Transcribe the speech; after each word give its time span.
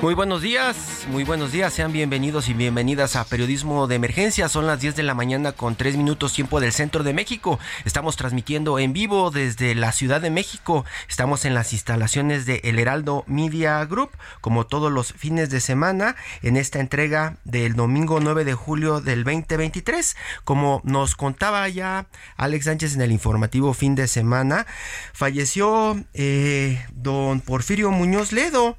Muy 0.00 0.14
buenos 0.14 0.42
días, 0.42 1.08
muy 1.08 1.24
buenos 1.24 1.50
días, 1.50 1.72
sean 1.72 1.90
bienvenidos 1.90 2.48
y 2.48 2.54
bienvenidas 2.54 3.16
a 3.16 3.24
Periodismo 3.24 3.88
de 3.88 3.96
Emergencia. 3.96 4.48
Son 4.48 4.64
las 4.64 4.80
10 4.80 4.94
de 4.94 5.02
la 5.02 5.12
mañana 5.12 5.50
con 5.50 5.74
3 5.74 5.96
minutos 5.96 6.34
tiempo 6.34 6.60
del 6.60 6.72
centro 6.72 7.02
de 7.02 7.12
México. 7.12 7.58
Estamos 7.84 8.16
transmitiendo 8.16 8.78
en 8.78 8.92
vivo 8.92 9.32
desde 9.32 9.74
la 9.74 9.90
Ciudad 9.90 10.20
de 10.20 10.30
México. 10.30 10.84
Estamos 11.08 11.44
en 11.44 11.54
las 11.54 11.72
instalaciones 11.72 12.46
de 12.46 12.60
El 12.62 12.78
Heraldo 12.78 13.24
Media 13.26 13.84
Group, 13.86 14.10
como 14.40 14.66
todos 14.66 14.92
los 14.92 15.12
fines 15.14 15.50
de 15.50 15.60
semana, 15.60 16.14
en 16.42 16.56
esta 16.56 16.78
entrega 16.78 17.38
del 17.42 17.74
domingo 17.74 18.20
9 18.20 18.44
de 18.44 18.54
julio 18.54 19.00
del 19.00 19.24
2023. 19.24 20.16
Como 20.44 20.80
nos 20.84 21.16
contaba 21.16 21.68
ya 21.68 22.06
Alex 22.36 22.66
Sánchez 22.66 22.94
en 22.94 23.02
el 23.02 23.10
informativo 23.10 23.74
fin 23.74 23.96
de 23.96 24.06
semana, 24.06 24.64
falleció 25.12 26.00
eh, 26.14 26.86
don 26.92 27.40
Porfirio 27.40 27.90
Muñoz 27.90 28.30
Ledo 28.30 28.76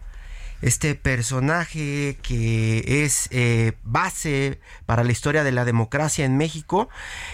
este 0.62 0.96
personaje 0.96 2.18
que 2.22 3.04
es 3.04 3.28
eh, 3.32 3.74
base 3.84 4.60
para 4.86 5.04
la 5.04 5.12
historia 5.12 5.44
de 5.44 5.52
la 5.52 5.66
democracia 5.66 6.26
en 6.26 6.38
México 6.38 6.90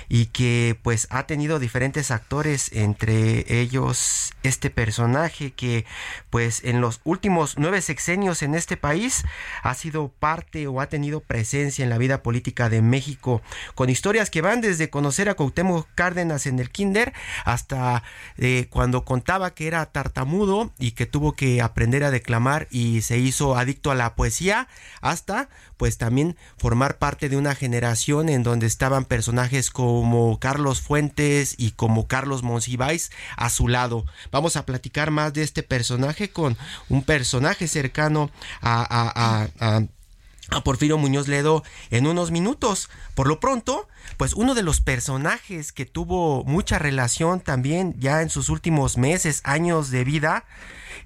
y 0.09 0.27
que 0.27 0.77
pues 0.83 1.07
ha 1.09 1.25
tenido 1.25 1.59
diferentes 1.59 2.11
actores 2.11 2.71
entre 2.73 3.59
ellos 3.61 4.33
este 4.43 4.69
personaje 4.69 5.51
que 5.51 5.85
pues 6.29 6.63
en 6.63 6.81
los 6.81 7.01
últimos 7.03 7.55
nueve 7.57 7.81
sexenios 7.81 8.43
en 8.43 8.53
este 8.53 8.77
país 8.77 9.23
ha 9.63 9.73
sido 9.73 10.09
parte 10.09 10.67
o 10.67 10.81
ha 10.81 10.87
tenido 10.87 11.19
presencia 11.19 11.83
en 11.83 11.89
la 11.89 11.97
vida 11.97 12.21
política 12.21 12.69
de 12.69 12.81
México 12.81 13.41
con 13.73 13.89
historias 13.89 14.29
que 14.29 14.41
van 14.41 14.61
desde 14.61 14.89
conocer 14.89 15.29
a 15.29 15.33
Cuauhtémoc 15.33 15.87
Cárdenas 15.95 16.45
en 16.45 16.59
el 16.59 16.69
kinder 16.69 17.13
hasta 17.43 18.03
eh, 18.37 18.67
cuando 18.69 19.03
contaba 19.03 19.53
que 19.53 19.67
era 19.67 19.85
tartamudo 19.87 20.71
y 20.77 20.91
que 20.91 21.05
tuvo 21.05 21.33
que 21.33 21.61
aprender 21.61 22.03
a 22.03 22.11
declamar 22.11 22.67
y 22.69 23.01
se 23.01 23.14
hizo 23.17 23.57
adicto 23.57 23.91
a 23.91 23.95
la 23.95 24.15
poesía 24.15 24.67
hasta 25.01 25.49
pues 25.77 25.97
también 25.97 26.37
formar 26.57 26.97
parte 26.97 27.29
de 27.29 27.37
una 27.37 27.55
generación 27.55 28.29
en 28.29 28.43
donde 28.43 28.65
estaban 28.65 29.05
personajes 29.05 29.69
como 29.69 30.39
Carlos 30.39 30.81
Fuentes 30.81 31.55
y 31.57 31.71
como 31.71 32.07
Carlos 32.07 32.43
Monsiváis 32.43 33.11
a 33.35 33.49
su 33.49 33.67
lado. 33.67 34.05
Vamos 34.31 34.55
a 34.55 34.65
platicar 34.65 35.11
más 35.11 35.33
de 35.33 35.43
este 35.43 35.63
personaje 35.63 36.29
con 36.29 36.57
un 36.89 37.03
personaje 37.03 37.67
cercano 37.67 38.31
a, 38.61 38.85
a, 38.89 39.47
a 39.59 40.61
Porfirio 40.63 40.97
Muñoz 40.97 41.27
Ledo 41.27 41.63
en 41.89 42.07
unos 42.07 42.31
minutos. 42.31 42.89
Por 43.15 43.27
lo 43.27 43.39
pronto, 43.39 43.87
pues 44.17 44.33
uno 44.33 44.53
de 44.53 44.63
los 44.63 44.81
personajes 44.81 45.71
que 45.71 45.85
tuvo 45.85 46.43
mucha 46.43 46.79
relación 46.79 47.39
también 47.39 47.95
ya 47.99 48.21
en 48.21 48.29
sus 48.29 48.49
últimos 48.49 48.97
meses, 48.97 49.41
años 49.43 49.91
de 49.91 50.03
vida, 50.03 50.45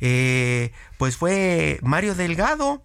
eh, 0.01 0.71
pues 0.97 1.17
fue 1.17 1.79
Mario 1.81 2.15
Delgado. 2.15 2.83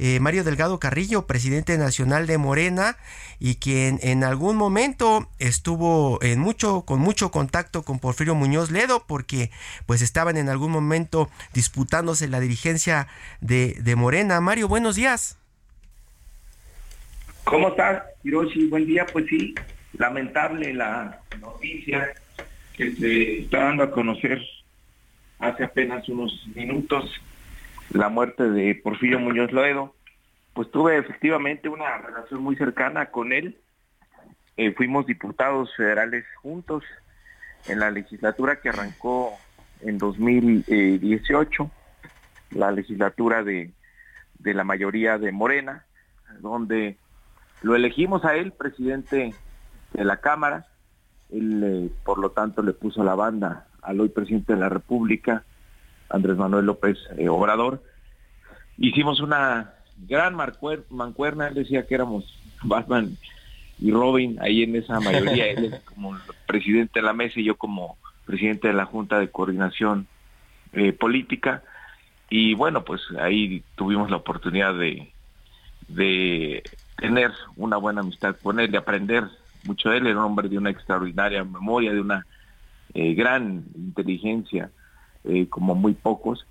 Eh, 0.00 0.20
Mario 0.20 0.44
Delgado 0.44 0.78
Carrillo, 0.78 1.26
presidente 1.26 1.76
nacional 1.76 2.28
de 2.28 2.38
Morena, 2.38 2.96
y 3.40 3.56
quien 3.56 3.98
en 4.00 4.22
algún 4.22 4.56
momento 4.56 5.28
estuvo 5.40 6.22
en 6.22 6.38
mucho, 6.38 6.82
con 6.82 7.00
mucho 7.00 7.32
contacto 7.32 7.82
con 7.82 7.98
Porfirio 7.98 8.36
Muñoz 8.36 8.70
Ledo, 8.70 9.04
porque 9.08 9.50
pues 9.86 10.00
estaban 10.00 10.36
en 10.36 10.48
algún 10.48 10.70
momento 10.70 11.28
disputándose 11.52 12.28
la 12.28 12.38
dirigencia 12.38 13.08
de, 13.40 13.76
de 13.80 13.96
Morena. 13.96 14.40
Mario, 14.40 14.68
buenos 14.68 14.94
días. 14.94 15.36
¿Cómo 17.42 17.70
estás, 17.70 18.02
Hiroshi? 18.22 18.68
Buen 18.68 18.86
día. 18.86 19.04
Pues 19.04 19.24
sí, 19.28 19.52
lamentable 19.94 20.74
la 20.74 21.18
noticia 21.40 22.12
que 22.76 22.94
se 22.94 23.40
está 23.40 23.64
dando 23.64 23.82
a 23.82 23.90
conocer 23.90 24.40
hace 25.38 25.64
apenas 25.64 26.08
unos 26.08 26.46
minutos 26.54 27.10
la 27.90 28.08
muerte 28.08 28.50
de 28.50 28.74
Porfirio 28.74 29.18
Muñoz 29.18 29.52
Loedo. 29.52 29.94
Pues 30.52 30.70
tuve 30.70 30.98
efectivamente 30.98 31.68
una 31.68 31.98
relación 31.98 32.42
muy 32.42 32.56
cercana 32.56 33.10
con 33.10 33.32
él. 33.32 33.58
Eh, 34.56 34.72
fuimos 34.72 35.06
diputados 35.06 35.74
federales 35.76 36.24
juntos 36.42 36.84
en 37.68 37.78
la 37.78 37.90
legislatura 37.90 38.60
que 38.60 38.70
arrancó 38.70 39.32
en 39.80 39.98
2018, 39.98 41.70
la 42.50 42.72
legislatura 42.72 43.44
de, 43.44 43.70
de 44.38 44.54
la 44.54 44.64
mayoría 44.64 45.18
de 45.18 45.30
Morena, 45.30 45.84
donde 46.40 46.98
lo 47.62 47.76
elegimos 47.76 48.24
a 48.24 48.34
él 48.34 48.52
presidente 48.52 49.32
de 49.92 50.04
la 50.04 50.16
Cámara. 50.16 50.66
Él, 51.30 51.62
eh, 51.64 51.90
por 52.04 52.18
lo 52.18 52.30
tanto, 52.30 52.62
le 52.62 52.72
puso 52.72 53.04
la 53.04 53.14
banda 53.14 53.67
al 53.82 54.00
hoy 54.00 54.08
presidente 54.08 54.54
de 54.54 54.60
la 54.60 54.68
República, 54.68 55.44
Andrés 56.10 56.36
Manuel 56.36 56.66
López 56.66 56.98
eh, 57.16 57.28
Obrador. 57.28 57.82
Hicimos 58.78 59.20
una 59.20 59.74
gran 60.06 60.34
mancuerna, 60.34 61.48
él 61.48 61.54
decía 61.54 61.86
que 61.86 61.94
éramos 61.94 62.24
Batman 62.62 63.16
y 63.80 63.90
Robin 63.90 64.38
ahí 64.40 64.62
en 64.62 64.76
esa 64.76 65.00
mayoría, 65.00 65.46
él 65.46 65.74
como 65.84 66.16
presidente 66.46 67.00
de 67.00 67.06
la 67.06 67.12
mesa 67.12 67.40
y 67.40 67.44
yo 67.44 67.56
como 67.56 67.96
presidente 68.24 68.68
de 68.68 68.74
la 68.74 68.84
Junta 68.84 69.18
de 69.18 69.30
Coordinación 69.30 70.06
eh, 70.72 70.92
Política. 70.92 71.62
Y 72.30 72.54
bueno, 72.54 72.84
pues 72.84 73.00
ahí 73.18 73.62
tuvimos 73.74 74.10
la 74.10 74.18
oportunidad 74.18 74.74
de, 74.74 75.10
de 75.88 76.62
tener 76.96 77.32
una 77.56 77.78
buena 77.78 78.02
amistad 78.02 78.36
con 78.42 78.60
él, 78.60 78.70
de 78.70 78.78
aprender 78.78 79.24
mucho 79.64 79.90
de 79.90 79.98
él, 79.98 80.06
era 80.06 80.18
un 80.18 80.24
hombre 80.24 80.48
de 80.48 80.58
una 80.58 80.70
extraordinaria 80.70 81.42
memoria, 81.44 81.92
de 81.92 82.00
una 82.00 82.26
eh, 82.94 83.14
gran 83.14 83.64
inteligencia, 83.74 84.70
eh, 85.24 85.48
como 85.48 85.74
muy 85.74 85.94
pocos. 85.94 86.46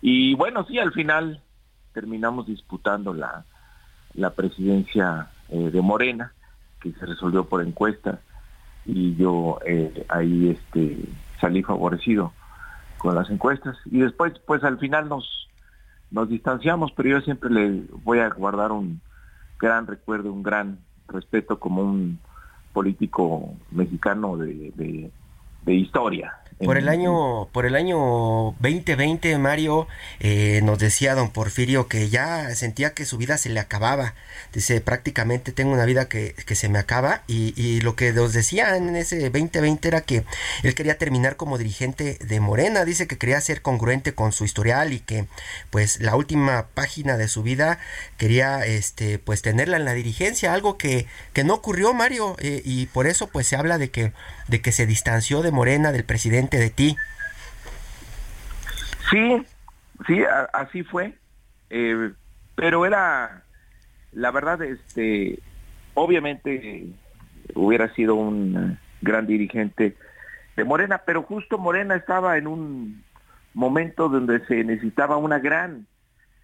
Y 0.00 0.34
bueno, 0.34 0.64
sí, 0.66 0.78
al 0.78 0.92
final 0.92 1.42
terminamos 1.92 2.46
disputando 2.46 3.12
la, 3.12 3.44
presidencia 4.34 5.28
eh, 5.50 5.70
de 5.70 5.80
Morena, 5.82 6.32
que 6.80 6.92
se 6.92 7.06
resolvió 7.06 7.44
por 7.44 7.62
encuesta, 7.62 8.20
y 8.86 9.14
yo 9.16 9.58
ahí 10.08 10.50
este, 10.50 10.98
salí 11.40 11.62
favorecido 11.62 12.32
con 12.98 13.14
las 13.14 13.30
encuestas. 13.30 13.76
Y 13.86 14.00
después, 14.00 14.34
pues 14.46 14.62
al 14.62 14.78
final 14.78 15.08
nos, 15.08 15.48
nos 16.10 16.28
distanciamos, 16.28 16.92
pero 16.92 17.10
yo 17.10 17.20
siempre 17.22 17.50
le 17.50 17.84
voy 18.04 18.18
a 18.18 18.28
guardar 18.28 18.72
un 18.72 19.00
gran 19.58 19.86
recuerdo, 19.86 20.32
un 20.32 20.42
gran 20.42 20.78
respeto 21.08 21.58
como 21.58 21.82
un 21.82 22.18
político 22.72 23.54
mexicano 23.70 24.36
de 24.36 25.10
historia, 25.72 26.32
por 26.58 26.78
el 26.78 26.88
año, 26.88 27.48
por 27.52 27.66
el 27.66 27.74
año 27.74 27.96
2020, 28.60 29.36
Mario, 29.38 29.88
eh, 30.20 30.60
nos 30.62 30.78
decía 30.78 31.14
don 31.14 31.30
Porfirio 31.30 31.88
que 31.88 32.08
ya 32.08 32.54
sentía 32.54 32.94
que 32.94 33.04
su 33.04 33.18
vida 33.18 33.38
se 33.38 33.48
le 33.48 33.60
acababa. 33.60 34.14
Dice, 34.52 34.80
prácticamente 34.80 35.52
tengo 35.52 35.72
una 35.72 35.84
vida 35.84 36.08
que, 36.08 36.34
que 36.46 36.54
se 36.54 36.68
me 36.68 36.78
acaba. 36.78 37.22
Y, 37.26 37.54
y, 37.60 37.80
lo 37.80 37.96
que 37.96 38.12
nos 38.12 38.32
decía 38.32 38.76
en 38.76 38.94
ese 38.94 39.18
2020 39.30 39.88
era 39.88 40.00
que 40.02 40.24
él 40.62 40.74
quería 40.74 40.96
terminar 40.96 41.36
como 41.36 41.58
dirigente 41.58 42.18
de 42.24 42.40
Morena. 42.40 42.84
Dice 42.84 43.06
que 43.06 43.18
quería 43.18 43.40
ser 43.40 43.60
congruente 43.60 44.14
con 44.14 44.32
su 44.32 44.44
historial 44.44 44.92
y 44.92 45.00
que 45.00 45.26
pues 45.70 46.00
la 46.00 46.14
última 46.14 46.68
página 46.74 47.16
de 47.16 47.28
su 47.28 47.42
vida 47.42 47.78
quería 48.16 48.64
este 48.64 49.18
pues 49.18 49.42
tenerla 49.42 49.76
en 49.76 49.84
la 49.84 49.94
dirigencia. 49.94 50.54
Algo 50.54 50.78
que, 50.78 51.06
que 51.32 51.42
no 51.42 51.54
ocurrió, 51.54 51.94
Mario. 51.94 52.36
Eh, 52.38 52.62
y 52.64 52.86
por 52.86 53.06
eso 53.06 53.28
pues 53.28 53.48
se 53.48 53.56
habla 53.56 53.78
de 53.78 53.90
que, 53.90 54.12
de 54.46 54.60
que 54.60 54.72
se 54.72 54.86
distanció 54.86 55.42
de 55.42 55.50
Morena, 55.50 55.90
del 55.90 56.04
presidente 56.04 56.43
de 56.50 56.70
ti. 56.70 56.96
Sí, 59.10 59.46
sí, 60.06 60.22
así 60.52 60.82
fue. 60.82 61.14
Eh, 61.70 62.12
pero 62.54 62.86
era, 62.86 63.42
la 64.12 64.30
verdad, 64.30 64.62
este, 64.62 65.38
obviamente 65.94 66.86
hubiera 67.54 67.92
sido 67.94 68.14
un 68.14 68.78
gran 69.02 69.26
dirigente 69.26 69.96
de 70.56 70.64
Morena, 70.64 71.02
pero 71.04 71.22
justo 71.22 71.58
Morena 71.58 71.96
estaba 71.96 72.38
en 72.38 72.46
un 72.46 73.04
momento 73.54 74.08
donde 74.08 74.44
se 74.46 74.64
necesitaba 74.64 75.16
una 75.16 75.38
gran 75.38 75.86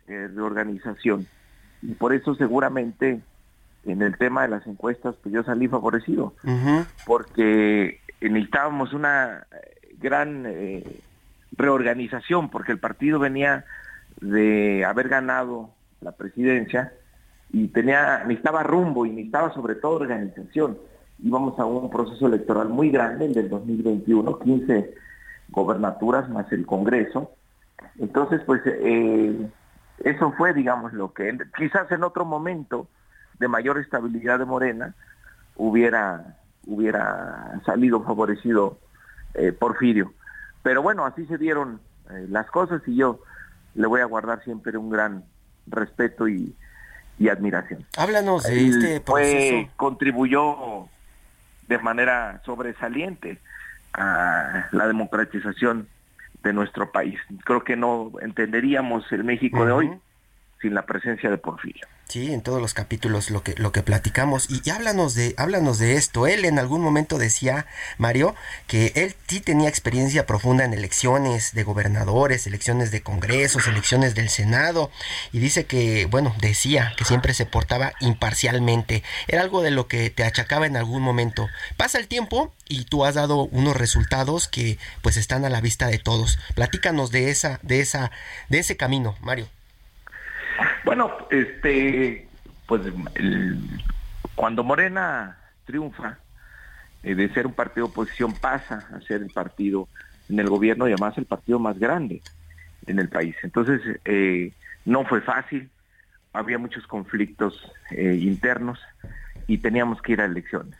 eh, 0.07 0.29
reorganización 0.35 1.27
y 1.83 1.95
por 1.95 2.13
eso 2.13 2.35
seguramente 2.35 3.21
en 3.85 4.03
el 4.03 4.17
tema 4.19 4.43
de 4.43 4.49
las 4.49 4.67
encuestas 4.67 5.17
pues 5.23 5.35
yo 5.35 5.43
salí 5.43 5.67
favorecido 5.67 6.35
porque 7.07 8.01
necesitábamos 8.21 8.93
una 8.93 9.47
gran 10.01 10.45
eh, 10.47 11.01
reorganización 11.57 12.51
porque 12.51 12.73
el 12.73 12.79
partido 12.79 13.19
venía 13.19 13.65
de 14.21 14.85
haber 14.85 15.09
ganado 15.09 15.71
la 16.01 16.13
presidencia 16.13 16.93
y 17.53 17.69
tenía 17.69 18.25
necesitaba 18.25 18.63
rumbo 18.63 19.07
y 19.07 19.11
necesitaba 19.11 19.53
sobre 19.53 19.75
todo 19.75 19.97
organización 19.97 20.79
íbamos 21.23 21.59
a 21.59 21.65
un 21.65 21.91
proceso 21.91 22.27
electoral 22.27 22.69
muy 22.69 22.91
grande, 22.91 23.27
el 23.27 23.35
del 23.35 23.49
2021, 23.49 24.39
15 24.39 24.95
gobernaturas 25.49 26.29
más 26.29 26.51
el 26.53 26.67
Congreso. 26.67 27.33
Entonces, 27.99 28.41
pues 28.47 28.63
eh, 28.65 29.49
eso 29.99 30.33
fue, 30.37 30.55
digamos, 30.55 30.93
lo 30.93 31.13
que 31.13 31.37
quizás 31.57 31.91
en 31.93 32.05
otro 32.05 32.25
momento 32.25 32.89
de 33.39 33.49
mayor 33.49 33.79
estabilidad 33.79 34.39
de 34.39 34.45
Morena 34.45 34.95
hubiera, 35.57 36.37
hubiera 36.67 37.61
salido 37.65 38.03
favorecido 38.03 38.79
eh, 39.35 39.53
Porfirio. 39.53 40.13
Pero 40.63 40.83
bueno, 40.83 41.05
así 41.05 41.27
se 41.27 41.39
dieron 41.39 41.81
eh, 42.11 42.27
las 42.29 42.47
cosas 42.51 42.83
y 42.87 42.97
yo 42.97 43.21
le 43.75 43.87
voy 43.87 44.01
a 44.01 44.05
guardar 44.05 44.43
siempre 44.45 44.77
un 44.77 44.91
gran 44.91 45.25
respeto 45.67 46.29
y, 46.29 46.55
admiración. 47.31 47.85
Háblanos 47.99 48.45
de 48.45 48.67
este 48.67 49.01
proceso. 49.03 49.71
contribuyó 49.77 50.89
de 51.69 51.79
manera 51.79 52.41
sobresaliente 52.47 53.39
a 53.93 54.69
la 54.73 54.87
democratización 54.87 55.87
de 56.43 56.55
nuestro 56.55 56.91
país. 56.91 57.21
Creo 57.45 57.63
que 57.63 57.77
no 57.77 58.13
entenderíamos 58.23 59.05
el 59.13 59.25
México 59.25 59.67
de 59.67 59.73
hoy 59.73 59.91
sin 60.61 60.75
la 60.75 60.87
presencia 60.87 61.31
de 61.31 61.39
Porfirio. 61.39 61.87
Sí, 62.11 62.33
en 62.33 62.43
todos 62.43 62.61
los 62.61 62.75
capítulos 62.75 63.31
lo 63.31 63.45
que 63.45 63.55
lo 63.57 63.71
que 63.71 63.85
platicamos 63.85 64.49
y, 64.51 64.69
háblanos 64.69 65.15
de 65.15 65.33
háblanos 65.37 65.79
de 65.79 65.95
esto. 65.95 66.27
Él 66.27 66.45
en 66.45 66.59
algún 66.59 66.81
momento 66.81 67.19
decía, 67.19 67.67
Mario, 67.99 68.35
que 68.67 68.93
él 68.97 69.15
sí 69.29 69.41
tenía 69.41 69.69
experiencia 69.69 70.27
profunda 70.27 70.65
en 70.65 70.75
elecciones 70.75 71.55
de 71.55 71.63
gobernadores, 71.63 72.49
elecciones 72.49 72.91
de 72.91 73.03
congresos, 73.03 73.69
elecciones 73.69 74.17
del 74.17 74.29
Senado 74.29 74.91
y 75.31 75.39
dice 75.39 75.67
que, 75.67 76.07
bueno, 76.07 76.35
decía 76.41 76.95
que 76.97 77.05
siempre 77.05 77.33
se 77.33 77.47
portaba 77.47 77.93
imparcialmente. 78.01 79.05
Era 79.29 79.43
algo 79.43 79.63
de 79.63 79.71
lo 79.71 79.87
que 79.87 80.11
te 80.11 80.25
achacaba 80.25 80.67
en 80.67 80.77
algún 80.77 81.03
momento. 81.03 81.49
Pasa 81.77 81.99
el 81.99 82.09
tiempo 82.09 82.53
y 82.69 82.87
tú 82.87 83.05
has 83.05 83.15
dado 83.15 83.45
unos 83.45 83.77
resultados 83.77 84.49
que 84.49 84.79
pues 85.01 85.17
están 85.17 85.45
a 85.45 85.49
la 85.49 85.61
vista 85.61 85.87
de 85.87 85.99
todos. 85.99 86.41
Platícanos 86.57 87.13
de 87.13 87.31
esa 87.31 87.61
de 87.63 87.79
esa 87.79 88.11
de 88.49 88.59
ese 88.59 88.77
camino, 88.77 89.17
Mario. 89.21 89.49
Bueno, 90.85 91.11
este, 91.31 92.29
pues 92.67 92.83
cuando 94.35 94.65
Morena 94.65 95.39
triunfa, 95.65 96.19
eh, 97.03 97.15
de 97.15 97.33
ser 97.33 97.47
un 97.47 97.55
partido 97.55 97.87
de 97.87 97.93
oposición 97.93 98.35
pasa 98.35 98.89
a 98.95 99.01
ser 99.01 99.23
el 99.23 99.31
partido 99.31 99.89
en 100.29 100.39
el 100.39 100.49
gobierno 100.49 100.89
y 100.89 100.93
además 100.93 101.17
el 101.19 101.27
partido 101.27 101.59
más 101.59 101.79
grande 101.79 102.23
en 102.87 102.99
el 102.99 103.09
país. 103.09 103.37
Entonces, 103.43 103.81
eh, 104.05 104.53
no 104.85 105.05
fue 105.05 105.21
fácil, 105.21 105.71
había 106.33 106.59
muchos 106.59 106.87
conflictos 106.87 107.55
eh, 107.91 108.19
internos 108.21 108.79
y 109.47 109.59
teníamos 109.59 110.01
que 110.03 110.13
ir 110.13 110.21
a 110.21 110.27
elecciones 110.27 110.79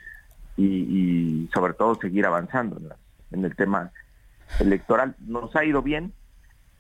y, 0.57 1.49
sobre 1.55 1.73
todo 1.73 1.95
seguir 1.95 2.27
avanzando 2.27 2.79
en 3.31 3.45
el 3.45 3.57
tema 3.57 3.91
electoral. 4.59 5.17
Nos 5.21 5.55
ha 5.57 5.65
ido 5.65 5.83
bien, 5.83 6.13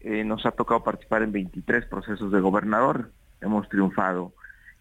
eh, 0.01 0.25
nos 0.25 0.47
ha 0.47 0.53
tocado 0.53 0.83
participar 0.83 1.23
en 1.23 1.33
23 1.33 1.87
procesos 1.87 2.33
de 2.33 2.41
gobernador, 2.41 3.13
hemos 3.41 3.69
triunfado 3.69 4.33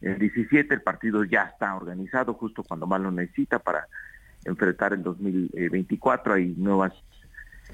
en 0.01 0.17
17, 0.17 0.73
el 0.73 0.81
partido 0.81 1.23
ya 1.23 1.43
está 1.43 1.75
organizado 1.75 2.33
justo 2.33 2.63
cuando 2.63 2.87
más 2.87 3.01
lo 3.01 3.11
necesita 3.11 3.59
para 3.59 3.87
enfrentar 4.45 4.93
el 4.93 5.03
2024, 5.03 6.33
hay 6.33 6.53
nuevos 6.57 6.91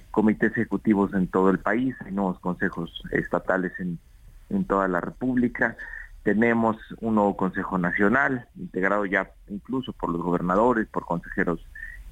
comités 0.09 0.51
ejecutivos 0.53 1.13
en 1.13 1.27
todo 1.27 1.50
el 1.51 1.59
país, 1.59 1.95
hay 2.03 2.12
nuevos 2.12 2.39
consejos 2.39 3.03
estatales 3.12 3.74
en, 3.80 4.00
en 4.50 4.65
toda 4.65 4.88
la 4.88 5.01
República, 5.01 5.77
tenemos 6.24 6.77
un 7.01 7.15
nuevo 7.15 7.38
Consejo 7.38 7.77
Nacional, 7.77 8.47
integrado 8.56 9.06
ya 9.06 9.30
incluso 9.47 9.94
por 9.94 10.09
los 10.09 10.24
gobernadores, 10.24 10.88
por 10.88 11.06
consejeros 11.06 11.63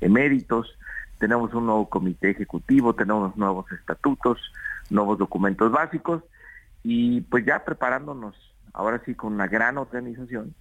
eméritos, 0.01 0.77
tenemos 1.17 1.53
un 1.53 1.65
nuevo 1.65 1.89
comité 1.89 2.31
ejecutivo, 2.31 2.93
tenemos 2.93 3.35
nuevos 3.37 3.71
estatutos, 3.71 4.39
nuevos 4.89 5.17
documentos 5.17 5.71
básicos 5.71 6.23
y 6.83 7.21
pues 7.21 7.45
ya 7.45 7.63
preparándonos 7.63 8.35
ahora 8.73 9.01
sí 9.05 9.15
con 9.15 9.33
una 9.33 9.47
gran 9.47 9.77
organización 9.77 10.53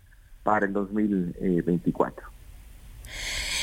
para 0.42 0.66
el 0.66 0.72
2024. 0.72 2.26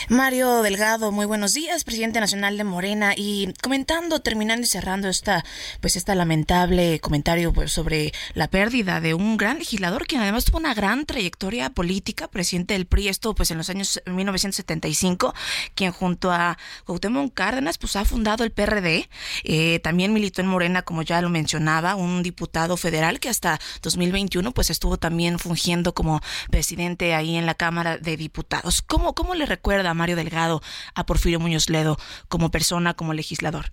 Mario 0.09 0.63
Delgado, 0.63 1.11
muy 1.11 1.27
buenos 1.27 1.53
días, 1.53 1.83
presidente 1.83 2.19
nacional 2.19 2.57
de 2.57 2.63
Morena 2.63 3.13
y 3.15 3.53
comentando, 3.61 4.21
terminando 4.21 4.63
y 4.63 4.67
cerrando 4.67 5.07
esta 5.07 5.45
pues 5.81 5.95
esta 5.95 6.15
lamentable 6.15 6.99
comentario 6.99 7.53
pues, 7.53 7.71
sobre 7.71 8.11
la 8.33 8.47
pérdida 8.47 9.01
de 9.01 9.13
un 9.13 9.37
gran 9.37 9.59
legislador 9.59 10.07
que 10.07 10.17
además 10.17 10.45
tuvo 10.45 10.57
una 10.57 10.73
gran 10.73 11.05
trayectoria 11.05 11.69
política, 11.69 12.27
presidente 12.27 12.73
del 12.73 12.87
PRI, 12.87 13.09
esto 13.09 13.35
pues 13.35 13.51
en 13.51 13.59
los 13.59 13.69
años 13.69 14.01
1975, 14.07 15.35
quien 15.75 15.91
junto 15.91 16.31
a 16.31 16.57
Cuauhtémoc 16.85 17.31
Cárdenas 17.35 17.77
pues 17.77 17.95
ha 17.95 18.03
fundado 18.03 18.43
el 18.43 18.51
PRD, 18.51 19.07
eh, 19.43 19.79
también 19.83 20.11
militó 20.11 20.41
en 20.41 20.47
Morena 20.47 20.81
como 20.81 21.03
ya 21.03 21.21
lo 21.21 21.29
mencionaba, 21.29 21.93
un 21.93 22.23
diputado 22.23 22.77
federal 22.77 23.19
que 23.19 23.29
hasta 23.29 23.59
2021 23.83 24.53
pues 24.53 24.71
estuvo 24.71 24.97
también 24.97 25.37
fungiendo 25.37 25.93
como 25.93 26.19
presidente 26.49 27.13
ahí 27.13 27.35
en 27.35 27.45
la 27.45 27.53
Cámara 27.53 27.99
de 27.99 28.17
Diputados. 28.17 28.81
¿Cómo, 28.81 29.13
cómo 29.13 29.35
le 29.35 29.45
recuerda 29.45 29.93
Mario 29.99 30.15
Delgado 30.15 30.61
a 30.95 31.05
Porfirio 31.05 31.39
Muñoz 31.39 31.69
Ledo 31.69 31.97
como 32.27 32.49
persona, 32.49 32.95
como 32.95 33.13
legislador? 33.13 33.65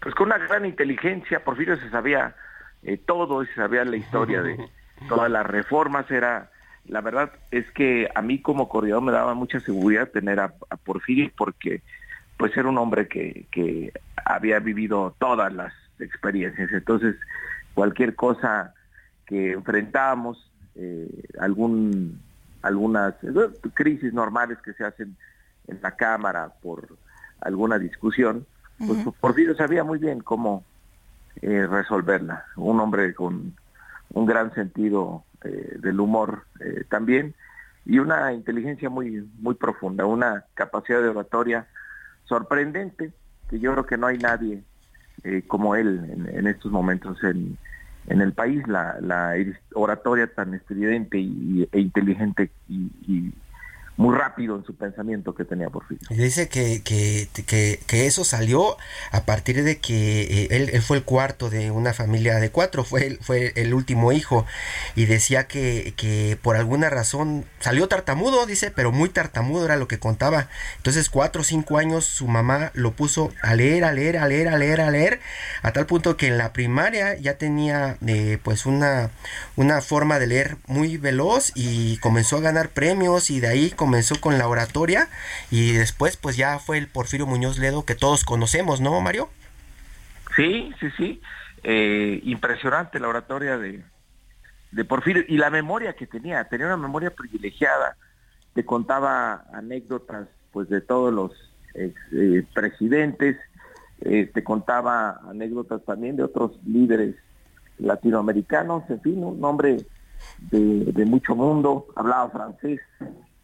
Pues 0.00 0.14
con 0.14 0.28
una 0.28 0.38
gran 0.38 0.64
inteligencia, 0.64 1.44
Porfirio 1.44 1.76
se 1.76 1.90
sabía 1.90 2.34
eh, 2.82 2.96
todo, 2.96 3.44
se 3.44 3.54
sabía 3.54 3.84
la 3.84 3.96
historia 3.96 4.40
de 4.40 4.56
todas 5.08 5.30
las 5.30 5.44
reformas, 5.44 6.10
era, 6.10 6.50
la 6.86 7.00
verdad 7.00 7.32
es 7.50 7.70
que 7.72 8.08
a 8.14 8.22
mí 8.22 8.40
como 8.40 8.68
coordinador 8.68 9.02
me 9.02 9.12
daba 9.12 9.34
mucha 9.34 9.60
seguridad 9.60 10.08
tener 10.08 10.40
a, 10.40 10.54
Porfirio 10.84 11.30
porque 11.36 11.82
pues 12.36 12.56
era 12.56 12.68
un 12.68 12.78
hombre 12.78 13.08
que, 13.08 13.46
que 13.50 13.92
había 14.24 14.60
vivido 14.60 15.14
todas 15.18 15.52
las 15.52 15.72
experiencias, 15.98 16.70
entonces 16.72 17.16
cualquier 17.74 18.14
cosa 18.14 18.74
que 19.26 19.52
enfrentábamos, 19.52 20.50
eh, 20.76 21.08
algún 21.40 22.20
algunas 22.62 23.14
eh, 23.22 23.32
crisis 23.74 24.12
normales 24.12 24.58
que 24.64 24.72
se 24.72 24.84
hacen 24.84 25.16
en 25.66 25.80
la 25.82 25.92
Cámara 25.96 26.52
por 26.62 26.96
alguna 27.40 27.78
discusión, 27.78 28.46
pues 28.78 28.98
Porfirio 29.20 29.54
sabía 29.56 29.84
muy 29.84 29.98
bien 29.98 30.20
cómo 30.20 30.64
eh, 31.42 31.66
resolverla. 31.66 32.44
Un 32.56 32.80
hombre 32.80 33.14
con 33.14 33.54
un 34.10 34.26
gran 34.26 34.54
sentido 34.54 35.24
eh, 35.44 35.76
del 35.78 36.00
humor 36.00 36.44
también 36.88 37.34
y 37.84 37.98
una 37.98 38.32
inteligencia 38.32 38.90
muy, 38.90 39.28
muy 39.38 39.54
profunda, 39.54 40.06
una 40.06 40.44
capacidad 40.54 41.00
de 41.00 41.08
oratoria 41.08 41.66
sorprendente, 42.24 43.12
que 43.48 43.58
yo 43.58 43.72
creo 43.72 43.86
que 43.86 43.96
no 43.96 44.06
hay 44.06 44.18
nadie 44.18 44.62
como 45.48 45.74
él 45.74 46.28
en 46.28 46.46
estos 46.46 46.70
momentos 46.70 47.22
en, 47.24 47.58
en 48.06 48.20
el 48.20 48.32
país 48.32 48.66
la, 48.68 48.96
la 49.00 49.34
oratoria 49.74 50.26
tan 50.32 50.54
estridente 50.54 51.18
y, 51.18 51.68
e 51.72 51.80
inteligente 51.80 52.50
y, 52.68 53.32
muy 53.96 54.14
rápido 54.14 54.56
en 54.56 54.64
su 54.64 54.74
pensamiento 54.74 55.34
que 55.34 55.44
tenía 55.44 55.70
Porfirio. 55.70 56.06
Dice 56.10 56.48
que, 56.48 56.82
que, 56.82 57.28
que, 57.86 58.06
eso 58.06 58.24
salió 58.24 58.76
a 59.10 59.22
partir 59.22 59.64
de 59.64 59.78
que 59.78 60.22
eh, 60.22 60.48
él, 60.50 60.82
fue 60.82 60.98
el 60.98 61.04
cuarto 61.04 61.48
de 61.48 61.70
una 61.70 61.94
familia 61.94 62.36
de 62.36 62.50
cuatro, 62.50 62.84
fue, 62.84 63.18
fue 63.22 63.52
el 63.56 63.72
último 63.72 64.12
hijo, 64.12 64.44
y 64.94 65.06
decía 65.06 65.46
que, 65.46 65.94
que 65.96 66.38
por 66.42 66.56
alguna 66.56 66.90
razón 66.90 67.46
salió 67.58 67.88
tartamudo, 67.88 68.44
dice, 68.44 68.70
pero 68.70 68.92
muy 68.92 69.08
tartamudo 69.08 69.64
era 69.64 69.76
lo 69.76 69.88
que 69.88 69.98
contaba. 69.98 70.48
Entonces, 70.76 71.08
cuatro 71.08 71.40
o 71.40 71.44
cinco 71.44 71.78
años 71.78 72.04
su 72.04 72.28
mamá 72.28 72.72
lo 72.74 72.92
puso 72.92 73.32
a 73.42 73.54
leer, 73.54 73.84
a 73.84 73.92
leer, 73.92 74.18
a 74.18 74.28
leer, 74.28 74.48
a 74.48 74.58
leer, 74.58 74.80
a 74.82 74.90
leer, 74.90 75.20
a 75.62 75.72
tal 75.72 75.86
punto 75.86 76.18
que 76.18 76.26
en 76.26 76.36
la 76.36 76.52
primaria 76.52 77.16
ya 77.16 77.38
tenía 77.38 77.96
eh, 78.06 78.38
pues 78.42 78.66
una, 78.66 79.10
una 79.56 79.80
forma 79.80 80.18
de 80.18 80.26
leer 80.26 80.58
muy 80.66 80.98
veloz 80.98 81.52
y 81.54 81.96
comenzó 81.98 82.36
a 82.36 82.40
ganar 82.40 82.68
premios 82.68 83.30
y 83.30 83.40
de 83.40 83.48
ahí 83.48 83.70
comenzó 83.70 83.85
con 84.20 84.38
la 84.38 84.48
oratoria 84.48 85.08
y 85.50 85.72
después 85.72 86.16
pues 86.16 86.36
ya 86.36 86.58
fue 86.58 86.78
el 86.78 86.88
Porfirio 86.88 87.26
Muñoz 87.26 87.58
Ledo 87.58 87.84
que 87.84 87.94
todos 87.94 88.24
conocemos, 88.24 88.80
¿no, 88.80 89.00
Mario? 89.00 89.28
Sí, 90.34 90.72
sí, 90.80 90.88
sí. 90.96 91.20
Eh, 91.62 92.20
impresionante 92.24 93.00
la 93.00 93.08
oratoria 93.08 93.58
de, 93.58 93.82
de 94.72 94.84
Porfirio 94.84 95.24
y 95.26 95.38
la 95.38 95.50
memoria 95.50 95.94
que 95.94 96.06
tenía, 96.06 96.44
tenía 96.44 96.66
una 96.66 96.76
memoria 96.76 97.10
privilegiada. 97.10 97.96
te 98.54 98.64
contaba 98.64 99.44
anécdotas 99.52 100.28
pues 100.52 100.68
de 100.68 100.80
todos 100.80 101.12
los 101.12 101.32
eh, 101.74 102.44
presidentes, 102.54 103.36
eh, 104.00 104.30
te 104.32 104.42
contaba 104.42 105.20
anécdotas 105.28 105.84
también 105.84 106.16
de 106.16 106.22
otros 106.22 106.58
líderes 106.66 107.14
latinoamericanos, 107.78 108.88
en 108.88 109.00
fin, 109.02 109.22
un 109.22 109.44
hombre 109.44 109.84
de, 110.50 111.04
mucho 111.04 111.34
mundo, 111.34 111.86
hablaba 111.94 112.30
francés 112.30 112.80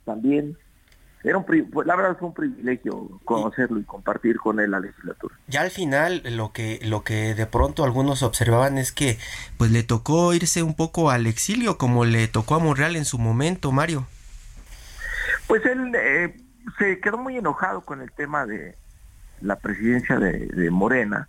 también. 0.04 0.56
Era 1.24 1.38
un, 1.38 1.44
pues, 1.44 1.86
la 1.86 1.94
verdad 1.94 2.16
fue 2.18 2.28
un 2.28 2.34
privilegio 2.34 3.20
conocerlo 3.24 3.78
y 3.78 3.84
compartir 3.84 4.38
con 4.38 4.58
él 4.58 4.72
la 4.72 4.80
legislatura. 4.80 5.36
Ya 5.46 5.60
al 5.60 5.70
final 5.70 6.22
lo 6.24 6.52
que 6.52 6.80
lo 6.82 7.04
que 7.04 7.34
de 7.34 7.46
pronto 7.46 7.84
algunos 7.84 8.24
observaban 8.24 8.76
es 8.76 8.90
que 8.90 9.18
pues 9.56 9.70
le 9.70 9.84
tocó 9.84 10.34
irse 10.34 10.64
un 10.64 10.74
poco 10.74 11.10
al 11.10 11.28
exilio 11.28 11.78
como 11.78 12.04
le 12.04 12.26
tocó 12.26 12.56
a 12.56 12.58
Monreal 12.58 12.96
en 12.96 13.04
su 13.04 13.18
momento, 13.18 13.70
Mario. 13.70 14.06
Pues 15.46 15.64
él 15.64 15.92
eh, 15.94 16.36
se 16.78 16.98
quedó 17.00 17.18
muy 17.18 17.36
enojado 17.36 17.82
con 17.82 18.00
el 18.00 18.10
tema 18.10 18.44
de 18.44 18.74
la 19.40 19.56
presidencia 19.56 20.18
de, 20.18 20.70
Morena, 20.70 21.28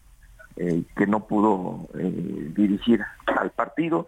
eh, 0.56 0.84
que 0.96 1.08
no 1.08 1.27
pudo 1.27 1.88
eh, 1.98 2.51
dirigir 2.56 3.03
al 3.25 3.51
partido 3.51 4.08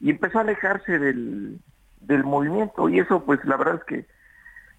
y 0.00 0.10
empezó 0.10 0.38
a 0.38 0.42
alejarse 0.42 0.98
del, 0.98 1.60
movimiento 2.08 2.88
y 2.88 2.98
eso 2.98 3.24
pues 3.24 3.44
la 3.44 3.56
verdad 3.56 3.76
es 3.76 3.84
que 3.84 4.06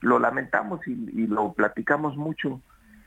lo 0.01 0.20
lamentamos 0.20 0.86
y, 0.88 1.27
lo 1.27 1.53
platicamos 1.53 2.18
mucho 2.18 2.62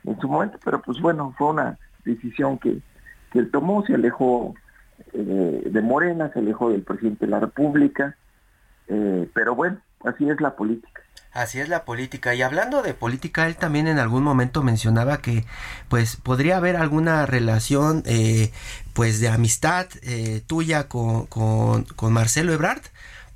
en 0.05 0.19
su 0.21 0.29
momento, 0.29 0.59
pero 0.65 0.81
pues 0.81 1.01
bueno, 1.01 1.35
fue 1.37 1.49
una 1.49 1.79
decisión 2.05 2.59
que, 2.59 2.79
que 3.33 3.39
él 3.41 3.51
tomó, 3.51 3.85
se 3.85 3.95
alejó 3.95 4.55
de 5.13 5.83
Morena, 5.83 6.31
se 6.33 6.39
alejó 6.39 6.71
del 6.71 6.83
presidente 6.83 7.27
de 7.27 7.31
la 7.31 7.41
República, 7.41 8.17
pero 8.87 9.55
bueno, 9.55 9.79
así 10.05 10.29
es 10.29 10.41
la 10.41 10.57
política. 10.57 11.03
Así 11.37 11.61
es 11.61 11.69
la 11.69 11.85
política. 11.85 12.35
Y 12.35 12.41
hablando 12.41 12.81
de 12.81 12.95
política, 12.95 13.47
él 13.47 13.57
también 13.57 13.89
en 13.89 13.99
algún 13.99 14.23
momento 14.23 14.63
mencionaba 14.63 15.19
que 15.19 15.45
pues 15.91 16.17
podría 16.17 16.57
haber 16.57 16.77
alguna 16.77 17.27
relación 17.27 18.03
eh, 18.07 18.53
pues 18.95 19.21
de 19.21 19.29
amistad 19.29 19.87
eh, 20.01 20.41
tuya 20.47 20.89
con, 20.89 21.27
con, 21.27 22.13
Marcelo 22.13 22.55
Ebrard. 22.55 22.81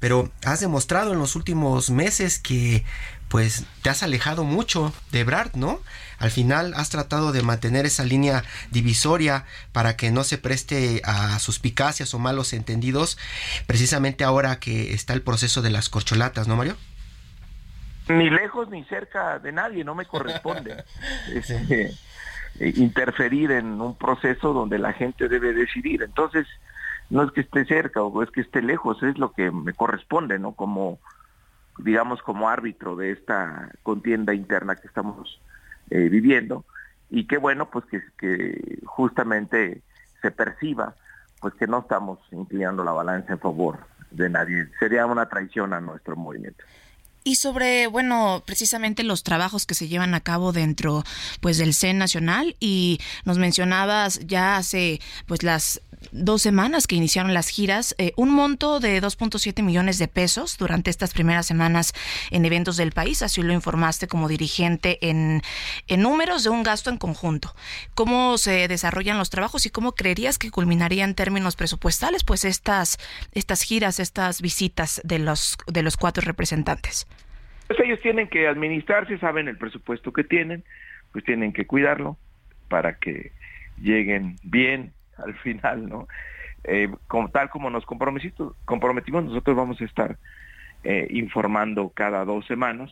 Pero 0.01 0.31
has 0.45 0.61
demostrado 0.61 1.13
en 1.13 1.19
los 1.19 1.37
últimos 1.37 1.91
meses 1.91 2.39
que 2.39 2.85
pues 3.29 3.65
te 3.83 3.91
has 3.91 4.03
alejado 4.03 4.43
mucho 4.43 4.93
de 5.13 5.21
Ebrard, 5.21 5.55
¿no? 5.55 5.81
Al 6.19 6.33
final 6.33 6.75
has 6.75 6.91
tratado 6.91 7.31
de 7.31 7.43
mantener 7.43 7.87
esa 7.87 8.03
línea 8.03 8.43
divisoria 8.73 9.45
para 9.73 9.97
que 9.97 10.11
no 10.11 10.25
se 10.25 10.37
preste 10.37 11.01
a 11.05 11.39
suspicacias 11.39 12.13
o 12.13 12.19
malos 12.19 12.53
entendidos, 12.53 13.19
precisamente 13.69 14.25
ahora 14.25 14.59
que 14.59 14.93
está 14.93 15.13
el 15.13 15.23
proceso 15.23 15.63
de 15.63 15.71
las 15.71 15.89
corcholatas, 15.89 16.49
¿no, 16.49 16.57
Mario? 16.57 16.77
ni 18.11 18.31
lejos 18.31 18.69
ni 18.69 18.85
cerca 18.85 19.39
de 19.39 19.53
nadie, 19.53 19.85
no 19.85 19.95
me 19.95 20.05
corresponde 20.05 20.85
este, 21.35 21.93
interferir 22.61 23.53
en 23.53 23.81
un 23.81 23.97
proceso 23.97 24.53
donde 24.53 24.79
la 24.79 24.93
gente 24.93 25.29
debe 25.29 25.53
decidir. 25.53 26.03
Entonces, 26.03 26.47
no 27.11 27.25
es 27.25 27.33
que 27.33 27.43
esté 27.43 27.65
cerca 27.65 28.03
o 28.03 28.23
es 28.23 28.31
que 28.31 28.41
esté 28.41 28.63
lejos, 28.63 29.03
es 29.03 29.19
lo 29.19 29.33
que 29.33 29.51
me 29.51 29.75
corresponde, 29.75 30.39
¿no? 30.39 30.53
Como, 30.53 30.99
digamos, 31.79 32.23
como 32.23 32.49
árbitro 32.49 32.97
de 32.97 33.11
esta 33.13 33.71
contienda 33.83 34.33
interna 34.33 34.77
que 34.77 34.87
estamos 34.87 35.41
eh, 35.91 36.09
viviendo. 36.09 36.65
Y 37.11 37.27
qué 37.27 37.37
bueno, 37.39 37.69
pues 37.69 37.85
que, 37.87 38.01
que 38.17 38.79
justamente 38.85 39.83
se 40.23 40.31
perciba, 40.31 40.95
pues 41.41 41.55
que 41.55 41.67
no 41.67 41.81
estamos 41.81 42.21
inclinando 42.31 42.85
la 42.85 42.93
balanza 42.93 43.33
en 43.33 43.41
favor 43.41 43.81
de 44.13 44.31
nadie. 44.31 44.69
Sería 44.79 45.07
una 45.07 45.29
traición 45.29 45.73
a 45.73 45.81
nuestro 45.81 46.15
movimiento. 46.15 46.65
Y 47.23 47.37
sobre, 47.37 47.87
bueno, 47.87 48.43
precisamente 48.47 49.03
los 49.03 49.23
trabajos 49.23 49.67
que 49.67 49.75
se 49.75 49.89
llevan 49.89 50.15
a 50.15 50.21
cabo 50.21 50.53
dentro, 50.53 51.05
pues, 51.41 51.59
del 51.59 51.75
CEN 51.75 51.99
nacional 51.99 52.57
y 52.61 52.99
nos 53.27 53.37
mencionabas 53.37 54.21
ya 54.21 54.57
hace, 54.57 55.01
pues, 55.27 55.43
las 55.43 55.83
dos 56.13 56.43
semanas 56.43 56.87
que 56.87 56.97
iniciaron 56.97 57.35
las 57.35 57.49
giras, 57.49 57.95
eh, 57.99 58.13
un 58.17 58.31
monto 58.31 58.81
de 58.81 59.01
2.7 59.01 59.63
millones 59.63 59.99
de 59.99 60.09
pesos 60.09 60.59
durante 60.59 60.91
estas 60.91 61.13
primeras 61.13 61.47
semanas 61.47 61.93
en 62.31 62.45
eventos 62.45 62.77
del 62.77 62.93
país, 62.93 63.23
así 63.23 63.43
lo 63.43 63.53
informaste 63.53 64.09
como 64.09 64.29
dirigente 64.29 64.99
en, 65.03 65.43
en 65.89 66.03
números 66.03 66.45
de 66.45 66.51
un 66.51 66.63
gasto 66.63 66.91
en 66.91 66.99
conjunto. 66.99 67.55
¿Cómo 67.95 68.39
se 68.39 68.69
desarrollan 68.69 69.19
los 69.19 69.31
trabajos 69.31 69.67
y 69.67 69.71
cómo 69.71 69.93
creerías 69.93 70.39
que 70.39 70.51
culminaría 70.51 71.05
en 71.05 71.15
términos 71.15 71.57
presupuestales, 71.57 72.25
pues 72.25 72.45
estas, 72.45 72.99
estas 73.33 73.63
giras, 73.63 74.01
estas 74.01 74.43
visitas 74.43 75.01
de 75.05 75.19
los, 75.19 75.59
de 75.67 75.83
los 75.83 75.97
cuatro 75.97 76.23
representantes? 76.25 77.07
Pues 77.67 77.79
ellos 77.81 78.01
tienen 78.03 78.29
que 78.29 78.49
administrarse, 78.49 79.19
saben 79.19 79.49
el 79.49 79.57
presupuesto 79.57 80.13
que 80.13 80.25
tienen, 80.25 80.65
pues 81.13 81.25
tienen 81.25 81.53
que 81.53 81.67
cuidarlo 81.67 82.17
para 82.69 82.99
que 82.99 83.33
lleguen 83.81 84.37
bien 84.43 84.93
al 85.25 85.35
final, 85.39 85.89
¿no? 85.89 86.09
Eh, 86.65 86.91
como, 87.09 87.31
tal 87.31 87.49
como 87.49 87.71
nos 87.71 87.87
comprometimos, 87.87 89.25
nosotros 89.25 89.57
vamos 89.57 89.81
a 89.81 89.85
estar 89.85 90.19
eh, 90.85 91.07
informando 91.11 91.91
cada 91.95 92.25
dos 92.25 92.47
semanas 92.47 92.91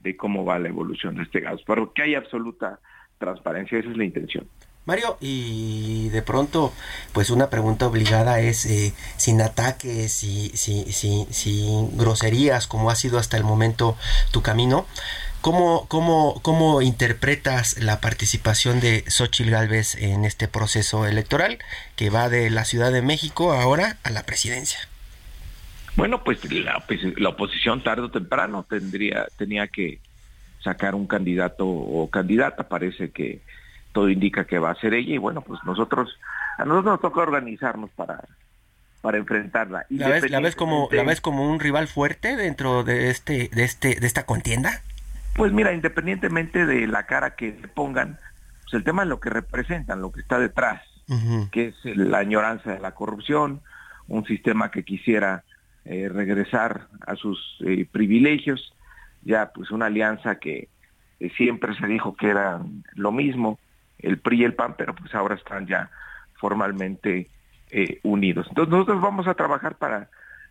de 0.00 0.16
cómo 0.16 0.44
va 0.44 0.58
la 0.58 0.68
evolución 0.68 1.16
de 1.16 1.24
este 1.24 1.40
gas, 1.40 1.60
pero 1.66 1.92
que 1.92 2.02
hay 2.02 2.14
absoluta 2.14 2.80
transparencia, 3.18 3.78
esa 3.78 3.90
es 3.90 3.96
la 3.96 4.04
intención. 4.04 4.46
Mario, 4.86 5.18
y 5.20 6.08
de 6.08 6.22
pronto, 6.22 6.72
pues 7.12 7.28
una 7.28 7.50
pregunta 7.50 7.86
obligada 7.86 8.40
es, 8.40 8.64
eh, 8.64 8.94
sin 9.18 9.42
ataques, 9.42 10.10
sin, 10.10 10.50
sin 10.56 11.96
groserías, 11.98 12.66
como 12.66 12.90
ha 12.90 12.96
sido 12.96 13.18
hasta 13.18 13.36
el 13.36 13.44
momento 13.44 13.96
tu 14.32 14.40
camino, 14.40 14.86
¿Cómo, 15.40 15.86
cómo, 15.88 16.40
¿Cómo 16.42 16.82
interpretas 16.82 17.82
la 17.82 18.00
participación 18.00 18.80
de 18.80 19.04
Xochitl 19.08 19.50
Gálvez 19.50 19.94
en 19.94 20.26
este 20.26 20.48
proceso 20.48 21.06
electoral 21.06 21.58
que 21.96 22.10
va 22.10 22.28
de 22.28 22.50
la 22.50 22.66
Ciudad 22.66 22.92
de 22.92 23.00
México 23.00 23.52
ahora 23.52 23.96
a 24.04 24.10
la 24.10 24.24
presidencia? 24.24 24.78
Bueno, 25.96 26.22
pues 26.24 26.44
la, 26.52 26.84
pues, 26.86 27.00
oposición 27.26 27.82
tarde 27.82 28.02
o 28.02 28.10
temprano 28.10 28.66
tendría, 28.68 29.28
tenía 29.38 29.66
que 29.68 30.00
sacar 30.62 30.94
un 30.94 31.06
candidato 31.06 31.66
o 31.66 32.10
candidata. 32.10 32.68
Parece 32.68 33.10
que 33.10 33.40
todo 33.92 34.10
indica 34.10 34.44
que 34.44 34.58
va 34.58 34.70
a 34.70 34.74
ser 34.74 34.92
ella 34.92 35.14
y 35.14 35.18
bueno, 35.18 35.40
pues 35.40 35.60
nosotros, 35.64 36.18
a 36.58 36.66
nosotros 36.66 36.92
nos 36.92 37.00
toca 37.00 37.20
organizarnos 37.20 37.88
para, 37.96 38.22
para 39.00 39.16
enfrentarla. 39.16 39.86
¿La 39.88 40.08
ves, 40.08 40.30
la 40.30 40.40
ves 40.40 40.54
como, 40.54 40.88
la 40.92 41.02
ves 41.02 41.22
como 41.22 41.50
un 41.50 41.60
rival 41.60 41.88
fuerte 41.88 42.36
dentro 42.36 42.84
de 42.84 43.08
este, 43.08 43.48
de 43.52 43.64
este, 43.64 43.94
de 43.96 44.06
esta 44.06 44.26
contienda? 44.26 44.82
Pues 45.34 45.52
mira, 45.52 45.72
independientemente 45.72 46.66
de 46.66 46.86
la 46.86 47.06
cara 47.06 47.34
que 47.34 47.52
le 47.52 47.68
pongan, 47.68 48.18
pues 48.62 48.74
el 48.74 48.84
tema 48.84 49.02
es 49.02 49.08
lo 49.08 49.20
que 49.20 49.30
representan, 49.30 50.00
lo 50.00 50.12
que 50.12 50.20
está 50.20 50.38
detrás, 50.38 50.82
que 51.50 51.68
es 51.68 51.96
la 51.96 52.18
añoranza 52.18 52.72
de 52.72 52.80
la 52.80 52.92
corrupción, 52.92 53.62
un 54.06 54.24
sistema 54.26 54.70
que 54.70 54.84
quisiera 54.84 55.44
eh, 55.84 56.08
regresar 56.08 56.88
a 57.06 57.16
sus 57.16 57.56
eh, 57.60 57.86
privilegios, 57.90 58.72
ya 59.22 59.50
pues 59.52 59.70
una 59.70 59.86
alianza 59.86 60.38
que 60.38 60.68
eh, 61.18 61.30
siempre 61.36 61.74
se 61.74 61.86
dijo 61.86 62.14
que 62.14 62.28
era 62.28 62.60
lo 62.94 63.12
mismo, 63.12 63.58
el 63.98 64.18
PRI 64.18 64.40
y 64.40 64.44
el 64.44 64.54
PAN, 64.54 64.74
pero 64.76 64.94
pues 64.94 65.14
ahora 65.14 65.34
están 65.34 65.66
ya 65.66 65.90
formalmente 66.34 67.28
unidos. 68.02 68.46
Entonces 68.48 68.72
nosotros 68.72 69.00
vamos 69.00 69.28
a 69.28 69.34
trabajar 69.34 69.76
para 69.76 70.10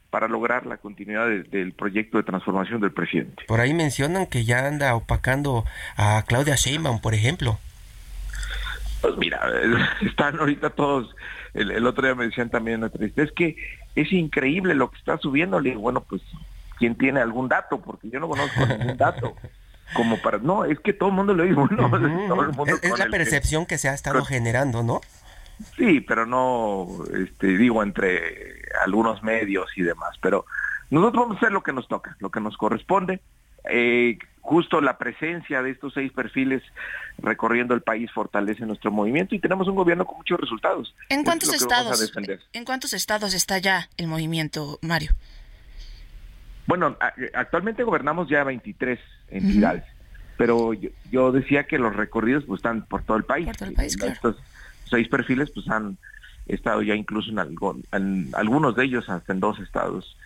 para 0.10 0.28
lograr 0.28 0.66
la 0.66 0.78
continuidad 0.78 1.28
del 1.28 1.74
proyecto 1.74 2.18
de 2.18 2.24
transformación 2.24 2.82
del 2.82 2.92
presidente. 2.92 3.44
Por 3.48 3.60
ahí 3.60 3.74
mencionan 3.74 4.25
que 4.25 4.44
ya 4.44 4.66
anda 4.66 4.96
opacando 4.96 5.66
a 5.98 6.24
Claudia 6.28 6.56
Sheinbaum, 6.56 7.00
por 7.00 7.13
ejemplo. 7.13 7.60
Pues 9.01 9.16
mira, 9.18 9.39
están 10.01 10.39
ahorita 10.39 10.72
todos, 10.72 11.16
el, 11.54 11.86
otro 11.86 12.06
día 12.06 12.16
me 12.16 12.25
decían 12.25 12.50
también 12.50 12.82
la 12.82 12.92
es 13.16 13.32
que 13.34 13.56
es 13.96 14.12
increíble 14.12 14.74
lo 14.74 14.89
que 14.89 14.98
está 14.98 15.18
subiendo. 15.18 15.60
Le 15.60 15.72
digo, 15.72 15.82
bueno, 15.82 16.01
pues, 16.01 16.22
¿quién 16.78 16.96
tiene 16.96 17.20
algún 17.20 17.48
dato? 17.48 17.80
Porque 17.80 18.10
yo 18.10 18.20
no 18.20 18.28
conozco 18.28 18.66
ningún 18.66 18.98
dato. 18.98 19.36
Como 19.94 20.22
para, 20.22 20.38
no, 20.38 20.66
es 20.66 20.80
que 20.80 20.94
todo 20.94 21.10
el 21.10 21.16
mundo 21.16 21.34
lo 21.34 21.44
dijo, 21.44 21.68
¿no? 21.72 22.66
es, 22.66 23.00
la 23.00 23.08
percepción 23.08 23.66
que 23.66 23.78
se 23.78 23.89
ha 23.89 23.94
estado 23.94 24.24
generando, 24.24 24.84
¿no? 24.84 25.01
Sí, 25.75 26.00
pero 26.00 26.25
no, 26.25 26.88
este, 27.13 27.58
digo, 27.58 27.84
entre 27.84 28.59
algunos 28.83 29.24
medios 29.24 29.69
y 29.75 29.81
demás. 29.81 30.17
Pero 30.21 30.45
nosotros 30.89 31.24
vamos 31.24 31.38
a 31.38 31.39
hacer 31.39 31.51
lo 31.51 31.63
que 31.63 31.74
nos 31.74 31.88
toca, 31.88 32.15
lo 32.19 32.29
que 32.29 32.39
nos 32.39 32.57
corresponde. 32.57 33.21
Eh, 33.69 34.17
justo 34.41 34.81
la 34.81 34.98
presencia 34.98 35.62
de 35.62 35.71
estos 35.71 35.93
seis 35.93 36.12
perfiles 36.12 36.63
recorriendo 37.17 37.75
el 37.75 37.81
país 37.81 38.09
fortalece 38.12 38.65
nuestro 38.65 38.89
movimiento 38.89 39.36
y 39.36 39.39
tenemos 39.39 39.67
un 39.67 39.75
gobierno 39.75 40.05
con 40.05 40.17
muchos 40.17 40.39
resultados. 40.39 40.95
¿En 41.09 41.24
cuántos 41.24 41.53
estados? 41.53 42.12
¿En 42.53 42.65
cuántos 42.65 42.93
estados 42.93 43.33
está 43.33 43.57
ya 43.59 43.89
el 43.98 44.07
movimiento, 44.07 44.79
Mario? 44.81 45.12
Bueno, 46.65 46.98
actualmente 47.33 47.83
gobernamos 47.83 48.29
ya 48.29 48.43
23 48.43 49.00
entidades, 49.29 49.83
pero 50.38 50.71
yo, 51.12 51.31
decía 51.31 51.65
que 51.65 51.79
los 51.79 51.95
recorridos 51.95 52.43
pues, 52.45 52.59
están 52.59 52.86
por 52.86 53.03
todo 53.03 53.17
el 53.17 53.24
país. 53.24 53.48
Por 53.48 53.57
todo 53.57 53.69
el 53.69 53.75
país, 53.75 53.98
claro 53.98 54.36
seis 54.89 55.07
perfiles 55.07 55.51
pues 55.51 55.67
han 55.69 55.98
estado 56.50 56.82
ya 56.82 56.96
incluso 56.96 57.32
en, 57.32 57.39
algo, 57.39 57.77
en 57.91 58.29
algunos 58.34 58.75
de 58.75 58.86
ellos 58.86 59.10
hasta 59.10 59.34
en 59.34 59.39
dos 59.39 59.60
estados 59.60 60.18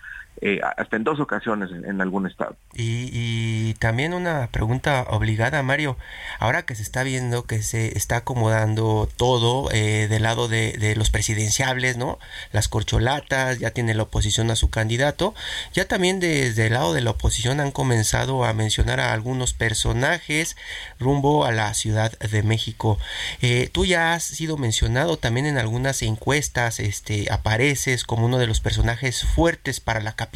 eh, 0.45 0.59
hasta 0.75 0.97
en 0.97 1.05
dos 1.05 1.21
ocasiones 1.21 1.69
en, 1.71 2.01
algún 2.01 2.27
estado. 2.27 2.57
Y, 2.73 3.75
también 3.79 4.13
una 4.13 4.47
pregunta 4.47 5.05
obligada, 5.09 5.63
Mario. 5.63 5.95
Ahora 6.37 6.65
que 6.65 6.75
se 6.75 6.83
está 6.83 7.03
viendo 7.03 7.45
que 7.45 7.61
se 7.61 7.97
está 7.97 8.17
acomodando 8.17 9.07
todo 9.15 9.71
eh, 9.71 10.07
del 10.09 10.23
lado 10.23 10.49
de, 10.49 10.95
los 10.97 11.11
presidenciables, 11.11 11.95
¿no? 11.95 12.19
Las 12.51 12.67
corcholatas, 12.67 13.59
ya 13.59 13.71
tiene 13.71 13.93
la 13.93 14.03
oposición 14.03 14.51
a 14.51 14.57
su 14.57 14.69
candidato. 14.69 15.33
Ya 15.73 15.87
también 15.87 16.19
desde 16.19 16.67
el 16.67 16.73
lado 16.73 16.93
de 16.93 16.99
la 16.99 17.11
oposición 17.11 17.61
han 17.61 17.71
comenzado 17.71 18.43
a 18.43 18.51
mencionar 18.51 18.99
a 18.99 19.13
algunos 19.13 19.53
personajes 19.53 20.57
rumbo 20.99 21.45
a 21.45 21.53
la 21.53 21.73
Ciudad 21.73 22.19
de 22.19 22.43
México. 22.43 22.99
Eh, 23.41 23.69
tú 23.71 23.85
ya 23.85 24.13
has 24.13 24.23
sido 24.23 24.57
mencionado 24.57 25.15
también 25.15 25.45
en 25.45 25.57
algunas 25.57 26.01
encuestas, 26.01 26.81
este, 26.81 27.31
apareces 27.31 28.03
como 28.03 28.25
uno 28.25 28.39
de 28.39 28.47
los 28.47 28.59
personajes 28.59 29.23
fuertes 29.23 29.79
para 29.79 30.01
la 30.01 30.11
capital 30.11 30.32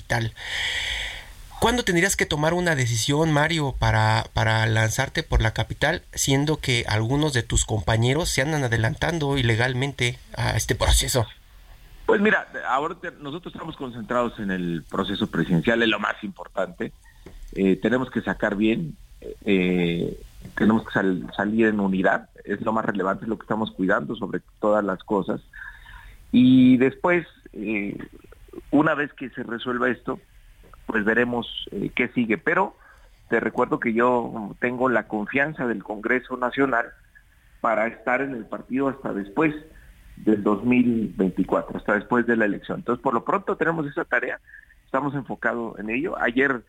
¿Cuándo 1.59 1.83
tendrías 1.83 2.15
que 2.15 2.27
tomar 2.27 2.53
una 2.53 2.75
decisión, 2.75 3.31
Mario, 3.31 3.75
para, 3.77 4.25
para 4.33 4.65
lanzarte 4.67 5.23
por 5.23 5.41
la 5.41 5.53
capital, 5.53 6.03
siendo 6.13 6.57
que 6.57 6.85
algunos 6.87 7.33
de 7.33 7.41
tus 7.41 7.65
compañeros 7.65 8.29
se 8.29 8.43
andan 8.43 8.63
adelantando 8.63 9.37
ilegalmente 9.37 10.19
a 10.35 10.55
este 10.55 10.75
proceso? 10.75 11.25
Pues 12.05 12.21
mira, 12.21 12.47
ahora 12.69 12.95
nosotros 13.19 13.53
estamos 13.53 13.75
concentrados 13.75 14.39
en 14.39 14.51
el 14.51 14.83
proceso 14.89 15.27
presidencial, 15.27 15.81
es 15.81 15.89
lo 15.89 15.99
más 15.99 16.23
importante. 16.23 16.93
Eh, 17.53 17.75
tenemos 17.81 18.11
que 18.11 18.21
sacar 18.21 18.55
bien, 18.55 18.95
eh, 19.43 20.17
tenemos 20.55 20.85
que 20.85 20.91
salir 21.35 21.67
en 21.67 21.79
unidad, 21.79 22.29
es 22.45 22.61
lo 22.61 22.71
más 22.71 22.85
relevante, 22.85 23.25
es 23.25 23.29
lo 23.29 23.37
que 23.37 23.43
estamos 23.43 23.71
cuidando 23.71 24.15
sobre 24.15 24.41
todas 24.59 24.85
las 24.85 25.03
cosas. 25.03 25.41
Y 26.31 26.77
después, 26.77 27.25
eh, 27.51 27.97
una 28.71 28.95
vez 28.95 29.13
que 29.13 29.29
se 29.29 29.43
resuelva 29.43 29.89
esto, 29.89 30.19
pues 30.85 31.03
veremos 31.05 31.47
eh, 31.71 31.91
qué 31.95 32.07
sigue. 32.09 32.37
Pero 32.37 32.75
te 33.29 33.39
recuerdo 33.39 33.79
que 33.79 33.93
yo 33.93 34.55
tengo 34.59 34.89
la 34.89 35.07
confianza 35.07 35.67
del 35.67 35.83
Congreso 35.83 36.37
Nacional 36.37 36.87
para 37.61 37.87
estar 37.87 38.21
en 38.21 38.35
el 38.35 38.45
partido 38.45 38.87
hasta 38.87 39.13
después 39.13 39.53
del 40.17 40.43
2024, 40.43 41.77
hasta 41.77 41.95
después 41.95 42.25
de 42.25 42.37
la 42.37 42.45
elección. 42.45 42.79
Entonces, 42.79 43.03
por 43.03 43.13
lo 43.13 43.23
pronto 43.23 43.55
tenemos 43.57 43.85
esa 43.85 44.05
tarea, 44.05 44.39
estamos 44.85 45.13
enfocados 45.13 45.77
en 45.79 45.89
ello. 45.89 46.17
Ayer 46.19 46.63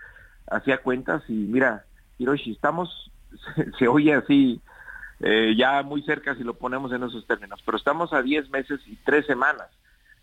hacía 0.50 0.78
cuentas 0.78 1.22
y 1.28 1.32
mira, 1.32 1.84
Hiroshi, 2.18 2.52
estamos, 2.52 3.10
se, 3.78 3.88
oye 3.88 4.14
así, 4.14 4.60
eh, 5.20 5.54
ya 5.56 5.82
muy 5.82 6.02
cerca 6.02 6.34
si 6.34 6.44
lo 6.44 6.54
ponemos 6.54 6.92
en 6.92 7.02
esos 7.02 7.26
términos, 7.26 7.62
pero 7.64 7.78
estamos 7.78 8.12
a 8.12 8.22
10 8.22 8.50
meses 8.50 8.80
y 8.86 8.96
3 8.96 9.26
semanas 9.26 9.68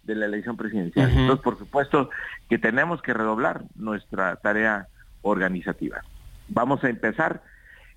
de 0.05 0.15
la 0.15 0.25
elección 0.25 0.57
presidencial. 0.57 1.09
Entonces, 1.09 1.43
por 1.43 1.57
supuesto 1.57 2.09
que 2.49 2.57
tenemos 2.57 3.01
que 3.01 3.13
redoblar 3.13 3.63
nuestra 3.75 4.35
tarea 4.37 4.87
organizativa. 5.21 6.01
Vamos 6.47 6.83
a 6.83 6.89
empezar 6.89 7.41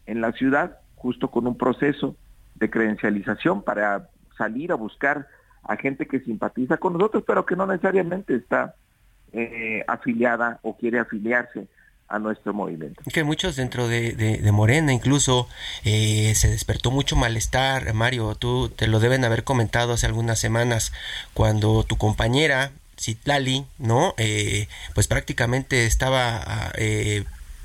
en 0.06 0.20
la 0.20 0.32
ciudad 0.32 0.78
justo 0.96 1.30
con 1.30 1.46
un 1.46 1.56
proceso 1.56 2.16
de 2.54 2.70
credencialización 2.70 3.62
para 3.62 4.08
salir 4.36 4.72
a 4.72 4.76
buscar 4.76 5.28
a 5.62 5.76
gente 5.76 6.06
que 6.06 6.20
simpatiza 6.20 6.78
con 6.78 6.94
nosotros, 6.94 7.24
pero 7.26 7.44
que 7.44 7.56
no 7.56 7.66
necesariamente 7.66 8.34
está 8.34 8.74
eh, 9.32 9.84
afiliada 9.86 10.58
o 10.62 10.76
quiere 10.76 10.98
afiliarse 10.98 11.68
a 12.08 12.18
nuestro 12.18 12.54
movimiento. 12.54 13.02
Que 13.12 13.24
muchos 13.24 13.56
dentro 13.56 13.86
de, 13.86 14.40
Morena 14.52 14.92
incluso 14.92 15.48
eh, 15.84 16.34
se 16.34 16.48
despertó 16.48 16.90
mucho 16.90 17.16
malestar, 17.16 17.92
Mario, 17.94 18.34
tú 18.34 18.70
te 18.70 18.86
lo 18.86 18.98
deben 18.98 19.24
haber 19.24 19.44
comentado 19.44 19.92
hace 19.92 20.06
algunas 20.06 20.38
semanas 20.38 20.92
cuando 21.34 21.84
tu 21.84 21.96
compañera 21.96 22.72
Citlali, 22.98 23.66
¿no? 23.78 24.14
Eh, 24.16 24.68
pues 24.94 25.06
prácticamente 25.06 25.86
estaba 25.86 26.72
eh, 26.76 27.24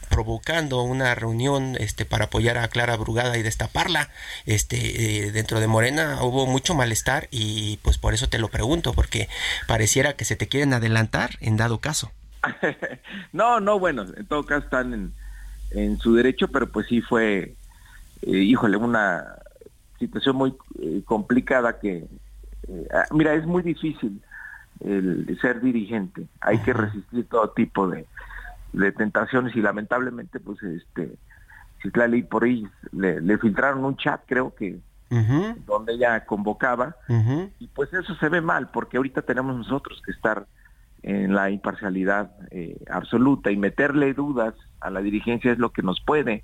provocando 0.10 0.84
una 0.84 1.16
reunión 1.16 1.76
este 1.80 2.06
para 2.06 2.26
apoyar 2.26 2.58
a 2.58 2.68
Clara 2.68 2.98
Brugada 2.98 3.38
y 3.38 3.44
destaparla 3.44 4.10
este 4.46 5.32
dentro 5.32 5.60
de 5.60 5.66
Morena 5.66 6.20
hubo 6.22 6.46
mucho 6.46 6.76
malestar 6.76 7.28
y 7.32 7.78
pues 7.78 7.98
por 7.98 8.14
eso 8.14 8.30
te 8.30 8.38
lo 8.38 8.50
pregunto 8.50 8.94
porque 8.94 9.28
pareciera 9.66 10.14
que 10.14 10.26
se 10.26 10.36
te 10.36 10.48
quieren 10.48 10.74
adelantar 10.74 11.38
en 11.42 11.58
dado 11.58 11.80
caso 11.80 12.12
no, 13.34 13.60
no, 13.60 13.80
bueno, 13.80 14.06
en 14.16 14.26
todo 14.26 14.46
caso 14.46 14.66
están 14.66 15.12
en, 15.72 16.00
su 16.00 16.14
derecho, 16.14 16.48
pero 16.50 16.68
pues 16.68 16.88
sí 16.88 17.02
fue, 17.02 17.56
eh, 18.22 18.38
híjole, 18.38 18.78
una 18.78 19.26
situación 19.98 20.36
muy 20.36 20.56
eh, 20.80 21.02
complicada 21.06 21.80
que, 21.80 22.08
eh, 22.68 22.88
ah, 22.94 23.06
mira, 23.12 23.34
es 23.34 23.46
muy 23.46 23.64
difícil 23.64 24.22
el 24.82 25.38
ser 25.42 25.62
dirigente, 25.62 26.28
hay 26.42 26.60
que 26.60 26.74
resistir 26.74 27.28
todo 27.28 27.50
tipo 27.52 27.88
de, 27.88 28.06
tentaciones 28.98 29.56
y 29.56 29.62
lamentablemente 29.62 30.40
pues 30.40 30.62
este, 30.64 31.16
Citlali 31.82 32.24
por 32.24 32.44
ahí 32.44 32.68
le, 32.92 33.38
filtraron 33.38 33.86
un 33.86 33.96
chat, 33.98 34.22
creo 34.26 34.54
que 34.56 34.80
donde 35.68 35.94
ella 35.94 36.26
convocaba 36.26 36.96
y 37.60 37.68
pues 37.68 37.94
eso 37.94 38.16
se 38.16 38.30
ve 38.30 38.42
mal 38.42 38.70
porque 38.72 38.98
ahorita 38.98 39.22
tenemos 39.22 39.56
nosotros 39.56 40.02
que 40.04 40.12
estar 40.12 40.48
en 41.04 41.36
la 41.36 41.50
imparcialidad 41.50 42.32
eh, 42.50 42.78
absoluta 42.90 43.52
y 43.52 43.58
meterle 43.58 44.14
dudas 44.14 44.56
a 44.80 44.90
la 44.90 45.02
dirigencia 45.02 45.52
es 45.52 45.60
lo 45.60 45.72
que 45.72 45.82
nos 45.82 46.00
puede 46.00 46.44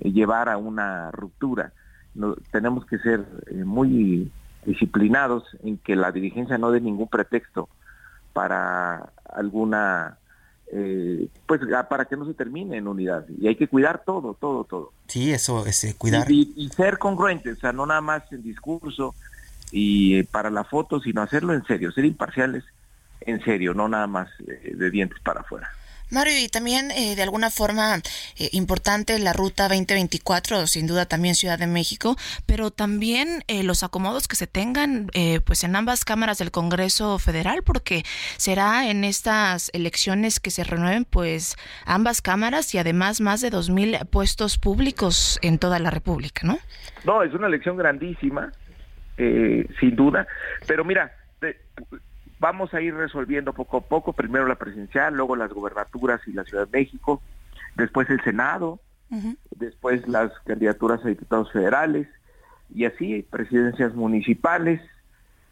eh, 0.00 0.12
llevar 0.12 0.48
a 0.48 0.56
una 0.56 1.10
ruptura. 1.10 1.72
No, 2.14 2.36
tenemos 2.52 2.86
que 2.86 2.98
ser 2.98 3.26
eh, 3.48 3.64
muy 3.64 4.30
disciplinados 4.64 5.44
en 5.64 5.78
que 5.78 5.96
la 5.96 6.12
dirigencia 6.12 6.58
no 6.58 6.70
dé 6.70 6.80
ningún 6.80 7.08
pretexto 7.08 7.68
para 8.32 9.10
alguna 9.28 10.16
pues 11.46 11.62
para 11.88 12.04
que 12.04 12.14
no 12.14 12.26
se 12.26 12.34
termine 12.34 12.76
en 12.76 12.88
unidad. 12.88 13.24
Y 13.40 13.48
hay 13.48 13.56
que 13.56 13.68
cuidar 13.68 14.02
todo 14.04 14.34
todo 14.38 14.64
todo. 14.64 14.92
Sí 15.06 15.32
eso 15.32 15.64
es 15.64 15.94
cuidar. 15.96 16.30
Y, 16.30 16.52
y, 16.56 16.68
ser 16.68 16.98
congruentes 16.98 17.56
o 17.56 17.60
sea 17.60 17.72
no 17.72 17.86
nada 17.86 18.02
más 18.02 18.30
en 18.32 18.42
discurso 18.42 19.14
y 19.72 20.24
para 20.24 20.50
la 20.50 20.64
foto 20.64 21.00
sino 21.00 21.22
hacerlo 21.22 21.54
en 21.54 21.64
serio 21.64 21.90
ser 21.90 22.04
imparciales 22.04 22.64
en 23.28 23.44
serio, 23.44 23.74
no 23.74 23.88
nada 23.88 24.06
más 24.06 24.28
eh, 24.46 24.72
de 24.74 24.90
dientes 24.90 25.18
para 25.20 25.40
afuera. 25.40 25.70
Mario, 26.10 26.32
y 26.38 26.48
también 26.48 26.90
eh, 26.90 27.14
de 27.16 27.22
alguna 27.22 27.50
forma 27.50 27.96
eh, 28.38 28.48
importante 28.52 29.18
la 29.18 29.34
ruta 29.34 29.64
2024, 29.68 30.66
sin 30.66 30.86
duda 30.86 31.04
también 31.04 31.34
Ciudad 31.34 31.58
de 31.58 31.66
México, 31.66 32.16
pero 32.46 32.70
también 32.70 33.42
los 33.62 33.82
acomodos 33.82 34.26
que 34.26 34.36
se 34.36 34.46
tengan 34.46 35.10
pues 35.44 35.64
en 35.64 35.76
ambas 35.76 36.06
cámaras 36.06 36.38
del 36.38 36.50
Congreso 36.50 37.18
Federal, 37.18 37.62
porque 37.62 38.04
será 38.38 38.88
en 38.88 39.04
estas 39.04 39.70
elecciones 39.74 40.40
que 40.40 40.50
se 40.50 40.64
renueven 40.64 41.04
pues 41.04 41.56
ambas 41.84 42.22
cámaras 42.22 42.74
y 42.74 42.78
además 42.78 43.20
más 43.20 43.42
de 43.42 43.50
2.000 43.50 44.08
puestos 44.08 44.56
públicos 44.56 45.38
en 45.42 45.58
toda 45.58 45.78
la 45.78 45.90
República, 45.90 46.46
¿no? 46.46 46.58
No, 47.04 47.22
es 47.22 47.34
una 47.34 47.48
elección 47.48 47.76
grandísima, 47.76 48.50
sin 49.18 49.94
duda, 49.94 50.26
pero 50.66 50.84
mira, 50.84 51.12
vamos 52.40 52.72
a 52.74 52.80
ir 52.80 52.94
resolviendo 52.94 53.52
poco 53.52 53.78
a 53.78 53.80
poco, 53.80 54.12
primero 54.12 54.46
la 54.46 54.56
presidencial, 54.56 55.14
luego 55.14 55.36
las 55.36 55.52
gubernaturas 55.52 56.20
y 56.26 56.32
la 56.32 56.44
Ciudad 56.44 56.66
de 56.66 56.78
México, 56.78 57.22
después 57.76 58.08
el 58.10 58.22
Senado, 58.22 58.80
después 59.56 60.06
las 60.06 60.30
candidaturas 60.44 61.04
a 61.04 61.08
diputados 61.08 61.50
federales 61.50 62.06
y 62.74 62.84
así 62.84 63.26
presidencias 63.30 63.94
municipales 63.94 64.80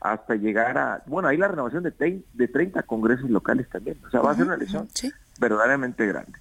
hasta 0.00 0.34
llegar 0.34 0.76
a, 0.76 1.02
bueno, 1.06 1.28
ahí 1.28 1.36
la 1.36 1.48
renovación 1.48 1.82
de, 1.82 2.22
de 2.32 2.48
30 2.48 2.82
congresos 2.82 3.30
locales 3.30 3.68
también, 3.68 3.98
o 4.06 4.10
sea, 4.10 4.20
va 4.20 4.32
a 4.32 4.34
ser 4.34 4.44
una 4.44 4.54
elección 4.54 4.88
verdaderamente 5.40 6.06
grande. 6.06 6.38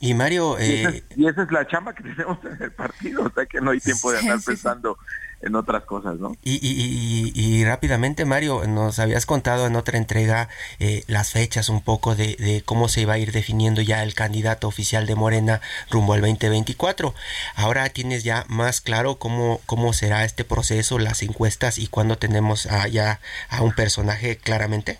Y 0.00 0.14
Mario... 0.14 0.58
Eh, 0.58 1.04
y, 1.16 1.26
esa 1.26 1.42
es, 1.44 1.52
la 1.52 1.66
chamba 1.66 1.94
que 1.94 2.02
tenemos 2.02 2.38
en 2.44 2.60
el 2.60 2.72
partido, 2.72 3.24
o 3.24 3.30
sea 3.30 3.46
que 3.46 3.60
no 3.60 3.70
hay 3.70 3.80
tiempo 3.80 4.10
de 4.10 4.18
andar 4.18 4.38
pensando 4.44 4.98
en 5.42 5.56
otras 5.56 5.84
cosas, 5.84 6.18
¿no? 6.18 6.36
Y, 6.42 6.54
y, 6.62 7.32
y, 7.34 7.64
rápidamente, 7.64 8.24
Mario, 8.24 8.64
nos 8.66 8.98
habías 8.98 9.26
contado 9.26 9.66
en 9.66 9.76
otra 9.76 9.98
entrega 9.98 10.48
eh, 10.78 11.04
las 11.08 11.32
fechas 11.32 11.68
un 11.68 11.82
poco 11.82 12.14
de, 12.14 12.36
de, 12.36 12.62
cómo 12.64 12.88
se 12.88 13.02
iba 13.02 13.14
a 13.14 13.18
ir 13.18 13.32
definiendo 13.32 13.82
ya 13.82 14.02
el 14.02 14.14
candidato 14.14 14.68
oficial 14.68 15.06
de 15.06 15.14
Morena 15.14 15.60
rumbo 15.90 16.14
al 16.14 16.20
2024. 16.20 17.14
Ahora 17.56 17.88
tienes 17.88 18.24
ya 18.24 18.44
más 18.48 18.80
claro 18.80 19.16
cómo, 19.16 19.60
cómo 19.66 19.92
será 19.92 20.24
este 20.24 20.44
proceso, 20.44 20.98
las 20.98 21.22
encuestas 21.22 21.78
y 21.78 21.88
cuándo 21.88 22.16
tenemos 22.18 22.68
ya 22.90 23.20
a 23.48 23.62
un 23.62 23.72
personaje 23.72 24.36
claramente. 24.36 24.98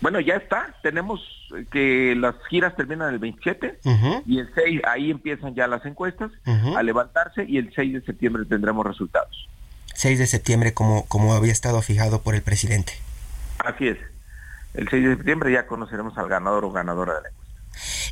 Bueno, 0.00 0.18
ya 0.18 0.34
está. 0.34 0.74
Tenemos 0.82 1.20
que 1.70 2.14
las 2.16 2.34
giras 2.48 2.76
terminan 2.76 3.12
el 3.12 3.18
27 3.18 3.80
y 4.26 4.38
el 4.38 4.50
6, 4.54 4.80
ahí 4.84 5.10
empiezan 5.10 5.54
ya 5.54 5.66
las 5.66 5.84
encuestas 5.86 6.30
a 6.44 6.82
levantarse 6.82 7.44
y 7.46 7.58
el 7.58 7.72
6 7.74 7.94
de 7.94 8.00
septiembre 8.02 8.44
tendremos 8.44 8.86
resultados. 8.86 9.48
6 9.94 10.18
de 10.18 10.26
septiembre 10.26 10.74
como, 10.74 11.06
como 11.06 11.34
había 11.34 11.52
estado 11.52 11.82
fijado 11.82 12.22
por 12.22 12.34
el 12.34 12.42
presidente. 12.42 12.94
Así 13.58 13.88
es. 13.88 13.98
El 14.74 14.88
6 14.88 15.04
de 15.04 15.16
septiembre 15.16 15.52
ya 15.52 15.66
conoceremos 15.66 16.16
al 16.16 16.28
ganador 16.28 16.64
o 16.64 16.72
ganadora 16.72 17.14
de 17.14 17.22
la 17.22 17.28
encuesta. 17.28 17.52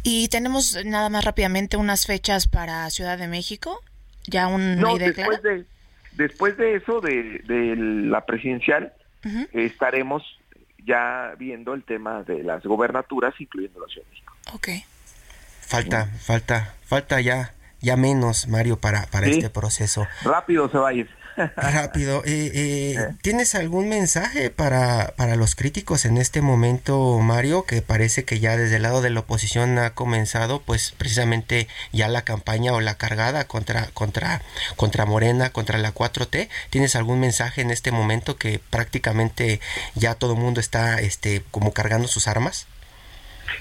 Y 0.03 0.29
tenemos 0.29 0.79
nada 0.85 1.09
más 1.09 1.25
rápidamente 1.25 1.77
unas 1.77 2.07
fechas 2.07 2.49
para 2.49 2.89
Ciudad 2.91 3.19
de 3.19 3.29
México. 3.29 3.81
Ya 4.27 4.47
un 4.47 4.79
no, 4.79 4.97
después 4.99 5.43
de 5.43 5.65
después 6.13 6.57
de 6.57 6.77
eso 6.77 7.01
de, 7.01 7.43
la 7.77 8.25
presidencial 8.27 8.93
estaremos 9.53 10.23
ya 10.87 11.35
viendo 11.39 11.75
el 11.75 11.85
tema 11.85 12.23
de 12.23 12.43
las 12.43 12.63
gobernaturas, 12.65 13.35
incluyendo 13.39 13.81
la 13.81 13.87
Ciudad 13.87 14.07
de 14.07 14.11
México. 14.11 14.35
Ok. 14.53 14.69
Falta, 15.61 16.07
falta, 16.07 16.75
falta 16.83 17.21
ya, 17.21 17.55
ya 17.81 17.97
menos, 17.97 18.49
Mario, 18.49 18.79
para, 18.81 19.07
para 19.07 19.27
este 19.27 19.51
proceso. 19.51 20.07
Rápido 20.25 20.69
se 20.69 20.79
va 20.79 20.89
a 20.89 20.93
ir. 20.93 21.09
Rápido. 21.57 22.23
Eh, 22.25 22.51
eh, 22.55 23.15
¿Tienes 23.23 23.55
algún 23.55 23.89
mensaje 23.89 24.51
para, 24.51 25.15
para 25.17 25.37
los 25.37 25.55
críticos 25.55 26.05
en 26.05 26.17
este 26.17 26.43
momento, 26.43 27.19
Mario? 27.19 27.65
Que 27.65 27.83
parece 27.83 28.25
que 28.25 28.41
ya 28.41 28.57
desde 28.57 28.77
el 28.77 28.83
lado 28.83 29.03
de 29.03 29.11
la 29.11 29.21
oposición 29.21 29.79
ha 29.79 29.91
comenzado, 29.95 30.61
pues 30.61 30.95
precisamente 30.97 31.69
ya 31.93 32.09
la 32.09 32.23
campaña 32.23 32.73
o 32.73 32.81
la 32.81 32.97
cargada 32.97 33.47
contra, 33.47 33.87
contra, 33.93 34.43
contra 34.77 35.07
Morena, 35.07 35.51
contra 35.51 35.79
la 35.79 35.95
4T. 35.95 36.49
¿Tienes 36.71 36.97
algún 36.97 37.21
mensaje 37.21 37.63
en 37.63 37.71
este 37.71 37.93
momento 37.93 38.37
que 38.37 38.61
prácticamente 38.71 39.61
ya 39.95 40.15
todo 40.15 40.35
el 40.35 40.41
mundo 40.41 40.61
está 40.61 41.01
este, 41.01 41.43
como 41.51 41.73
cargando 41.73 42.09
sus 42.09 42.29
armas? 42.29 42.67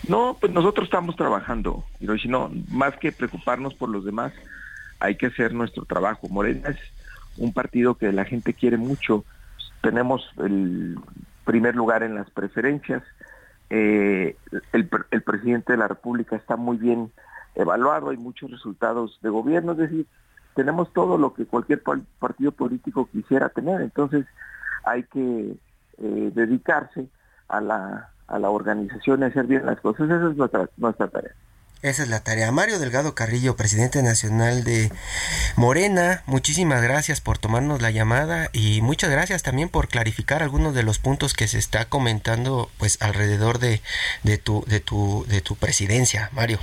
No, 0.07 0.37
pues 0.39 0.53
nosotros 0.53 0.85
estamos 0.85 1.15
trabajando, 1.15 1.83
y 1.99 2.27
no, 2.27 2.51
más 2.69 2.95
que 2.97 3.11
preocuparnos 3.11 3.73
por 3.73 3.89
los 3.89 4.05
demás, 4.05 4.31
hay 4.99 5.15
que 5.15 5.27
hacer 5.27 5.53
nuestro 5.53 5.85
trabajo. 5.85 6.27
Morena 6.29 6.69
es 6.69 6.77
un 7.39 7.53
partido 7.53 7.95
que 7.95 8.11
la 8.11 8.25
gente 8.25 8.53
quiere 8.53 8.77
mucho. 8.77 9.25
Tenemos 9.81 10.29
el 10.37 10.97
primer 11.45 11.75
lugar 11.75 12.03
en 12.03 12.15
las 12.15 12.29
preferencias. 12.29 13.01
Eh, 13.69 14.35
el, 14.73 14.87
presidente 15.23 15.73
de 15.73 15.77
la 15.77 15.87
República 15.87 16.35
está 16.35 16.55
muy 16.55 16.77
bien 16.77 17.11
evaluado, 17.55 18.09
hay 18.09 18.17
muchos 18.17 18.49
resultados 18.51 19.19
de 19.21 19.29
gobierno, 19.29 19.73
es 19.73 19.77
decir, 19.79 20.07
tenemos 20.55 20.91
todo 20.93 21.17
lo 21.17 21.33
que 21.33 21.45
cualquier 21.45 21.83
partido 22.19 22.51
político 22.51 23.07
quisiera 23.11 23.49
tener, 23.49 23.81
entonces 23.81 24.25
hay 24.83 25.03
que 25.03 25.55
eh, 25.97 26.31
dedicarse 26.33 27.07
a 27.47 27.61
la, 27.61 28.09
a 28.27 28.39
la 28.39 28.49
organización 28.49 29.21
y 29.21 29.25
hacer 29.25 29.45
bien 29.45 29.65
las 29.65 29.79
cosas, 29.81 30.09
esa 30.09 30.29
es 30.29 30.37
nuestra, 30.37 30.69
nuestra 30.77 31.07
tarea. 31.07 31.33
Esa 31.81 32.03
es 32.03 32.09
la 32.09 32.19
tarea. 32.19 32.51
Mario 32.51 32.77
Delgado 32.77 33.15
Carrillo, 33.15 33.55
presidente 33.55 34.03
nacional 34.03 34.65
de 34.65 34.91
Morena, 35.55 36.23
muchísimas 36.25 36.83
gracias 36.83 37.21
por 37.21 37.37
tomarnos 37.37 37.81
la 37.81 37.89
llamada 37.89 38.49
y 38.51 38.81
muchas 38.81 39.09
gracias 39.09 39.43
también 39.43 39.69
por 39.69 39.87
clarificar 39.87 40.43
algunos 40.43 40.75
de 40.75 40.83
los 40.83 40.99
puntos 40.99 41.33
que 41.33 41.47
se 41.47 41.57
está 41.57 41.85
comentando 41.85 42.69
pues 42.77 43.01
alrededor 43.01 43.59
de, 43.59 43.81
de 44.23 44.37
tu 44.37 44.65
de 44.67 44.81
tu 44.81 45.25
de 45.29 45.39
tu 45.39 45.55
presidencia, 45.55 46.29
Mario. 46.33 46.59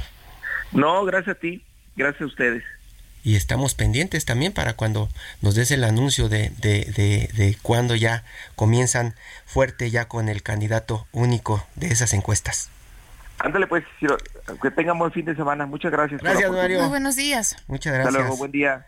No, 0.72 1.02
gracias 1.07 1.37
a 1.37 1.40
ti, 1.40 1.64
gracias 1.96 2.20
a 2.20 2.26
ustedes. 2.26 2.62
Y 3.24 3.37
estamos 3.37 3.74
pendientes 3.74 4.26
también 4.26 4.52
para 4.52 4.74
cuando 4.74 5.09
nos 5.40 5.55
des 5.55 5.70
el 5.70 5.85
anuncio 5.85 6.29
de, 6.29 6.52
de, 6.59 6.85
de, 6.94 7.31
de 7.33 7.57
cuando 7.62 7.94
ya 7.94 8.22
comienzan 8.55 9.14
fuerte 9.46 9.90
ya 9.90 10.09
con 10.09 10.29
el 10.29 10.42
candidato 10.42 11.07
único 11.12 11.66
de 11.74 11.87
esas 11.88 12.12
encuestas. 12.12 12.68
Ándale 13.38 13.66
pues, 13.66 13.85
que 14.62 14.70
tengamos 14.70 15.01
buen 15.01 15.12
fin 15.12 15.25
de 15.25 15.37
semana. 15.37 15.66
Muchas 15.66 15.92
gracias. 15.92 16.22
Gracias, 16.22 16.51
Mario. 16.51 16.81
Muy 16.81 16.88
buenos 16.88 17.16
días. 17.16 17.57
Muchas 17.68 17.92
gracias. 17.92 18.14
Hasta 18.14 18.20
luego, 18.20 18.37
buen 18.37 18.53
día. 18.53 18.87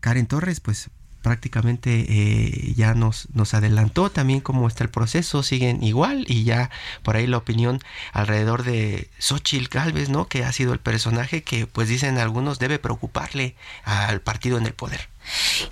Karen 0.00 0.26
Torres, 0.26 0.60
pues 0.60 0.90
prácticamente 1.22 2.04
eh, 2.08 2.74
ya 2.74 2.94
nos, 2.94 3.28
nos 3.32 3.54
adelantó 3.54 4.10
también 4.10 4.40
cómo 4.40 4.66
está 4.66 4.84
el 4.84 4.90
proceso, 4.90 5.42
siguen 5.42 5.82
igual 5.82 6.24
y 6.28 6.44
ya 6.44 6.70
por 7.02 7.16
ahí 7.16 7.26
la 7.26 7.38
opinión 7.38 7.78
alrededor 8.12 8.64
de 8.64 9.08
Xochitl 9.18 9.68
Galvez, 9.68 10.08
¿no? 10.08 10.26
Que 10.26 10.44
ha 10.44 10.52
sido 10.52 10.72
el 10.72 10.80
personaje 10.80 11.42
que 11.42 11.66
pues 11.66 11.88
dicen 11.88 12.18
algunos 12.18 12.58
debe 12.58 12.78
preocuparle 12.78 13.54
al 13.84 14.20
partido 14.20 14.58
en 14.58 14.66
el 14.66 14.74
poder. 14.74 15.08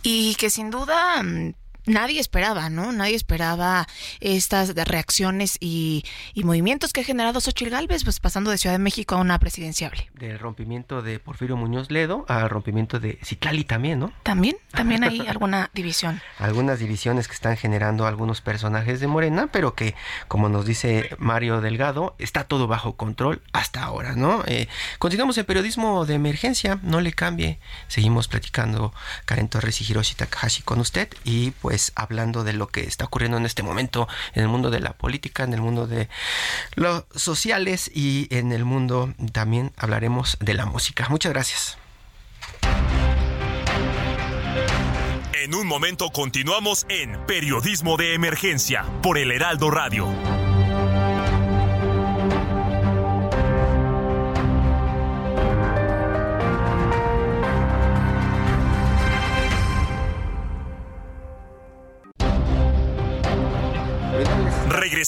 Y 0.03 0.37
que 0.37 0.49
sin 0.49 0.71
duda 0.71 1.23
mm, 1.23 1.55
nadie 1.87 2.21
esperaba, 2.21 2.71
¿no? 2.71 2.93
Nadie 2.93 3.15
esperaba 3.15 3.87
estas 4.21 4.75
reacciones 4.75 5.57
y, 5.61 6.05
movimientos 6.43 6.93
que 6.93 7.03
ha 7.03 7.05
generado 7.05 7.41
Xochitl 7.41 7.71
Gálvez, 7.71 8.03
pues 8.03 8.19
pasando 8.19 8.51
de 8.51 8.59
Ciudad 8.59 8.75
de 8.75 8.79
México 8.79 9.15
a 9.15 9.19
una 9.19 9.39
presidenciable. 9.39 10.11
Del 10.15 10.39
rompimiento 10.39 11.03
de 11.03 11.19
Porfirio 11.19 11.57
Muñoz 11.57 11.91
Ledo 11.91 12.25
al 12.29 12.51
rompimiento 12.51 12.99
de 12.99 13.19
Citlali 13.23 13.65
también, 13.65 14.01
¿no? 14.01 14.13
También, 14.23 14.57
también 14.73 15.05
hay 15.05 15.21
alguna 15.29 15.71
división. 15.75 16.21
Algunas 16.39 16.79
divisiones 16.79 17.29
que 17.29 17.35
están 17.35 17.57
generando 17.57 18.07
algunos 18.07 18.41
personajes 18.41 19.01
de 19.01 19.07
Morena, 19.07 19.49
pero 19.53 19.75
que, 19.75 19.95
como 20.29 20.49
nos 20.49 20.67
dice 20.67 21.11
Mario 21.19 21.61
Delgado, 21.61 22.17
está 22.19 22.45
todo 22.45 22.67
bajo 22.67 22.97
control 22.97 23.43
hasta 23.53 23.83
ahora, 23.83 24.15
¿no? 24.17 24.43
Eh, 24.47 24.69
continuamos 24.99 25.39
en 25.39 25.45
periodismo 25.45 26.07
de 26.07 26.15
emergencia, 26.15 26.79
no 26.83 27.01
le 27.01 27.13
cambie. 27.13 27.59
Seguimos 27.89 28.29
platicando 28.29 28.93
Karen 29.25 29.49
Torres 29.49 29.81
y 29.81 29.85
Hiroshi 29.91 30.15
Takahashi 30.15 30.63
con 30.63 30.81
usted 30.81 31.09
y 31.25 31.53
pues 31.53 31.80
pues, 31.81 31.93
hablando 31.95 32.45
de 32.45 32.53
lo 32.53 32.67
que 32.69 32.83
está 32.83 33.07
ocurriendo 33.07 33.39
en 33.39 33.47
este 33.47 33.63
momento 33.63 34.07
en 34.35 34.43
el 34.43 34.49
mundo 34.49 34.71
de 34.71 34.81
la 34.81 34.93
política, 34.93 35.45
en 35.45 35.55
el 35.55 35.63
mundo 35.63 35.87
de 35.87 36.11
los 36.75 37.05
sociales 37.15 37.91
y 37.95 38.29
en 38.31 38.53
el 38.53 38.67
mundo 38.67 39.15
también 39.33 39.73
hablaremos 39.79 40.37
de 40.41 40.53
la 40.53 40.67
música. 40.67 41.09
Muchas 41.09 41.33
gracias. 41.33 41.79
En 45.33 45.55
un 45.55 45.67
momento 45.67 46.11
continuamos 46.11 46.85
en 46.91 47.25
Periodismo 47.25 47.97
de 47.97 48.13
Emergencia 48.13 48.85
por 49.03 49.17
el 49.17 49.33
Heraldo 49.33 49.71
Radio. 49.71 50.07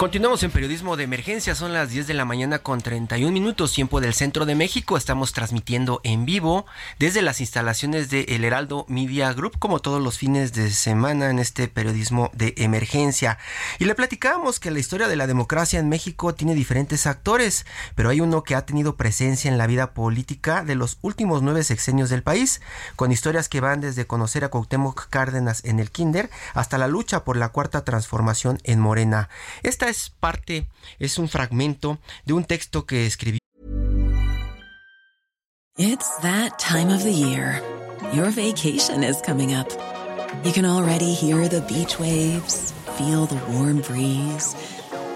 Continuamos 0.00 0.42
en 0.44 0.50
periodismo 0.50 0.96
de 0.96 1.04
emergencia, 1.04 1.54
son 1.54 1.74
las 1.74 1.90
10 1.90 2.06
de 2.06 2.14
la 2.14 2.24
mañana 2.24 2.60
con 2.60 2.80
31 2.80 3.32
minutos, 3.32 3.74
tiempo 3.74 4.00
del 4.00 4.14
centro 4.14 4.46
de 4.46 4.54
México. 4.54 4.96
Estamos 4.96 5.34
transmitiendo 5.34 6.00
en 6.04 6.24
vivo 6.24 6.64
desde 6.98 7.20
las 7.20 7.42
instalaciones 7.42 8.08
de 8.08 8.22
El 8.30 8.44
Heraldo 8.44 8.86
Media 8.88 9.30
Group, 9.34 9.58
como 9.58 9.80
todos 9.80 10.02
los 10.02 10.16
fines 10.16 10.54
de 10.54 10.70
semana 10.70 11.28
en 11.28 11.38
este 11.38 11.68
periodismo 11.68 12.30
de 12.32 12.54
emergencia. 12.56 13.36
Y 13.78 13.84
le 13.84 13.94
platicábamos 13.94 14.58
que 14.58 14.70
la 14.70 14.78
historia 14.78 15.06
de 15.06 15.16
la 15.16 15.26
democracia 15.26 15.78
en 15.78 15.90
México 15.90 16.34
tiene 16.34 16.54
diferentes 16.54 17.06
actores, 17.06 17.66
pero 17.94 18.08
hay 18.08 18.22
uno 18.22 18.42
que 18.42 18.54
ha 18.54 18.64
tenido 18.64 18.96
presencia 18.96 19.50
en 19.50 19.58
la 19.58 19.66
vida 19.66 19.92
política 19.92 20.64
de 20.64 20.76
los 20.76 20.96
últimos 21.02 21.42
nueve 21.42 21.62
sexenios 21.62 22.08
del 22.08 22.22
país, 22.22 22.62
con 22.96 23.12
historias 23.12 23.50
que 23.50 23.60
van 23.60 23.82
desde 23.82 24.06
conocer 24.06 24.44
a 24.44 24.48
Cuauhtémoc 24.48 25.10
Cárdenas 25.10 25.62
en 25.66 25.78
el 25.78 25.90
Kinder 25.90 26.30
hasta 26.54 26.78
la 26.78 26.88
lucha 26.88 27.22
por 27.22 27.36
la 27.36 27.50
cuarta 27.50 27.84
transformación 27.84 28.60
en 28.64 28.80
Morena. 28.80 29.28
Esta 29.62 29.89
es 29.90 30.08
parte, 30.08 30.68
es 30.98 31.18
un 31.18 31.28
fragmento 31.28 31.98
de 32.24 32.32
un 32.32 32.44
texto 32.44 32.86
que 32.86 33.06
escribí. 33.06 33.38
It's 35.76 36.16
that 36.18 36.58
time 36.58 36.90
of 36.90 37.02
the 37.02 37.12
year. 37.12 37.62
Your 38.12 38.30
vacation 38.30 39.02
is 39.02 39.20
coming 39.20 39.54
up. 39.54 39.68
You 40.44 40.52
can 40.52 40.64
already 40.64 41.12
hear 41.12 41.48
the 41.48 41.60
beach 41.62 41.98
waves, 41.98 42.72
feel 42.96 43.26
the 43.26 43.40
warm 43.52 43.80
breeze, 43.80 44.54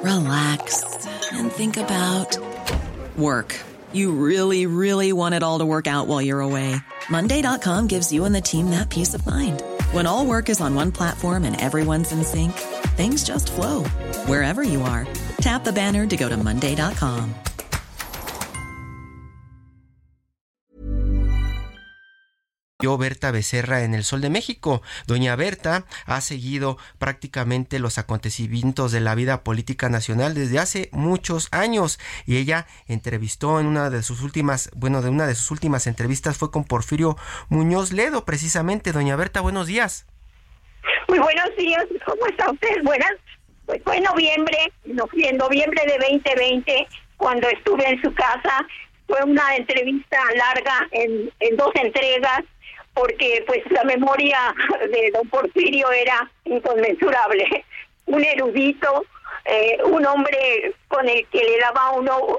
relax 0.02 1.06
and 1.32 1.50
think 1.50 1.76
about 1.76 2.36
work. 3.16 3.58
You 3.92 4.12
really, 4.12 4.66
really 4.66 5.12
want 5.12 5.34
it 5.34 5.42
all 5.42 5.60
to 5.60 5.64
work 5.64 5.86
out 5.86 6.08
while 6.08 6.20
you're 6.20 6.40
away. 6.40 6.76
Monday.com 7.08 7.86
gives 7.86 8.12
you 8.12 8.24
and 8.24 8.34
the 8.34 8.40
team 8.40 8.70
that 8.70 8.90
peace 8.90 9.14
of 9.14 9.24
mind. 9.26 9.62
When 9.92 10.06
all 10.06 10.26
work 10.26 10.48
is 10.48 10.60
on 10.60 10.74
one 10.74 10.92
platform 10.92 11.44
and 11.44 11.60
everyone's 11.60 12.10
in 12.10 12.24
sync, 12.24 12.52
things 12.96 13.22
just 13.22 13.52
flow 13.52 13.84
wherever 14.26 14.62
you 14.62 14.82
are. 14.82 15.06
Tap 15.40 15.64
the 15.64 15.72
banner 15.72 16.06
to 16.06 16.16
go 16.16 16.28
to 16.28 16.36
Monday.com. 16.36 17.34
Berta 22.98 23.30
Becerra 23.30 23.82
en 23.82 23.94
el 23.94 24.04
Sol 24.04 24.20
de 24.20 24.30
México. 24.30 24.82
Doña 25.06 25.34
Berta 25.36 25.86
ha 26.06 26.20
seguido 26.20 26.76
prácticamente 26.98 27.78
los 27.78 27.98
acontecimientos 27.98 28.92
de 28.92 29.00
la 29.00 29.14
vida 29.14 29.42
política 29.42 29.88
nacional 29.88 30.34
desde 30.34 30.58
hace 30.58 30.90
muchos 30.92 31.48
años 31.50 31.98
y 32.26 32.36
ella 32.36 32.66
entrevistó 32.86 33.58
en 33.58 33.66
una 33.66 33.90
de 33.90 34.02
sus 34.02 34.20
últimas, 34.20 34.70
bueno, 34.76 35.02
de 35.02 35.08
una 35.08 35.26
de 35.26 35.34
sus 35.34 35.50
últimas 35.50 35.86
entrevistas 35.86 36.36
fue 36.36 36.50
con 36.50 36.64
Porfirio 36.64 37.16
Muñoz 37.48 37.92
Ledo, 37.92 38.24
precisamente. 38.24 38.92
Doña 38.92 39.16
Berta, 39.16 39.40
buenos 39.40 39.66
días. 39.66 40.06
Muy 41.08 41.18
buenos 41.18 41.56
días, 41.56 41.84
¿cómo 42.04 42.26
está 42.26 42.50
usted? 42.50 42.82
Buenas. 42.84 43.12
Pues 43.66 43.80
fue 43.84 43.96
en 43.96 44.04
noviembre, 44.04 44.58
en 44.84 45.36
noviembre 45.36 45.82
de 45.86 45.98
2020, 45.98 46.86
cuando 47.16 47.48
estuve 47.48 47.88
en 47.88 48.02
su 48.02 48.12
casa. 48.14 48.66
Fue 49.06 49.22
una 49.22 49.56
entrevista 49.56 50.18
larga 50.34 50.88
en, 50.92 51.30
en 51.40 51.56
dos 51.56 51.70
entregas 51.74 52.42
porque 52.94 53.44
pues 53.46 53.60
la 53.70 53.84
memoria 53.84 54.54
de 54.90 55.10
don 55.12 55.28
Porfirio 55.28 55.90
era 55.90 56.30
inconmensurable. 56.44 57.64
Un 58.06 58.24
erudito, 58.24 59.04
eh, 59.44 59.78
un 59.84 60.06
hombre 60.06 60.74
con 60.88 61.08
el 61.08 61.26
que 61.28 61.42
le 61.42 61.58
daba 61.58 61.92
uno 61.92 62.38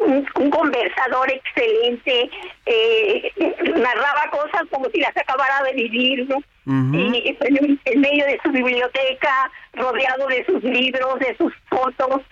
un, 0.00 0.50
conversador 0.50 1.30
excelente, 1.30 2.30
eh, 2.66 3.32
narraba 3.62 4.30
cosas 4.30 4.62
como 4.70 4.90
si 4.90 5.00
las 5.00 5.16
acabara 5.16 5.62
de 5.62 5.72
vivir, 5.72 6.26
y 6.66 7.36
en, 7.84 8.00
medio 8.00 8.26
de 8.26 8.40
su 8.42 8.50
biblioteca, 8.50 9.50
rodeado 9.74 10.26
de 10.26 10.44
sus 10.46 10.62
libros, 10.64 11.18
de 11.20 11.36
sus 11.36 11.52
fotos, 11.68 12.22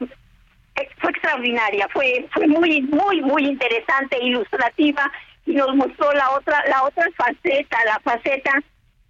eh, 0.00 0.88
fue 0.98 1.10
extraordinaria, 1.10 1.88
fue, 1.92 2.26
fue 2.32 2.46
muy, 2.46 2.82
muy, 2.82 3.20
muy 3.20 3.46
interesante, 3.46 4.16
ilustrativa 4.22 5.10
y 5.44 5.54
nos 5.54 5.74
mostró 5.74 6.12
la 6.12 6.30
otra 6.30 6.62
la 6.68 6.84
otra 6.84 7.04
faceta, 7.16 7.78
la 7.84 7.98
faceta 8.00 8.62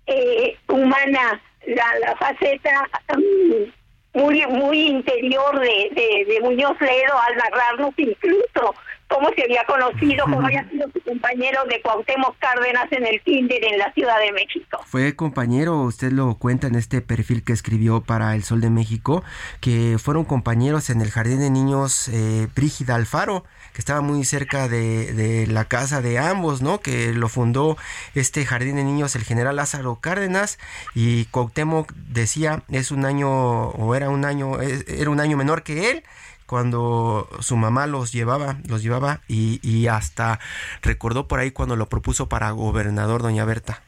eh, 0.06 0.56
humana, 0.68 1.42
la, 1.66 1.98
la 2.00 2.16
faceta 2.16 2.88
um, 3.14 4.22
muy 4.22 4.46
muy 4.46 4.86
interior 4.86 5.60
de, 5.60 5.90
de, 5.92 6.24
de 6.32 6.40
Muñoz 6.40 6.80
Ledo 6.80 7.18
al 7.28 7.36
narrarnos 7.36 7.92
incluso 7.98 8.74
cómo 9.10 9.28
se 9.34 9.42
había 9.42 9.64
conocido, 9.64 10.24
cómo 10.24 10.46
había 10.46 10.68
sido 10.70 10.88
su 10.92 11.00
compañero 11.02 11.64
de 11.68 11.82
Cuauhtémoc 11.82 12.38
Cárdenas 12.38 12.90
en 12.92 13.06
el 13.06 13.20
Tinder 13.22 13.62
en 13.64 13.78
la 13.78 13.92
Ciudad 13.92 14.18
de 14.20 14.32
México. 14.32 14.80
Fue 14.86 15.16
compañero, 15.16 15.82
usted 15.82 16.12
lo 16.12 16.36
cuenta 16.36 16.68
en 16.68 16.76
este 16.76 17.00
perfil 17.00 17.42
que 17.42 17.52
escribió 17.52 18.00
para 18.02 18.34
El 18.34 18.44
Sol 18.44 18.60
de 18.60 18.70
México, 18.70 19.24
que 19.60 19.96
fueron 19.98 20.24
compañeros 20.24 20.90
en 20.90 21.00
el 21.00 21.10
Jardín 21.10 21.40
de 21.40 21.50
Niños 21.50 22.08
eh, 22.08 22.46
Brígida 22.54 22.94
Alfaro, 22.94 23.44
que 23.72 23.80
estaba 23.80 24.00
muy 24.00 24.24
cerca 24.24 24.68
de, 24.68 25.12
de, 25.12 25.46
la 25.46 25.64
casa 25.64 26.00
de 26.00 26.18
ambos, 26.18 26.62
¿no? 26.62 26.80
Que 26.80 27.12
lo 27.12 27.28
fundó 27.28 27.76
este 28.14 28.46
Jardín 28.46 28.76
de 28.76 28.84
Niños 28.84 29.16
el 29.16 29.24
general 29.24 29.56
Lázaro 29.56 29.98
Cárdenas 30.00 30.58
y 30.94 31.24
Cuauhtémoc 31.26 31.92
decía 31.94 32.62
es 32.70 32.90
un 32.90 33.04
año 33.04 33.30
o 33.70 33.94
era 33.94 34.08
un 34.08 34.24
año 34.24 34.60
era 34.60 35.10
un 35.10 35.20
año 35.20 35.36
menor 35.36 35.62
que 35.62 35.90
él 35.90 36.04
cuando 36.50 37.28
su 37.38 37.56
mamá 37.56 37.86
los 37.86 38.10
llevaba, 38.10 38.56
los 38.66 38.82
llevaba 38.82 39.20
y, 39.28 39.60
y 39.62 39.86
hasta 39.86 40.40
recordó 40.82 41.28
por 41.28 41.38
ahí 41.38 41.52
cuando 41.52 41.76
lo 41.76 41.86
propuso 41.86 42.28
para 42.28 42.50
gobernador, 42.50 43.22
doña 43.22 43.44
Berta. 43.44 43.84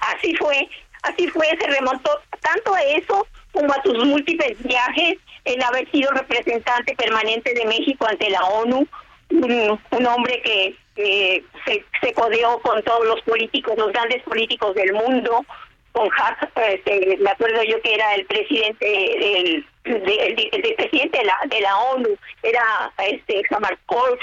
Así 0.00 0.34
fue, 0.34 0.68
así 1.02 1.28
fue, 1.28 1.46
se 1.60 1.68
remontó 1.68 2.10
tanto 2.40 2.74
a 2.74 2.82
eso 2.82 3.24
como 3.52 3.72
a 3.72 3.80
sus 3.84 4.04
múltiples 4.04 4.60
viajes, 4.64 5.18
el 5.44 5.62
haber 5.62 5.88
sido 5.92 6.10
representante 6.10 6.96
permanente 6.96 7.54
de 7.54 7.64
México 7.66 8.08
ante 8.08 8.28
la 8.28 8.40
ONU, 8.40 8.84
un, 9.30 10.06
hombre 10.06 10.42
que, 10.42 10.74
se, 11.64 11.84
se, 12.00 12.12
codeó 12.12 12.58
con 12.58 12.82
todos 12.82 13.06
los 13.06 13.20
políticos, 13.20 13.78
los 13.78 13.92
grandes 13.92 14.20
políticos 14.24 14.74
del 14.74 14.94
mundo, 14.94 15.46
con 15.92 16.08
Hart, 16.18 16.38
este, 16.56 17.18
me 17.20 17.30
acuerdo 17.30 17.62
yo 17.62 17.80
que 17.82 17.94
era 17.94 18.16
el 18.16 18.26
presidente 18.26 18.84
del 18.84 19.66
el, 19.88 20.74
presidente 20.76 21.18
de 21.18 21.24
la, 21.24 21.38
de 21.46 21.60
la 21.60 21.78
ONU, 21.78 22.16
era 22.42 22.92
este 22.98 23.42
Hamarkov, 23.50 24.18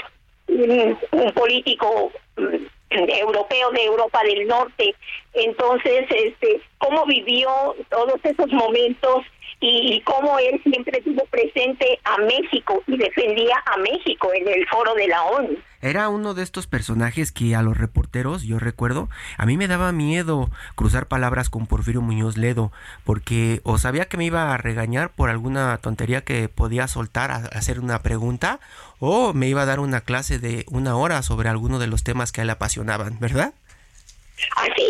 un, 0.48 0.98
un 1.12 1.32
político 1.32 2.12
mm, 2.36 2.66
europeo 2.90 3.70
de 3.72 3.84
Europa 3.84 4.20
del 4.22 4.46
Norte. 4.46 4.94
Entonces, 5.34 6.06
este, 6.10 6.60
cómo 6.78 7.04
vivió 7.06 7.50
todos 7.90 8.20
esos 8.22 8.50
momentos 8.52 9.24
y, 9.60 10.00
cómo 10.02 10.38
él 10.38 10.60
siempre 10.62 11.00
tuvo 11.02 11.24
presente 11.26 11.98
a 12.04 12.18
México 12.18 12.82
y 12.86 12.96
defendía 12.96 13.56
a 13.66 13.78
México 13.78 14.30
en 14.34 14.48
el 14.48 14.66
foro 14.68 14.94
de 14.94 15.08
la 15.08 15.22
ONU. 15.22 15.56
Era 15.82 16.08
uno 16.08 16.34
de 16.34 16.42
estos 16.42 16.66
personajes 16.66 17.32
que 17.32 17.54
a 17.54 17.62
los 17.62 17.76
reporteros, 17.76 18.42
yo 18.42 18.58
recuerdo, 18.58 19.08
a 19.38 19.46
mí 19.46 19.56
me 19.56 19.68
daba 19.68 19.92
miedo 19.92 20.50
cruzar 20.74 21.06
palabras 21.06 21.48
con 21.48 21.66
Porfirio 21.66 22.02
Muñoz 22.02 22.36
Ledo, 22.36 22.72
porque 23.04 23.60
o 23.62 23.78
sabía 23.78 24.06
que 24.06 24.16
me 24.16 24.24
iba 24.24 24.52
a 24.52 24.56
regañar 24.56 25.10
por 25.10 25.30
alguna 25.30 25.76
tontería 25.78 26.22
que 26.22 26.48
podía 26.48 26.88
soltar 26.88 27.30
a 27.30 27.36
hacer 27.36 27.80
una 27.80 28.02
pregunta, 28.02 28.58
o 28.98 29.32
me 29.32 29.48
iba 29.48 29.62
a 29.62 29.66
dar 29.66 29.80
una 29.80 30.00
clase 30.00 30.38
de 30.38 30.64
una 30.68 30.96
hora 30.96 31.22
sobre 31.22 31.48
alguno 31.48 31.78
de 31.78 31.86
los 31.86 32.02
temas 32.04 32.32
que 32.32 32.40
a 32.40 32.44
él 32.44 32.50
apasionaban, 32.50 33.18
¿verdad? 33.20 33.52
Así 34.56 34.86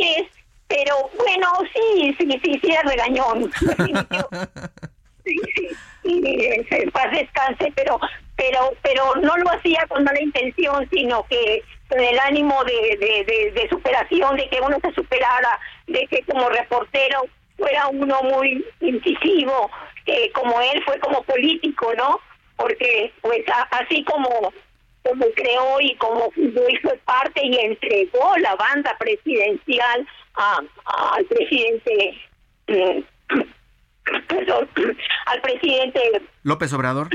pero 0.77 1.11
bueno, 1.17 1.49
sí, 1.73 2.15
sí, 2.19 2.41
sí, 2.45 2.61
sí, 2.63 2.75
regañón. 2.85 3.51
sí, 5.25 5.37
sí, 5.55 5.69
sí, 6.03 6.91
paz 6.93 7.11
descanse, 7.13 7.73
pero, 7.75 7.99
pero, 8.37 8.73
pero 8.83 9.15
no 9.17 9.37
lo 9.39 9.51
hacía 9.53 9.87
con 9.89 10.05
mala 10.05 10.21
intención, 10.21 10.87
sino 10.91 11.25
que 11.29 11.63
con 11.89 12.01
el 12.01 12.19
ánimo 12.19 12.63
de, 12.65 12.97
de, 12.99 13.53
de, 13.53 13.69
superación, 13.71 14.37
de 14.37 14.49
que 14.51 14.61
uno 14.61 14.77
se 14.83 14.93
superara, 14.93 15.59
de 15.87 16.07
que 16.09 16.23
como 16.25 16.49
reportero 16.51 17.23
fuera 17.57 17.89
uno 17.89 18.23
muy 18.25 18.65
incisivo, 18.81 19.71
eh, 20.05 20.31
como 20.33 20.61
él 20.61 20.83
fue 20.85 20.99
como 20.99 21.23
político, 21.23 21.95
¿no? 21.97 22.21
Porque 22.57 23.13
pues 23.23 23.45
así 23.71 24.05
como 24.05 24.53
como 25.07 25.27
creó 25.35 25.81
y 25.81 25.95
como 25.97 26.31
fue 26.31 26.99
parte 27.05 27.41
y 27.45 27.57
entregó 27.59 28.37
la 28.39 28.55
banda 28.57 28.97
presidencial 28.99 30.07
al 30.35 31.25
presidente, 31.27 32.19
mm, 32.69 33.01
perdón, 34.29 34.69
al 35.27 35.41
presidente 35.41 36.01
López 36.43 36.73
Obrador. 36.73 37.09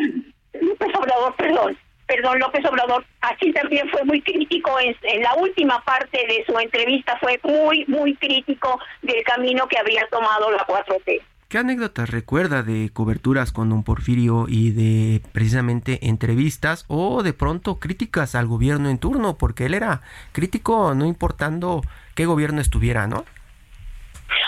López 0.53 0.95
Obrador, 0.95 1.35
perdón, 1.35 1.77
perdón, 2.07 2.39
López 2.39 2.65
Obrador, 2.65 3.05
así 3.21 3.51
también 3.51 3.89
fue 3.89 4.03
muy 4.03 4.21
crítico 4.21 4.79
en, 4.79 4.95
en, 5.03 5.21
la 5.21 5.33
última 5.35 5.83
parte 5.83 6.17
de 6.27 6.43
su 6.45 6.57
entrevista, 6.57 7.17
fue 7.19 7.39
muy, 7.43 7.85
muy 7.87 8.15
crítico 8.15 8.79
del 9.01 9.23
camino 9.23 9.67
que 9.67 9.77
había 9.77 10.07
tomado 10.07 10.51
la 10.51 10.65
4T. 10.65 11.21
¿Qué 11.51 11.57
anécdotas 11.57 12.09
recuerda 12.09 12.63
de 12.63 12.91
coberturas 12.93 13.51
con 13.51 13.67
don 13.67 13.83
Porfirio 13.83 14.45
y 14.47 14.71
de 14.71 15.19
precisamente 15.33 16.07
entrevistas 16.07 16.85
o 16.87 17.23
de 17.23 17.33
pronto 17.33 17.77
críticas 17.77 18.35
al 18.35 18.47
gobierno 18.47 18.87
en 18.87 18.99
turno? 18.99 19.37
Porque 19.37 19.65
él 19.65 19.73
era 19.73 19.99
crítico 20.31 20.93
no 20.95 21.05
importando 21.05 21.81
qué 22.15 22.25
gobierno 22.25 22.61
estuviera, 22.61 23.05
¿no? 23.05 23.25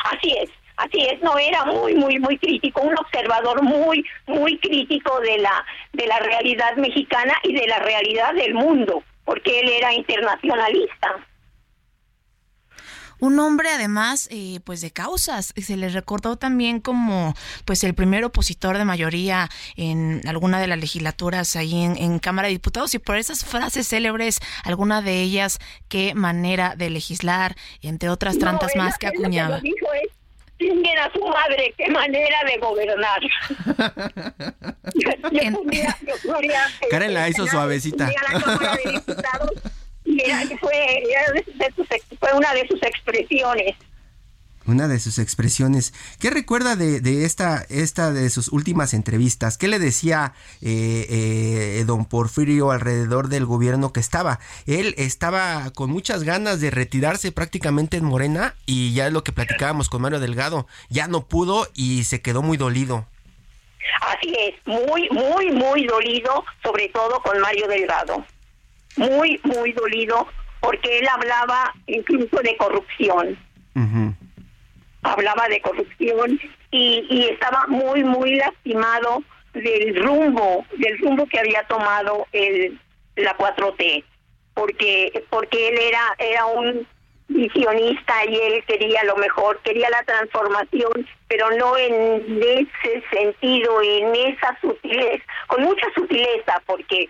Así 0.06 0.34
es, 0.42 0.50
así 0.78 1.06
es, 1.12 1.22
no 1.22 1.38
era 1.38 1.66
muy 1.66 1.94
muy 1.94 2.20
muy 2.20 2.38
crítico, 2.38 2.80
un 2.80 2.98
observador 2.98 3.62
muy 3.64 4.06
muy 4.26 4.58
crítico 4.60 5.20
de 5.20 5.40
la 5.40 5.66
de 5.92 6.08
la 6.08 6.20
realidad 6.20 6.78
mexicana 6.78 7.34
y 7.44 7.54
de 7.54 7.68
la 7.68 7.80
realidad 7.80 8.34
del 8.34 8.54
mundo, 8.54 9.04
porque 9.26 9.60
él 9.60 9.68
era 9.68 9.94
internacionalista 9.94 11.18
un 13.24 13.40
hombre 13.40 13.70
además 13.70 14.28
eh, 14.32 14.60
pues 14.66 14.82
de 14.82 14.92
causas 14.92 15.54
se 15.56 15.78
le 15.78 15.88
recordó 15.88 16.36
también 16.36 16.82
como 16.82 17.34
pues 17.64 17.86
el 17.86 17.94
primer 17.94 18.26
opositor 18.26 18.78
de 18.78 18.84
mayoría 18.84 19.50
en 19.78 20.20
alguna 20.28 20.60
de 20.60 20.68
las 20.68 20.78
legislaturas 20.78 21.56
ahí 21.56 21.84
en, 21.84 22.20
Cámara 22.20 22.50
de 22.50 22.56
Diputados 22.56 22.94
y 22.96 23.00
por 23.00 23.16
esas 23.16 23.46
frases 23.46 23.88
célebres 23.88 24.42
alguna 24.66 25.02
de 25.02 25.22
ellas 25.22 25.60
qué 25.88 26.14
manera 26.16 26.76
de 26.76 26.90
legislar 26.90 27.56
entre 27.82 28.10
otras 28.10 28.38
tantas 28.40 28.76
más 28.76 28.98
que 28.98 29.08
acuñaba 29.08 29.62
chinguen 30.60 31.00
a 31.00 31.12
su 31.12 31.26
madre, 31.28 31.74
qué 31.78 31.90
manera 31.90 32.38
de 32.46 32.58
gobernar. 32.58 33.20
Karen 36.90 37.14
la 37.14 37.28
hizo 37.28 37.46
suavecita 37.48 38.10
fue, 40.60 41.48
fue 42.20 42.34
una 42.34 42.54
de 42.54 42.68
sus 42.68 42.82
expresiones 42.84 43.76
una 44.66 44.88
de 44.88 45.00
sus 45.00 45.20
expresiones. 45.20 45.94
¿Qué 46.20 46.30
recuerda 46.30 46.76
de, 46.76 47.02
de, 47.02 47.26
esta, 47.26 47.66
esta 47.70 48.12
de 48.12 48.30
sus 48.30 48.48
últimas 48.50 48.94
entrevistas? 48.94 49.58
¿Qué 49.58 49.68
le 49.68 49.80
decía 49.80 50.34
eh, 50.62 51.06
eh, 51.10 51.84
don 51.86 52.06
Porfirio 52.06 52.72
alrededor 52.72 53.28
del 53.28 53.46
gobierno 53.46 53.94
que 53.94 54.00
estaba? 54.00 54.40
Él 54.66 54.96
estaba 54.98 55.72
con 55.74 55.90
muchas 55.90 56.24
ganas 56.24 56.62
de 56.62 56.72
retirarse 56.72 57.32
prácticamente 57.32 57.98
en 57.98 58.06
Morena 58.06 58.56
y 58.66 58.94
ya 58.94 59.08
es 59.08 59.14
lo 59.14 59.24
que 59.24 59.32
platicábamos 59.32 59.90
con 59.90 60.02
Mario 60.02 60.20
Delgado. 60.20 60.68
Ya 60.90 61.08
no 61.08 61.28
pudo 61.28 61.68
y 61.74 62.04
se 62.06 62.22
quedó 62.22 62.42
muy 62.42 62.58
dolido. 62.58 63.06
Así 64.02 64.34
es, 64.40 64.56
muy, 64.66 65.10
muy, 65.10 65.52
muy 65.52 65.86
dolido, 65.86 66.46
sobre 66.64 66.88
todo 66.90 67.22
con 67.22 67.40
Mario 67.40 67.68
Delgado 67.68 68.26
muy, 68.98 69.40
muy 69.44 69.72
dolido 69.74 70.28
porque 70.60 71.00
él 71.00 71.08
hablaba 71.08 71.74
incluso 71.88 72.38
de 72.42 72.56
corrupción. 72.58 73.38
Hablaba 75.04 75.48
de 75.50 75.62
corrupción 75.62 76.40
y, 76.72 77.06
y 77.10 77.26
estaba 77.26 77.66
muy, 77.68 78.04
muy 78.04 78.36
lastimado 78.36 79.24
del 79.54 80.02
rumbo, 80.02 80.66
del 80.78 80.98
rumbo 81.00 81.26
que 81.28 81.40
había 81.40 81.64
tomado 81.64 82.26
el, 82.32 82.80
la 83.16 83.38
4T, 83.38 84.04
porque, 84.54 85.26
porque 85.30 85.70
él 85.70 85.80
era, 85.80 86.16
era 86.18 86.46
un 86.46 86.88
visionista 87.28 88.26
y 88.28 88.36
él 88.36 88.64
quería 88.66 89.04
lo 89.04 89.16
mejor, 89.18 89.60
quería 89.64 89.90
la 89.90 90.04
transformación, 90.04 91.08
pero 91.28 91.50
no 91.52 91.78
en 91.78 92.42
ese 92.42 93.04
sentido, 93.12 93.82
en 93.82 94.16
esa 94.16 94.58
sutileza, 94.62 95.24
con 95.48 95.64
mucha 95.64 95.88
sutileza, 95.96 96.62
porque 96.66 97.10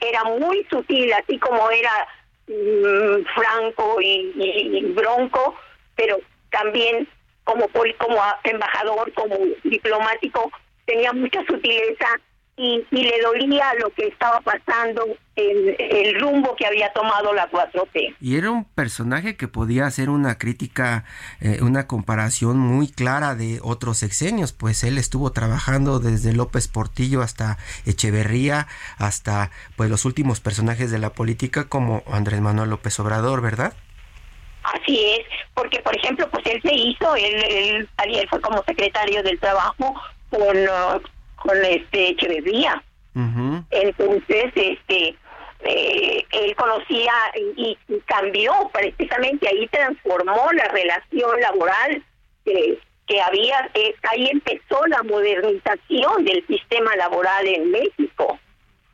era 0.00 0.24
muy 0.24 0.64
sutil, 0.70 1.12
así 1.12 1.38
como 1.38 1.70
era 1.70 2.08
mm, 2.48 3.24
franco 3.34 3.98
y, 4.00 4.92
bronco, 4.94 5.56
pero 5.94 6.18
también 6.50 7.08
como 7.44 7.68
como 7.68 8.20
embajador, 8.44 9.12
como 9.14 9.36
diplomático, 9.64 10.50
tenía 10.84 11.12
mucha 11.12 11.44
sutileza 11.46 12.08
y, 12.56 12.86
le 12.90 13.20
dolía 13.20 13.74
lo 13.78 13.90
que 13.90 14.06
estaba 14.06 14.40
pasando, 14.40 15.06
el, 15.36 15.76
el 15.78 16.20
rumbo 16.20 16.56
que 16.56 16.66
había 16.66 16.90
tomado 16.92 17.34
la 17.34 17.50
4T. 17.50 18.16
Y 18.20 18.36
era 18.36 18.50
un 18.50 18.64
personaje 18.64 19.36
que 19.36 19.46
podía 19.46 19.86
hacer 19.86 20.08
una 20.08 20.38
crítica, 20.38 21.04
eh, 21.40 21.58
una 21.60 21.86
comparación 21.86 22.58
muy 22.58 22.88
clara 22.90 23.34
de 23.34 23.60
otros 23.62 23.98
sexenios, 23.98 24.52
pues 24.52 24.84
él 24.84 24.96
estuvo 24.96 25.32
trabajando 25.32 25.98
desde 25.98 26.32
López 26.32 26.68
Portillo 26.68 27.20
hasta 27.20 27.58
Echeverría, 27.84 28.66
hasta 28.96 29.50
pues 29.76 29.90
los 29.90 30.06
últimos 30.06 30.40
personajes 30.40 30.90
de 30.90 30.98
la 30.98 31.10
política 31.10 31.68
como 31.68 32.02
Andrés 32.10 32.40
Manuel 32.40 32.70
López 32.70 32.98
Obrador, 33.00 33.42
¿verdad? 33.42 33.74
Así 34.62 35.12
es, 35.12 35.26
porque 35.54 35.78
por 35.80 35.94
ejemplo, 35.94 36.28
pues 36.30 36.44
él 36.46 36.60
se 36.62 36.74
hizo, 36.74 37.14
él, 37.14 37.88
él, 37.98 38.26
fue 38.28 38.40
como 38.40 38.64
secretario 38.64 39.22
del 39.22 39.38
trabajo 39.38 39.94
con, 40.30 40.56
con 41.46 41.64
este 41.64 42.10
Echeverría. 42.10 42.82
Entonces, 43.70 44.52
este, 44.54 45.16
eh, 45.60 46.24
él 46.32 46.54
conocía 46.56 47.12
y, 47.56 47.78
cambió 48.04 48.52
precisamente 48.72 49.48
ahí 49.48 49.66
transformó 49.68 50.52
la 50.52 50.68
relación 50.68 51.40
laboral 51.40 52.02
que, 52.44 52.78
que 53.06 53.20
había, 53.22 53.70
eh, 53.74 53.94
ahí 54.10 54.28
empezó 54.30 54.86
la 54.88 55.02
modernización 55.02 56.24
del 56.24 56.46
sistema 56.46 56.94
laboral 56.96 57.46
en 57.46 57.70
México. 57.70 58.38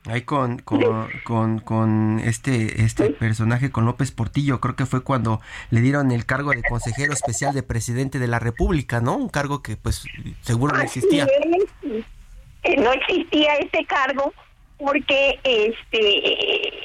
Ahí 0.06 0.22
con, 0.22 0.58
con, 0.58 1.60
con, 1.60 2.18
este, 2.24 2.82
este 2.82 3.10
personaje, 3.10 3.70
con 3.70 3.86
López 3.86 4.10
Portillo, 4.10 4.60
creo 4.60 4.74
que 4.74 4.84
fue 4.84 5.04
cuando 5.04 5.40
le 5.70 5.80
dieron 5.80 6.10
el 6.10 6.26
cargo 6.26 6.50
de 6.50 6.62
consejero 6.62 7.12
especial 7.12 7.54
de 7.54 7.62
presidente 7.62 8.18
de 8.18 8.26
la 8.26 8.40
República, 8.40 9.00
¿no? 9.00 9.16
Un 9.16 9.28
cargo 9.28 9.62
que 9.62 9.76
pues 9.76 10.04
seguro 10.40 10.76
no 10.76 10.82
existía. 10.82 11.28
Eh, 12.64 12.77
no 12.77 12.92
existía 12.92 13.57
ese 13.57 13.85
cargo 13.87 14.33
porque 14.79 15.38
este 15.44 16.85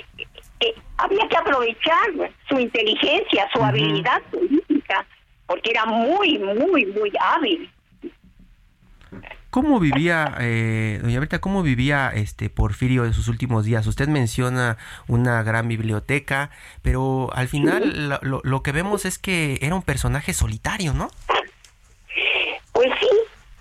eh, 0.59 0.75
había 0.97 1.27
que 1.27 1.37
aprovechar 1.37 2.07
su 2.49 2.59
inteligencia, 2.59 3.47
su 3.53 3.63
habilidad 3.63 4.21
política, 4.31 5.05
porque 5.45 5.71
era 5.71 5.85
muy, 5.85 6.39
muy, 6.39 6.85
muy 6.85 7.11
hábil. 7.19 7.69
¿Cómo 9.49 9.79
vivía, 9.79 10.35
eh, 10.39 10.99
doña 11.01 11.19
Berta, 11.19 11.39
cómo 11.39 11.63
vivía 11.63 12.11
este 12.13 12.49
Porfirio 12.49 13.05
en 13.05 13.13
sus 13.13 13.27
últimos 13.27 13.65
días? 13.65 13.87
Usted 13.87 14.07
menciona 14.07 14.77
una 15.07 15.41
gran 15.41 15.67
biblioteca, 15.67 16.51
pero 16.81 17.29
al 17.33 17.47
final 17.47 18.19
lo, 18.21 18.41
lo, 18.43 18.61
que 18.61 18.71
vemos 18.71 19.05
es 19.05 19.17
que 19.17 19.57
era 19.61 19.73
un 19.73 19.83
personaje 19.83 20.33
solitario, 20.33 20.93
¿no? 20.93 21.09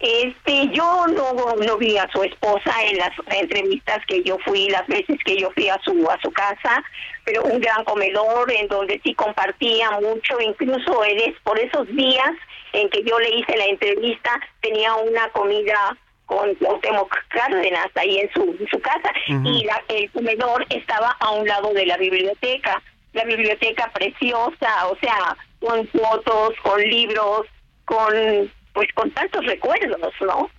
Este, 0.06 0.68
yo 0.68 1.06
no, 1.08 1.56
no 1.56 1.76
vi 1.78 1.98
a 1.98 2.08
su 2.12 2.22
esposa 2.22 2.72
en 2.84 2.98
las 2.98 3.10
entrevistas 3.28 3.98
que 4.06 4.22
yo 4.22 4.38
fui, 4.44 4.68
las 4.68 4.86
veces 4.86 5.18
que 5.24 5.36
yo 5.36 5.50
fui 5.50 5.68
a 5.68 5.80
su 5.82 6.08
a 6.08 6.16
su 6.20 6.30
casa, 6.30 6.84
pero 7.24 7.42
un 7.42 7.60
gran 7.60 7.82
comedor 7.84 8.52
en 8.52 8.68
donde 8.68 9.00
sí 9.02 9.14
compartía 9.14 9.90
mucho, 10.00 10.40
incluso 10.40 11.02
él 11.02 11.36
por 11.42 11.58
esos 11.58 11.88
días 11.88 12.30
en 12.72 12.88
que 12.90 13.02
yo 13.02 13.18
le 13.18 13.30
hice 13.30 13.56
la 13.56 13.64
entrevista 13.64 14.30
tenía 14.60 14.94
una 14.94 15.28
comida 15.30 15.96
con 16.26 16.54
Cuauhtémoc 16.54 17.12
Cárdenas 17.28 17.88
ahí 17.96 18.18
en 18.18 18.32
su, 18.32 18.56
su 18.70 18.80
casa 18.80 19.10
y 19.26 19.64
la, 19.64 19.82
el 19.88 20.08
comedor 20.12 20.66
estaba 20.70 21.16
a 21.18 21.30
un 21.32 21.48
lado 21.48 21.72
de 21.72 21.84
la 21.84 21.96
biblioteca, 21.96 22.80
la 23.12 23.24
biblioteca 23.24 23.90
preciosa, 23.92 24.86
o 24.86 24.96
sea, 24.98 25.36
con 25.58 25.84
fotos, 25.88 26.54
con 26.62 26.80
libros, 26.80 27.46
con 27.84 28.50
pues 28.76 28.92
con 28.92 29.10
tantos 29.12 29.44
recuerdos, 29.46 29.98
¿no? 30.20 30.50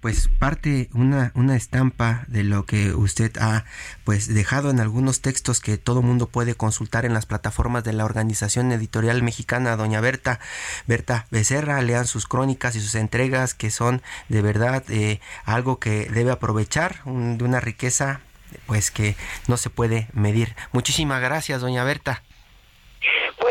pues 0.00 0.28
parte 0.38 0.88
una, 0.94 1.32
una 1.34 1.56
estampa 1.56 2.24
de 2.28 2.42
lo 2.42 2.64
que 2.64 2.94
usted 2.94 3.32
ha 3.38 3.64
pues 4.04 4.32
dejado 4.32 4.70
en 4.70 4.80
algunos 4.80 5.20
textos 5.20 5.60
que 5.60 5.76
todo 5.76 6.00
mundo 6.00 6.26
puede 6.26 6.54
consultar 6.54 7.04
en 7.04 7.12
las 7.12 7.26
plataformas 7.26 7.84
de 7.84 7.92
la 7.92 8.04
Organización 8.04 8.72
Editorial 8.72 9.22
Mexicana, 9.22 9.76
doña 9.76 10.00
Berta, 10.00 10.38
Berta 10.86 11.26
Becerra, 11.30 11.82
lean 11.82 12.06
sus 12.06 12.26
crónicas 12.26 12.76
y 12.76 12.80
sus 12.80 12.94
entregas 12.94 13.52
que 13.52 13.70
son 13.70 14.00
de 14.28 14.40
verdad 14.40 14.84
eh, 14.88 15.20
algo 15.44 15.80
que 15.80 16.08
debe 16.08 16.30
aprovechar, 16.30 17.02
de 17.04 17.44
una 17.44 17.60
riqueza 17.60 18.20
pues 18.66 18.90
que 18.90 19.16
no 19.48 19.56
se 19.56 19.70
puede 19.70 20.06
medir. 20.14 20.54
Muchísimas 20.72 21.20
gracias, 21.20 21.60
doña 21.60 21.84
Berta 21.84 22.22
pues 23.40 23.49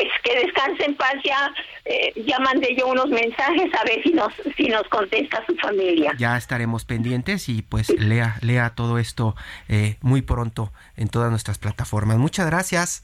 en 0.89 0.95
paz 0.95 1.15
ya 1.23 1.51
eh, 1.85 2.13
ya 2.27 2.39
mandé 2.39 2.75
yo 2.77 2.87
unos 2.87 3.07
mensajes 3.09 3.71
a 3.73 3.83
ver 3.83 4.03
si 4.03 4.11
nos 4.11 4.33
si 4.57 4.67
nos 4.67 4.83
contesta 4.89 5.43
su 5.47 5.55
familia. 5.55 6.13
Ya 6.17 6.37
estaremos 6.37 6.85
pendientes 6.85 7.49
y 7.49 7.61
pues 7.61 7.89
lea 7.89 8.37
lea 8.41 8.71
todo 8.71 8.99
esto 8.99 9.35
eh, 9.67 9.95
muy 10.01 10.21
pronto 10.21 10.71
en 10.97 11.07
todas 11.09 11.29
nuestras 11.29 11.57
plataformas. 11.57 12.17
Muchas 12.17 12.45
gracias. 12.47 13.03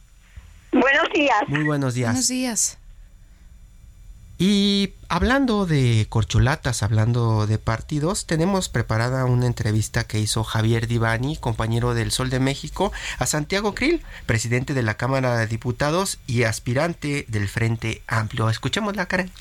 Buenos 0.71 1.10
días. 1.13 1.43
Muy 1.48 1.63
buenos 1.63 1.93
días. 1.93 2.12
Buenos 2.12 2.28
días 2.28 2.85
y 4.38 4.93
hablando 5.08 5.65
de 5.65 6.08
corcholatas, 6.10 6.84
hablando 6.84 7.48
de 7.48 7.58
partidos, 7.58 8.26
tenemos 8.26 8.67
preparada 8.67 9.24
una 9.26 9.45
entrevista 9.45 10.06
que 10.06 10.19
hizo 10.19 10.43
Javier 10.43 10.88
Divani, 10.88 11.38
compañero 11.38 11.93
del 11.93 12.12
Sol 12.12 12.30
de 12.30 12.41
México, 12.41 12.91
a 13.17 13.26
Santiago 13.26 13.74
Krill, 13.74 14.02
presidente 14.26 14.74
de 14.74 14.84
la 14.84 14.95
Cámara 14.95 15.38
de 15.38 15.48
Diputados 15.48 16.19
y 16.28 16.43
aspirante 16.43 17.26
del 17.30 17.48
Frente 17.48 18.02
Amplio. 18.08 18.50
Escuchémosla, 18.50 19.06
Karen. 19.06 19.32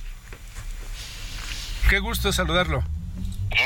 Qué 1.90 1.98
gusto 1.98 2.32
saludarlo. 2.32 2.84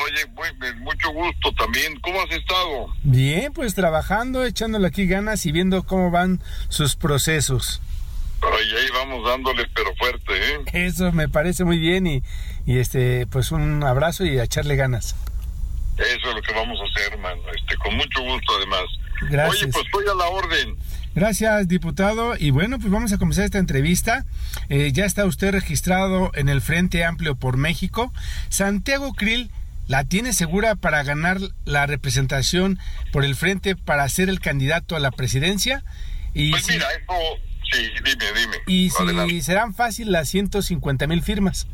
Oye, 0.05 0.27
muy, 0.35 0.75
mucho 0.81 1.11
gusto 1.11 1.53
también. 1.55 1.99
¿Cómo 2.01 2.21
has 2.21 2.31
estado? 2.31 2.88
Bien, 3.03 3.53
pues 3.53 3.75
trabajando, 3.75 4.45
echándole 4.45 4.87
aquí 4.88 5.07
ganas 5.07 5.45
y 5.47 5.53
viendo 5.53 5.85
cómo 5.85 6.11
van 6.11 6.41
sus 6.69 6.97
procesos. 6.97 7.81
Ay, 8.68 8.85
ahí 8.85 8.90
vamos 8.92 9.24
dándole, 9.24 9.66
pero 9.74 9.94
fuerte, 9.96 10.33
¿eh? 10.33 10.87
Eso 10.87 11.12
me 11.12 11.28
parece 11.28 11.64
muy 11.64 11.78
bien 11.78 12.07
y, 12.07 12.22
y 12.66 12.78
este, 12.78 13.26
pues 13.26 13.50
un 13.50 13.83
abrazo 13.83 14.24
y 14.24 14.38
a 14.38 14.44
echarle 14.44 14.76
ganas. 14.76 15.16
Eso 15.96 16.28
es 16.28 16.35
lo 16.35 16.42
que 16.42 16.52
vamos 16.52 16.78
a 16.81 16.85
hacer, 16.85 17.12
hermano. 17.12 17.42
Este, 17.54 17.76
con 17.76 17.96
mucho 17.96 18.22
gusto, 18.22 18.57
además. 18.57 18.85
Gracias. 19.31 19.62
Oye, 19.62 19.72
pues 19.72 19.85
estoy 19.87 20.04
a 20.09 20.14
la 20.14 20.28
orden. 20.28 20.76
Gracias, 21.14 21.66
diputado. 21.66 22.37
Y 22.38 22.50
bueno, 22.50 22.78
pues 22.78 22.90
vamos 22.90 23.12
a 23.12 23.18
comenzar 23.18 23.44
esta 23.44 23.59
entrevista. 23.59 24.24
Eh, 24.68 24.92
ya 24.92 25.07
está 25.07 25.24
usted 25.24 25.50
registrado 25.50 26.31
en 26.35 26.48
el 26.48 26.61
Frente 26.61 27.04
Amplio 27.04 27.35
por 27.35 27.57
México. 27.57 28.12
Santiago 28.48 29.14
Krill 29.14 29.50
la 29.88 30.04
tiene 30.04 30.33
segura 30.33 30.76
para 30.76 31.02
ganar 31.02 31.38
la 31.64 31.87
representación 31.87 32.78
por 33.11 33.24
el 33.24 33.35
Frente 33.35 33.74
para 33.74 34.09
ser 34.09 34.28
el 34.28 34.38
candidato 34.38 34.94
a 34.94 35.00
la 35.00 35.11
presidencia. 35.11 35.83
Y 36.35 36.50
pues 36.50 36.68
mira, 36.68 36.87
eso 36.92 37.48
Sí, 37.70 37.90
dime, 38.02 38.33
dime. 38.35 38.57
¿Y 38.66 38.90
si 38.90 39.42
serán 39.42 39.74
fácil 39.74 40.11
las 40.11 40.28
150 40.28 41.07
mil 41.07 41.22
firmas? 41.22 41.66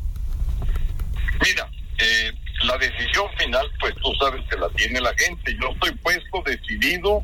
Mira, 1.43 1.69
eh, 1.97 2.33
la 2.63 2.77
decisión 2.77 3.27
final, 3.37 3.65
pues 3.79 3.93
tú 3.95 4.11
sabes 4.19 4.41
que 4.49 4.57
la 4.57 4.69
tiene 4.69 4.99
la 4.99 5.13
gente. 5.15 5.55
Yo 5.61 5.69
estoy 5.71 5.91
puesto, 5.97 6.43
decidido, 6.45 7.23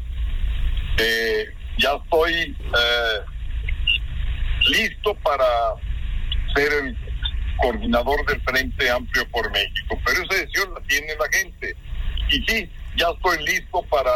eh, 0.97 1.45
ya 1.77 1.93
estoy 1.95 2.33
eh, 2.33 3.19
listo 4.69 5.15
para 5.15 5.45
ser 6.55 6.71
el 6.71 6.97
coordinador 7.57 8.25
del 8.25 8.41
Frente 8.41 8.89
Amplio 8.89 9.27
por 9.29 9.51
México. 9.51 9.99
Pero 10.05 10.23
esa 10.23 10.35
decisión 10.35 10.73
la 10.73 10.81
tiene 10.81 11.07
la 11.19 11.37
gente. 11.37 11.75
Y 12.29 12.41
sí, 12.45 12.69
ya 12.95 13.07
estoy 13.09 13.45
listo 13.45 13.83
para, 13.89 14.11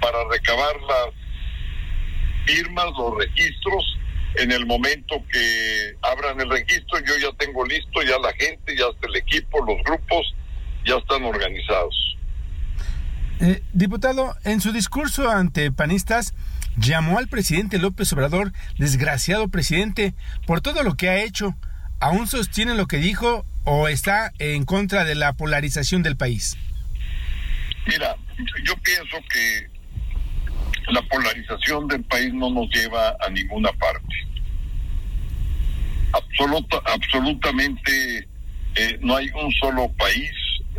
para 0.00 0.18
recabar 0.30 0.74
las 0.82 1.21
firmas, 2.44 2.86
los 2.98 3.18
registros. 3.18 3.98
En 4.34 4.50
el 4.50 4.64
momento 4.64 5.22
que 5.30 5.94
abran 6.00 6.40
el 6.40 6.48
registro, 6.48 6.98
yo 7.00 7.18
ya 7.18 7.36
tengo 7.36 7.66
listo, 7.66 8.02
ya 8.02 8.18
la 8.18 8.32
gente, 8.32 8.74
ya 8.76 8.86
está 8.86 9.06
el 9.06 9.16
equipo, 9.16 9.64
los 9.64 9.76
grupos, 9.84 10.34
ya 10.86 10.96
están 10.96 11.22
organizados. 11.24 12.16
Eh, 13.40 13.60
diputado, 13.72 14.36
en 14.44 14.60
su 14.60 14.72
discurso 14.72 15.28
ante 15.30 15.70
panistas, 15.72 16.32
llamó 16.76 17.18
al 17.18 17.28
presidente 17.28 17.78
López 17.78 18.12
Obrador 18.12 18.52
desgraciado 18.78 19.48
presidente 19.48 20.14
por 20.46 20.60
todo 20.60 20.82
lo 20.82 20.96
que 20.96 21.08
ha 21.08 21.22
hecho. 21.22 21.56
¿Aún 22.00 22.26
sostiene 22.26 22.74
lo 22.74 22.86
que 22.86 22.98
dijo 22.98 23.44
o 23.64 23.88
está 23.88 24.32
en 24.38 24.64
contra 24.64 25.04
de 25.04 25.14
la 25.14 25.32
polarización 25.34 26.02
del 26.02 26.16
país? 26.16 26.56
Mira, 27.86 28.16
yo 28.64 28.76
pienso 28.76 29.18
que 29.28 29.71
la 30.92 31.02
polarización 31.02 31.88
del 31.88 32.04
país 32.04 32.32
no 32.34 32.50
nos 32.50 32.68
lleva 32.70 33.16
a 33.20 33.30
ninguna 33.30 33.72
parte. 33.72 34.14
Absoluta, 36.12 36.80
absolutamente 36.84 38.28
eh, 38.74 38.98
no 39.00 39.16
hay 39.16 39.28
un 39.30 39.50
solo 39.52 39.90
país 39.92 40.30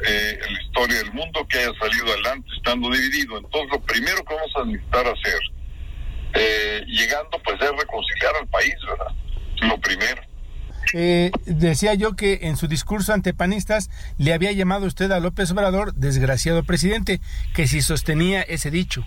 eh, 0.08 0.40
en 0.46 0.54
la 0.54 0.62
historia 0.62 0.98
del 0.98 1.14
mundo 1.14 1.46
que 1.48 1.60
haya 1.60 1.72
salido 1.80 2.06
adelante 2.14 2.50
estando 2.56 2.90
dividido. 2.90 3.38
Entonces, 3.38 3.70
lo 3.72 3.82
primero 3.82 4.24
que 4.24 4.36
vamos 4.36 4.52
a 4.56 4.66
necesitar 4.66 5.08
hacer, 5.08 5.40
eh, 6.34 6.84
llegando, 6.88 7.42
pues 7.44 7.62
es 7.62 7.70
reconciliar 7.70 8.36
al 8.40 8.48
país, 8.48 8.76
¿verdad? 8.88 9.16
Lo 9.62 9.78
primero. 9.80 10.22
Eh, 10.94 11.32
decía 11.46 11.96
yo 11.96 12.16
que 12.16 12.40
en 12.44 12.58
su 12.58 12.68
discurso 12.68 13.14
ante 13.14 13.34
panistas 13.34 13.90
le 14.18 14.34
había 14.34 14.52
llamado 14.52 14.86
usted 14.86 15.12
a 15.12 15.20
López 15.20 15.50
Obrador 15.52 15.94
desgraciado 15.96 16.64
presidente, 16.64 17.20
que 17.56 17.68
si 17.68 17.82
sostenía 17.82 18.42
ese 18.42 18.70
dicho. 18.70 19.06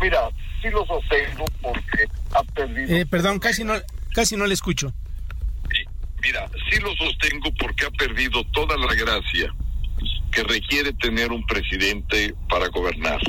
Mira, 0.00 0.30
sí 0.62 0.68
lo 0.70 0.84
sostengo 0.86 1.44
porque 1.60 2.06
ha 2.34 2.42
perdido. 2.42 2.96
Eh, 2.96 3.06
perdón, 3.06 3.38
casi 3.38 3.64
no, 3.64 3.74
casi 4.14 4.36
no 4.36 4.46
le 4.46 4.54
escucho. 4.54 4.92
Mira, 6.22 6.48
sí 6.70 6.80
lo 6.80 6.94
sostengo 6.96 7.50
porque 7.58 7.86
ha 7.86 7.90
perdido 7.90 8.44
toda 8.52 8.76
la 8.76 8.94
gracia 8.94 9.54
que 10.32 10.42
requiere 10.42 10.92
tener 10.94 11.32
un 11.32 11.44
presidente 11.46 12.34
para 12.48 12.68
gobernar. 12.68 13.20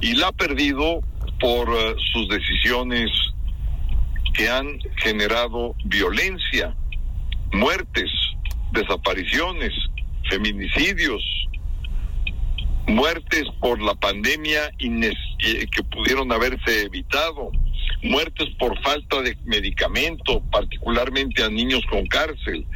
Y 0.00 0.14
la 0.14 0.28
ha 0.28 0.32
perdido 0.32 1.02
por 1.40 1.68
uh, 1.68 1.98
sus 2.12 2.28
decisiones 2.28 3.10
que 4.34 4.48
han 4.48 4.78
generado 4.96 5.74
violencia, 5.84 6.74
muertes, 7.52 8.10
desapariciones, 8.72 9.72
feminicidios, 10.28 11.22
muertes 12.88 13.44
por 13.60 13.80
la 13.80 13.94
pandemia 13.94 14.72
que 14.78 15.82
pudieron 15.90 16.32
haberse 16.32 16.82
evitado, 16.82 17.50
muertes 18.02 18.48
por 18.58 18.80
falta 18.82 19.22
de 19.22 19.36
medicamento, 19.44 20.42
particularmente 20.50 21.42
a 21.42 21.48
niños 21.48 21.82
con 21.90 22.06
cárcel. 22.06 22.66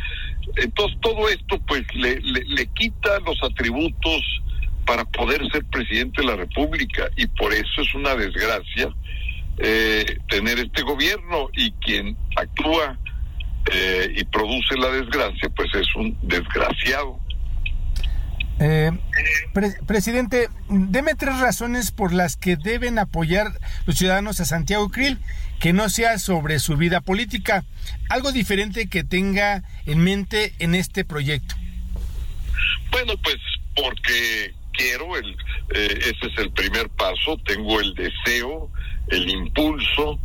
Entonces 0.57 0.99
todo 1.01 1.29
esto 1.29 1.61
pues 1.67 1.83
le, 1.95 2.21
le, 2.21 2.45
le 2.45 2.67
quita 2.75 3.21
los 3.21 3.43
atributos 3.43 4.23
para 4.87 5.05
poder 5.05 5.41
ser 5.51 5.65
presidente 5.67 6.21
de 6.21 6.27
la 6.27 6.37
República 6.37 7.09
y 7.17 7.27
por 7.27 7.53
eso 7.53 7.81
es 7.81 7.95
una 7.95 8.15
desgracia 8.15 8.93
eh, 9.59 10.19
tener 10.29 10.59
este 10.59 10.83
gobierno 10.83 11.51
y 11.53 11.71
quien 11.73 12.17
actúa 12.37 12.99
eh, 13.71 14.13
y 14.17 14.25
produce 14.25 14.77
la 14.77 14.89
desgracia 14.89 15.49
pues 15.51 15.69
es 15.75 15.95
un 15.95 16.17
desgraciado. 16.23 17.21
Eh, 18.61 18.93
pre 19.53 19.75
presidente, 19.87 20.49
deme 20.69 21.15
tres 21.15 21.39
razones 21.39 21.91
por 21.91 22.13
las 22.13 22.37
que 22.37 22.57
deben 22.57 22.99
apoyar 22.99 23.53
los 23.87 23.97
ciudadanos 23.97 24.41
a 24.41 24.45
Santiago 24.45 24.89
Krill, 24.91 25.19
que 25.59 25.73
no 25.73 25.89
sea 25.89 26.19
sobre 26.19 26.59
su 26.59 26.77
vida 26.77 27.01
política, 27.01 27.65
algo 28.09 28.33
diferente 28.33 28.89
que 28.89 29.05
tenga 29.05 29.63
en 29.87 29.99
mente 29.99 30.55
en 30.59 30.75
este 30.75 31.05
proyecto. 31.05 31.55
Bueno, 32.91 33.15
pues 33.23 33.39
porque 33.75 34.55
quiero, 34.73 35.17
el, 35.17 35.37
eh, 35.75 35.99
ese 36.01 36.33
es 36.33 36.39
el 36.39 36.51
primer 36.53 36.89
paso, 36.91 37.39
tengo 37.47 37.81
el 37.81 37.95
deseo, 37.95 38.71
el 39.09 39.29
impulso, 39.29 40.21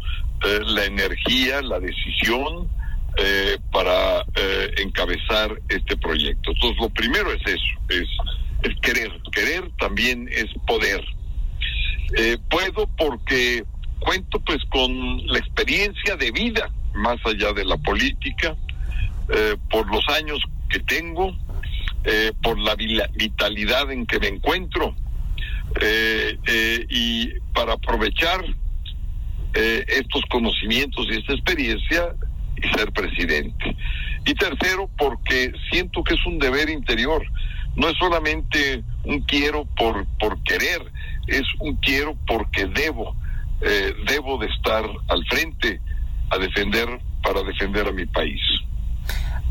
eh, 0.45 0.59
la 0.65 0.85
energía, 0.85 1.61
la 1.61 1.79
decisión 1.79 2.69
eh, 3.17 3.57
para 3.71 4.21
eh, 4.35 4.71
encabezar 4.77 5.59
este 5.69 5.97
proyecto. 5.97 6.51
Entonces, 6.51 6.81
lo 6.81 6.89
primero 6.89 7.31
es 7.31 7.41
eso, 7.45 7.79
es, 7.89 8.07
es 8.63 8.79
querer. 8.81 9.11
Querer 9.31 9.69
también 9.79 10.29
es 10.31 10.45
poder. 10.65 11.03
Eh, 12.17 12.37
puedo 12.49 12.87
porque 12.97 13.63
cuento 13.99 14.39
pues 14.41 14.59
con 14.69 15.25
la 15.27 15.39
experiencia 15.39 16.15
de 16.15 16.31
vida, 16.31 16.71
más 16.93 17.17
allá 17.25 17.53
de 17.53 17.65
la 17.65 17.77
política, 17.77 18.55
eh, 19.29 19.55
por 19.69 19.89
los 19.91 20.07
años 20.09 20.39
que 20.69 20.79
tengo, 20.79 21.35
por 22.41 22.57
la 22.57 22.73
vitalidad 22.75 23.91
en 23.91 24.05
que 24.05 24.17
me 24.17 24.27
encuentro 24.27 24.95
y 26.89 27.31
para 27.53 27.73
aprovechar 27.73 28.45
eh, 29.59 29.83
estos 29.87 30.21
conocimientos 30.29 31.07
y 31.09 31.17
esta 31.17 31.33
experiencia 31.33 32.13
y 32.61 32.77
ser 32.77 32.91
presidente. 32.91 33.75
Y 34.25 34.33
tercero, 34.33 34.89
porque 34.97 35.53
siento 35.71 36.03
que 36.03 36.15
es 36.15 36.25
un 36.25 36.39
deber 36.39 36.69
interior, 36.69 37.23
no 37.75 37.89
es 37.89 37.97
solamente 37.97 38.83
un 39.03 39.21
quiero 39.21 39.65
por, 39.65 40.05
por 40.19 40.41
querer, 40.43 40.81
es 41.27 41.43
un 41.59 41.75
quiero 41.77 42.17
porque 42.27 42.65
debo, 42.65 43.15
eh, 43.61 43.93
debo 44.07 44.37
de 44.37 44.47
estar 44.47 44.83
al 45.07 45.25
frente 45.27 45.79
a 46.29 46.37
defender, 46.37 46.99
para 47.23 47.43
defender 47.43 47.87
a 47.87 47.91
mi 47.91 48.05
país. 48.05 48.41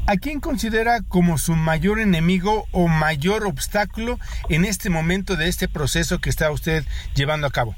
¿A 0.09 0.17
quién 0.17 0.41
considera 0.41 1.01
como 1.03 1.37
su 1.37 1.57
mayor 1.57 1.99
enemigo 1.99 2.67
o 2.71 2.87
mayor 2.87 3.45
obstáculo 3.45 4.19
en 4.49 4.65
este 4.65 4.89
momento 4.89 5.35
de 5.35 5.49
este 5.49 5.69
proceso 5.69 6.21
que 6.21 6.31
está 6.31 6.51
usted 6.53 6.85
llevando 7.15 7.47
a 7.47 7.51
cabo? 7.51 7.75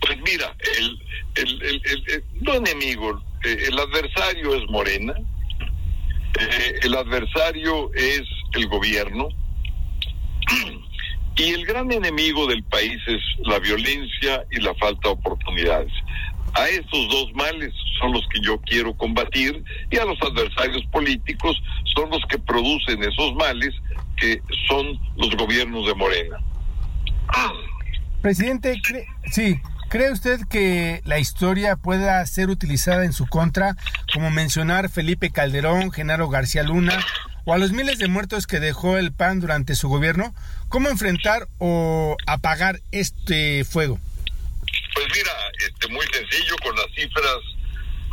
Pues 0.00 0.18
mira, 0.24 0.54
el, 0.78 1.02
el, 1.34 1.62
el, 1.62 1.82
el 1.84 2.24
no 2.40 2.54
enemigo, 2.54 3.22
eh, 3.44 3.64
el 3.68 3.78
adversario 3.78 4.54
es 4.54 4.70
Morena, 4.70 5.14
eh, 6.38 6.74
el 6.82 6.94
adversario 6.94 7.92
es 7.94 8.22
el 8.54 8.66
gobierno 8.68 9.28
y 11.36 11.42
el 11.50 11.66
gran 11.66 11.90
enemigo 11.92 12.46
del 12.46 12.62
país 12.64 13.00
es 13.06 13.20
la 13.44 13.58
violencia 13.58 14.44
y 14.50 14.60
la 14.60 14.74
falta 14.74 15.08
de 15.08 15.14
oportunidades. 15.14 15.92
A 16.54 16.68
estos 16.68 17.08
dos 17.08 17.32
males 17.34 17.72
son 17.98 18.12
los 18.12 18.26
que 18.28 18.40
yo 18.40 18.60
quiero 18.60 18.94
combatir 18.94 19.64
y 19.90 19.96
a 19.96 20.04
los 20.04 20.20
adversarios 20.20 20.84
políticos 20.92 21.60
son 21.94 22.10
los 22.10 22.20
que 22.28 22.38
producen 22.38 23.02
esos 23.02 23.34
males 23.34 23.70
que 24.16 24.40
son 24.68 24.98
los 25.16 25.34
gobiernos 25.36 25.86
de 25.86 25.94
Morena. 25.94 26.38
Presidente, 28.22 28.80
¿cree, 28.82 29.06
sí, 29.32 29.58
¿cree 29.92 30.10
usted 30.10 30.40
que 30.48 31.02
la 31.04 31.18
historia 31.18 31.76
pueda 31.76 32.24
ser 32.24 32.48
utilizada 32.48 33.04
en 33.04 33.12
su 33.12 33.26
contra, 33.26 33.76
como 34.14 34.30
mencionar 34.30 34.88
Felipe 34.88 35.28
Calderón, 35.28 35.92
Genaro 35.92 36.30
García 36.30 36.62
Luna 36.62 36.98
o 37.44 37.52
a 37.52 37.58
los 37.58 37.72
miles 37.72 37.98
de 37.98 38.08
muertos 38.08 38.46
que 38.46 38.58
dejó 38.58 38.96
el 38.96 39.12
PAN 39.12 39.40
durante 39.40 39.74
su 39.74 39.90
gobierno? 39.90 40.34
¿Cómo 40.70 40.88
enfrentar 40.88 41.46
o 41.58 42.16
apagar 42.26 42.80
este 42.90 43.64
fuego? 43.64 44.00
Pues 44.94 45.06
mira, 45.14 45.32
este, 45.68 45.88
muy 45.88 46.06
sencillo, 46.10 46.56
con 46.64 46.74
las 46.74 46.86
cifras 46.94 47.36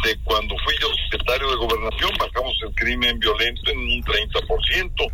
de 0.04 0.18
cuando 0.26 0.56
fui 0.66 0.76
yo 0.82 0.88
secretario 1.10 1.50
de 1.50 1.56
gobernación, 1.56 2.12
bajamos 2.20 2.58
el 2.62 2.76
crimen 2.76 3.20
violento 3.20 3.72
en 3.72 3.78
un 3.78 4.04
30%, 4.04 5.12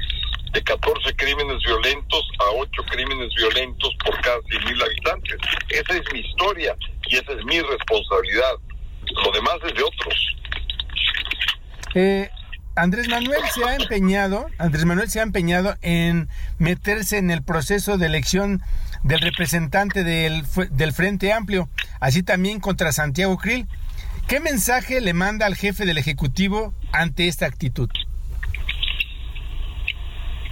de 0.55 0.63
14 0.63 1.15
crímenes 1.17 1.57
violentos 1.65 2.23
a 2.39 2.51
8 2.55 2.81
crímenes 2.89 3.29
violentos 3.35 3.93
por 4.05 4.19
cada 4.21 4.37
100 4.49 4.65
mil 4.65 4.81
habitantes. 4.81 5.35
Esa 5.69 5.97
es 5.97 6.13
mi 6.13 6.19
historia 6.19 6.75
y 7.09 7.17
esa 7.17 7.33
es 7.33 7.43
mi 7.43 7.59
responsabilidad. 7.59 8.53
Lo 9.25 9.31
demás 9.33 9.55
es 9.67 9.73
de 9.75 9.83
otros. 9.83 10.35
Eh, 11.93 12.29
Andrés 12.75 13.09
Manuel 13.09 13.41
se 13.53 13.65
ha 13.65 13.75
empeñado, 13.75 14.47
Andrés 14.57 14.85
Manuel 14.85 15.09
se 15.09 15.19
ha 15.19 15.23
empeñado 15.23 15.75
en 15.81 16.29
meterse 16.57 17.17
en 17.17 17.31
el 17.31 17.43
proceso 17.43 17.97
de 17.97 18.05
elección 18.05 18.61
del 19.03 19.19
representante 19.19 20.05
del, 20.05 20.45
del 20.71 20.93
Frente 20.93 21.33
Amplio, 21.33 21.69
así 21.99 22.23
también 22.23 22.61
contra 22.61 22.93
Santiago 22.93 23.37
Krill. 23.37 23.67
¿Qué 24.27 24.39
mensaje 24.39 25.01
le 25.01 25.13
manda 25.13 25.45
al 25.45 25.55
jefe 25.55 25.85
del 25.85 25.97
Ejecutivo 25.97 26.73
ante 26.93 27.27
esta 27.27 27.45
actitud? 27.45 27.89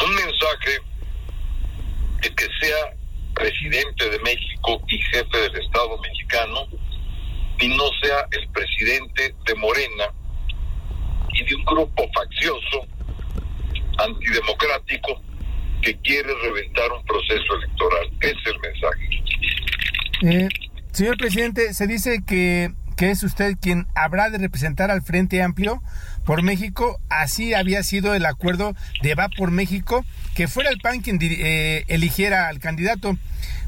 Un 0.06 0.16
mensaje 0.16 0.80
de 2.22 2.36
que 2.36 2.48
sea 2.60 2.94
presidente 3.34 4.10
de 4.10 4.20
México 4.20 4.82
y 4.88 4.98
jefe 4.98 5.38
del 5.38 5.56
Estado 5.64 5.98
mexicano 6.00 6.68
y 7.60 7.68
no 7.70 7.84
sea 8.02 8.28
el 8.32 8.48
presidente 8.50 9.36
de 9.46 9.56
Morena 9.56 10.06
y 11.34 11.44
de 11.46 11.56
un 11.56 11.66
grupo 11.66 12.10
faccioso 12.14 12.88
antidemocrático 13.98 15.22
que 15.82 15.98
quiere 16.00 16.34
reventar 16.42 16.92
un 16.92 17.04
proceso 17.06 17.56
electoral. 17.56 18.12
Ese 18.22 18.32
es 18.32 18.48
el 18.48 18.60
mensaje. 18.60 19.10
Eh, 20.24 20.50
señor 20.92 21.18
presidente, 21.18 21.74
se 21.74 21.88
dice 21.88 22.24
que, 22.26 22.72
que 23.04 23.12
es 23.12 23.22
usted 23.24 23.58
quien 23.62 23.86
habrá 23.96 24.30
de 24.30 24.38
representar 24.38 24.90
al 24.90 25.02
Frente 25.02 25.44
Amplio 25.44 25.84
por 26.26 26.42
México. 26.42 27.02
Así 27.10 27.54
había 27.54 27.84
sido 27.84 28.16
el 28.16 28.26
acuerdo 28.26 28.78
de 29.02 29.14
Va 29.14 29.28
por 29.28 29.52
México, 29.52 30.06
que 30.36 30.48
fuera 30.48 30.70
el 30.70 30.80
PAN 30.80 31.02
quien 31.02 31.20
eh, 31.22 31.84
eligiera 31.90 32.48
al 32.48 32.60
candidato. 32.60 33.18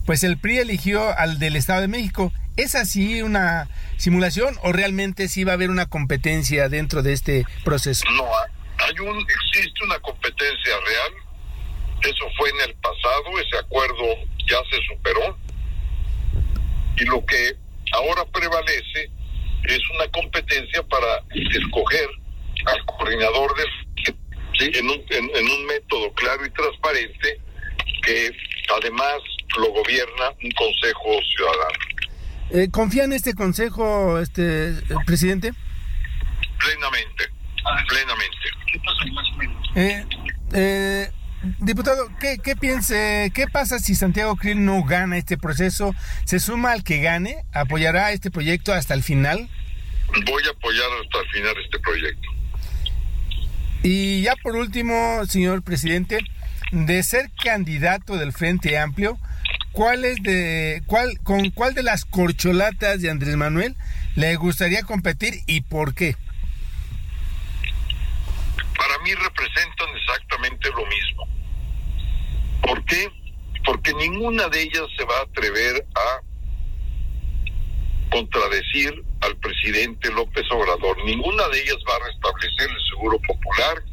Pues 0.05 0.23
el 0.23 0.37
PRI 0.37 0.59
eligió 0.59 1.11
al 1.19 1.37
del 1.37 1.57
Estado 1.57 1.81
de 1.81 1.89
México. 1.89 2.31
¿Es 2.55 2.75
así 2.75 3.23
una 3.23 3.67
simulación 3.97 4.55
o 4.63 4.71
realmente 4.71 5.27
sí 5.27 5.43
va 5.43 5.51
a 5.51 5.55
haber 5.55 5.69
una 5.69 5.87
competencia 5.87 6.69
dentro 6.69 7.03
de 7.03 7.11
este 7.11 7.45
proceso? 7.65 8.05
No, 8.15 8.23
hay 8.85 8.99
un, 9.01 9.19
existe 9.19 9.83
una 9.83 9.99
competencia 9.99 10.75
real. 10.87 11.11
Eso 12.03 12.23
fue 12.37 12.51
en 12.51 12.69
el 12.69 12.75
pasado, 12.75 13.37
ese 13.45 13.57
acuerdo 13.57 14.15
ya 14.47 14.59
se 14.71 14.77
superó. 14.95 15.37
Y 16.95 17.03
lo 17.03 17.25
que 17.25 17.57
ahora 17.91 18.23
prevalece 18.31 19.11
es 19.67 19.81
una 19.95 20.07
competencia 20.11 20.83
para 20.83 21.23
escoger 21.33 22.09
al 22.65 22.85
coordinador 22.85 23.55
del 23.55 24.15
en, 24.57 24.89
un, 24.89 25.03
en 25.09 25.49
un 25.49 25.65
método 25.65 26.13
claro 26.13 26.45
y 26.45 26.49
transparente 26.51 27.41
que 28.03 28.31
además 28.79 29.17
lo 29.57 29.71
gobierna 29.71 30.29
un 30.43 30.51
consejo 30.51 31.19
ciudadano. 31.35 31.95
Eh, 32.51 32.69
¿Confía 32.71 33.05
en 33.05 33.13
este 33.13 33.33
consejo, 33.33 34.19
este 34.19 34.73
presidente? 35.05 35.51
Plenamente, 36.59 37.25
plenamente. 37.89 38.35
Eh, 39.75 40.05
eh, 40.53 41.11
diputado, 41.59 42.09
¿qué, 42.19 42.37
qué 42.43 42.55
piense, 42.55 43.31
qué 43.33 43.47
pasa 43.47 43.79
si 43.79 43.95
Santiago 43.95 44.35
Krill 44.35 44.63
no 44.63 44.83
gana 44.83 45.17
este 45.17 45.37
proceso? 45.37 45.93
¿Se 46.25 46.39
suma 46.39 46.71
al 46.71 46.83
que 46.83 46.99
gane? 46.99 47.43
¿Apoyará 47.53 48.11
este 48.11 48.31
proyecto 48.31 48.73
hasta 48.73 48.93
el 48.93 49.03
final? 49.03 49.49
Voy 50.25 50.43
a 50.47 50.51
apoyar 50.51 50.87
hasta 51.03 51.19
el 51.19 51.27
final 51.29 51.55
este 51.63 51.79
proyecto. 51.79 52.29
Y 53.83 54.21
ya 54.23 54.35
por 54.41 54.55
último, 54.55 55.25
señor 55.27 55.61
presidente, 55.61 56.19
de 56.71 57.03
ser 57.03 57.29
candidato 57.43 58.17
del 58.17 58.33
Frente 58.33 58.77
Amplio, 58.77 59.19
¿cuál 59.71 60.05
es 60.05 60.21
de 60.23 60.81
cuál 60.87 61.19
con 61.19 61.51
cuál 61.51 61.73
de 61.73 61.83
las 61.83 62.05
corcholatas 62.05 63.01
de 63.01 63.11
Andrés 63.11 63.35
Manuel 63.35 63.75
le 64.15 64.35
gustaría 64.37 64.81
competir 64.83 65.41
y 65.45 65.61
por 65.61 65.93
qué? 65.93 66.15
Mí 69.05 69.13
representan 69.13 69.95
exactamente 69.95 70.67
lo 70.71 70.83
mismo. 70.87 71.27
¿Por 72.63 72.83
qué? 72.85 73.11
Porque 73.63 73.93
ninguna 73.93 74.49
de 74.49 74.63
ellas 74.63 74.87
se 74.97 75.05
va 75.05 75.19
a 75.19 75.21
atrever 75.21 75.85
a 75.93 76.21
contradecir 78.09 79.03
al 79.21 79.37
presidente 79.37 80.11
López 80.11 80.43
Obrador. 80.49 80.97
Ninguna 81.05 81.47
de 81.49 81.61
ellas 81.61 81.77
va 81.87 81.97
a 81.97 82.07
restablecer 82.07 82.67
el 82.67 82.87
seguro 82.89 83.19
popular, 83.19 83.83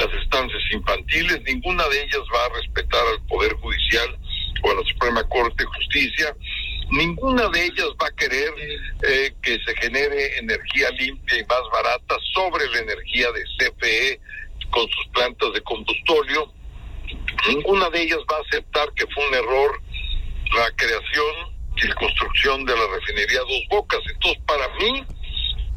las 0.00 0.12
estancias 0.20 0.62
infantiles, 0.72 1.40
ninguna 1.44 1.86
de 1.86 2.02
ellas 2.02 2.22
va 2.34 2.46
a 2.46 2.60
respetar 2.60 3.06
al 3.06 3.24
Poder 3.26 3.54
Judicial 3.54 4.18
o 4.64 4.70
a 4.72 4.74
la 4.74 4.82
Suprema 4.82 5.22
Corte 5.28 5.62
de 5.62 5.66
Justicia, 5.66 6.34
ninguna 6.90 7.48
de 7.48 7.64
ellas 7.64 7.88
va 8.00 8.06
a 8.06 8.16
querer 8.16 8.52
eh, 9.02 9.34
que 9.42 9.58
se 9.64 9.74
genere 9.76 10.38
energía 10.38 10.90
limpia 10.90 11.38
y 11.38 11.44
más 11.44 11.62
barata 11.72 12.16
sobre 12.34 12.66
la 12.68 12.78
energía 12.80 13.28
de 13.32 13.44
CFE 13.58 14.20
con 14.70 14.88
sus 14.88 15.08
plantas 15.12 15.52
de 15.52 15.60
combustorio, 15.62 16.52
ninguna 17.48 17.90
de 17.90 18.02
ellas 18.02 18.20
va 18.30 18.36
a 18.36 18.40
aceptar 18.40 18.92
que 18.94 19.06
fue 19.08 19.26
un 19.28 19.34
error 19.34 19.80
la 20.56 20.70
creación 20.72 21.60
y 21.76 21.86
la 21.86 21.94
construcción 21.94 22.64
de 22.64 22.76
la 22.76 22.86
refinería 22.94 23.40
Dos 23.40 23.62
Bocas. 23.70 24.00
Entonces, 24.12 24.42
para 24.46 24.68
mí, 24.74 25.04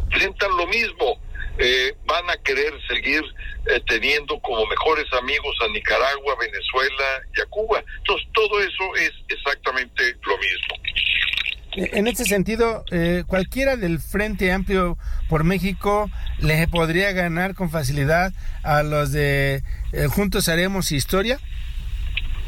presentan 0.10 0.58
lo 0.58 0.68
mismo. 0.68 1.20
Eh, 1.60 1.96
van 2.06 2.28
a 2.32 2.38
querer 2.38 2.74
seguir 2.88 3.22
eh, 3.68 3.80
teniendo 3.88 4.40
como 4.40 4.66
mejores 4.66 5.06
amigos 5.14 5.56
a 5.64 5.68
Nicaragua, 5.68 6.36
Venezuela 6.40 7.22
y 7.36 7.42
a 7.42 7.46
Cuba. 7.46 7.84
Entonces, 8.00 8.28
todo 8.34 8.60
eso 8.60 8.96
es 8.96 9.12
exactamente 9.30 10.18
lo 10.26 10.38
mismo. 10.38 11.94
En 11.96 12.08
este 12.08 12.26
sentido, 12.26 12.86
eh, 12.92 13.24
cualquiera 13.28 13.78
del 13.78 14.00
Frente 14.00 14.52
Amplio 14.52 14.98
por 15.28 15.44
México 15.44 16.10
le 16.40 16.68
podría 16.68 17.12
ganar 17.12 17.56
con 17.56 17.70
facilidad 17.72 18.32
a 18.64 18.84
los 18.84 19.12
de 19.12 19.64
Juntos 20.10 20.50
Haremos 20.50 20.92
Historia. 20.92 21.40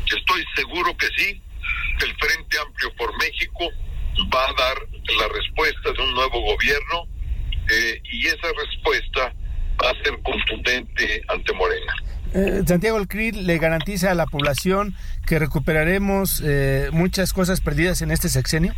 Estoy 0.05 0.43
seguro 0.55 0.95
que 0.97 1.07
sí. 1.17 1.41
El 2.03 2.15
Frente 2.17 2.57
Amplio 2.59 2.93
por 2.95 3.17
México 3.17 3.69
va 4.33 4.43
a 4.43 4.53
dar 4.53 4.77
la 5.17 5.27
respuesta 5.27 5.91
de 5.91 6.03
un 6.03 6.13
nuevo 6.13 6.41
gobierno 6.41 7.14
eh, 7.69 8.01
y 8.11 8.27
esa 8.27 8.47
respuesta 8.57 9.33
va 9.83 9.89
a 9.89 10.03
ser 10.03 10.19
contundente 10.23 11.21
ante 11.27 11.53
Morena. 11.53 11.93
Eh, 12.33 12.63
Santiago 12.67 12.97
El 12.97 13.47
le 13.47 13.57
garantiza 13.57 14.11
a 14.11 14.13
la 14.15 14.25
población 14.25 14.95
que 15.25 15.39
recuperaremos 15.39 16.41
eh, 16.45 16.89
muchas 16.91 17.31
cosas 17.31 17.61
perdidas 17.61 18.01
en 18.01 18.11
este 18.11 18.29
sexenio. 18.29 18.73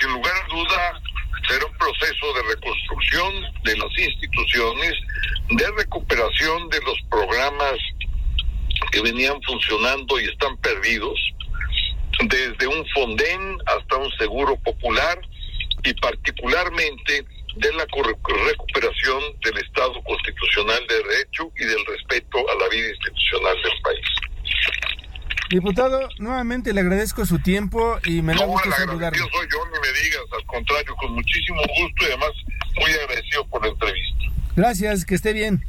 Sin 0.00 0.10
lugar 0.10 0.34
a 0.34 0.54
duda, 0.54 1.00
será 1.48 1.64
un 1.64 1.72
proceso 1.78 2.34
de 2.34 2.54
reconstrucción 2.54 3.32
de 3.64 3.76
las 3.76 3.98
instituciones, 3.98 4.92
de 5.50 5.70
recuperación 5.78 6.68
de 6.68 6.80
los 6.82 6.98
programas 7.10 7.78
que 8.90 9.00
venían 9.00 9.40
funcionando 9.42 10.20
y 10.20 10.24
están 10.24 10.56
perdidos, 10.58 11.18
desde 12.24 12.66
un 12.66 12.86
Fonden 12.94 13.58
hasta 13.66 13.96
un 13.96 14.10
seguro 14.18 14.56
popular 14.56 15.20
y 15.84 15.94
particularmente 15.94 17.24
de 17.56 17.72
la 17.74 17.84
recuperación 17.84 19.22
del 19.44 19.58
Estado 19.58 20.02
constitucional 20.04 20.86
de 20.88 20.94
derecho 20.96 21.50
y 21.56 21.64
del 21.64 21.84
respeto 21.86 22.38
a 22.38 22.54
la 22.54 22.68
vida 22.68 22.88
institucional 22.88 23.56
del 23.62 23.82
país. 23.82 24.06
Diputado, 25.50 26.08
nuevamente 26.18 26.72
le 26.72 26.80
agradezco 26.80 27.26
su 27.26 27.38
tiempo 27.38 27.98
y 28.06 28.22
me 28.22 28.34
da 28.34 28.46
gusto 28.46 28.70
saludarlo. 28.70 29.18
No, 29.18 29.30
soy 29.32 29.46
yo, 29.52 29.58
ni 29.66 29.80
me 29.80 30.00
digas, 30.00 30.22
al 30.32 30.46
contrario, 30.46 30.94
con 30.96 31.12
muchísimo 31.12 31.60
gusto 31.60 32.04
y 32.04 32.06
además 32.06 32.30
muy 32.80 32.90
agradecido 32.90 33.46
por 33.48 33.62
la 33.62 33.68
entrevista. 33.68 34.24
Gracias, 34.56 35.04
que 35.04 35.14
esté 35.14 35.34
bien. 35.34 35.62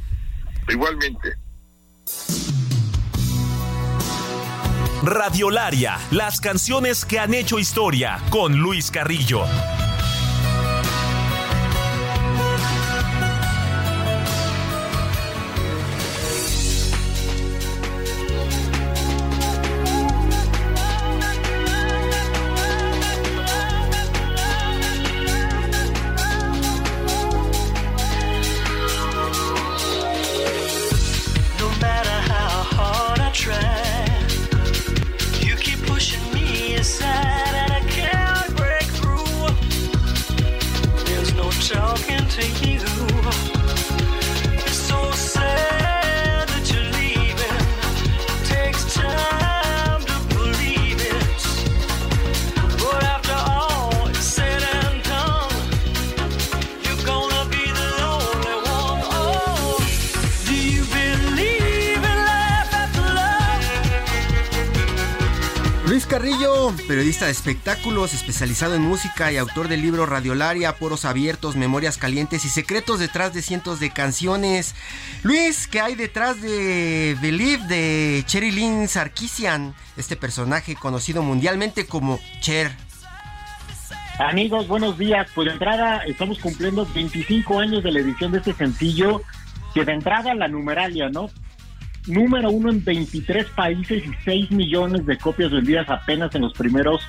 Igualmente. 0.68 1.34
Radiolaria, 5.02 5.98
las 6.10 6.40
canciones 6.40 7.04
que 7.04 7.18
han 7.18 7.34
hecho 7.34 7.58
historia 7.58 8.22
con 8.30 8.56
Luis 8.56 8.90
Carrillo. 8.90 9.44
Periodista 66.88 67.26
de 67.26 67.32
espectáculos, 67.32 68.14
especializado 68.14 68.74
en 68.74 68.82
música 68.82 69.30
y 69.30 69.36
autor 69.36 69.68
del 69.68 69.82
libro 69.82 70.06
Radiolaria, 70.06 70.76
Poros 70.76 71.04
Abiertos, 71.04 71.56
Memorias 71.56 71.98
Calientes 71.98 72.44
y 72.44 72.48
Secretos 72.48 73.00
detrás 73.00 73.34
de 73.34 73.42
cientos 73.42 73.80
de 73.80 73.90
canciones. 73.90 74.74
Luis, 75.22 75.66
¿qué 75.66 75.80
hay 75.80 75.94
detrás 75.94 76.40
de 76.40 77.16
Believe 77.20 77.66
de 77.66 78.22
Cherry 78.26 78.50
Lynn 78.50 78.88
Sarkisian, 78.88 79.74
este 79.96 80.16
personaje 80.16 80.74
conocido 80.74 81.22
mundialmente 81.22 81.86
como 81.86 82.18
Cher? 82.40 82.72
Amigos, 84.18 84.66
buenos 84.68 84.96
días. 84.96 85.28
Pues 85.34 85.46
de 85.46 85.52
entrada 85.52 86.02
estamos 86.06 86.38
cumpliendo 86.38 86.86
25 86.94 87.60
años 87.60 87.82
de 87.82 87.92
la 87.92 88.00
edición 88.00 88.32
de 88.32 88.38
este 88.38 88.54
sencillo, 88.54 89.22
que 89.74 89.84
de 89.84 89.92
entrada 89.92 90.34
la 90.34 90.48
numeralia, 90.48 91.10
¿no? 91.10 91.30
Número 92.06 92.50
uno 92.50 92.70
en 92.70 92.84
23 92.84 93.46
países 93.50 94.04
y 94.04 94.12
6 94.24 94.50
millones 94.50 95.06
de 95.06 95.16
copias 95.16 95.50
vendidas 95.50 95.88
apenas 95.88 96.34
en 96.34 96.42
los 96.42 96.52
primeros 96.52 97.02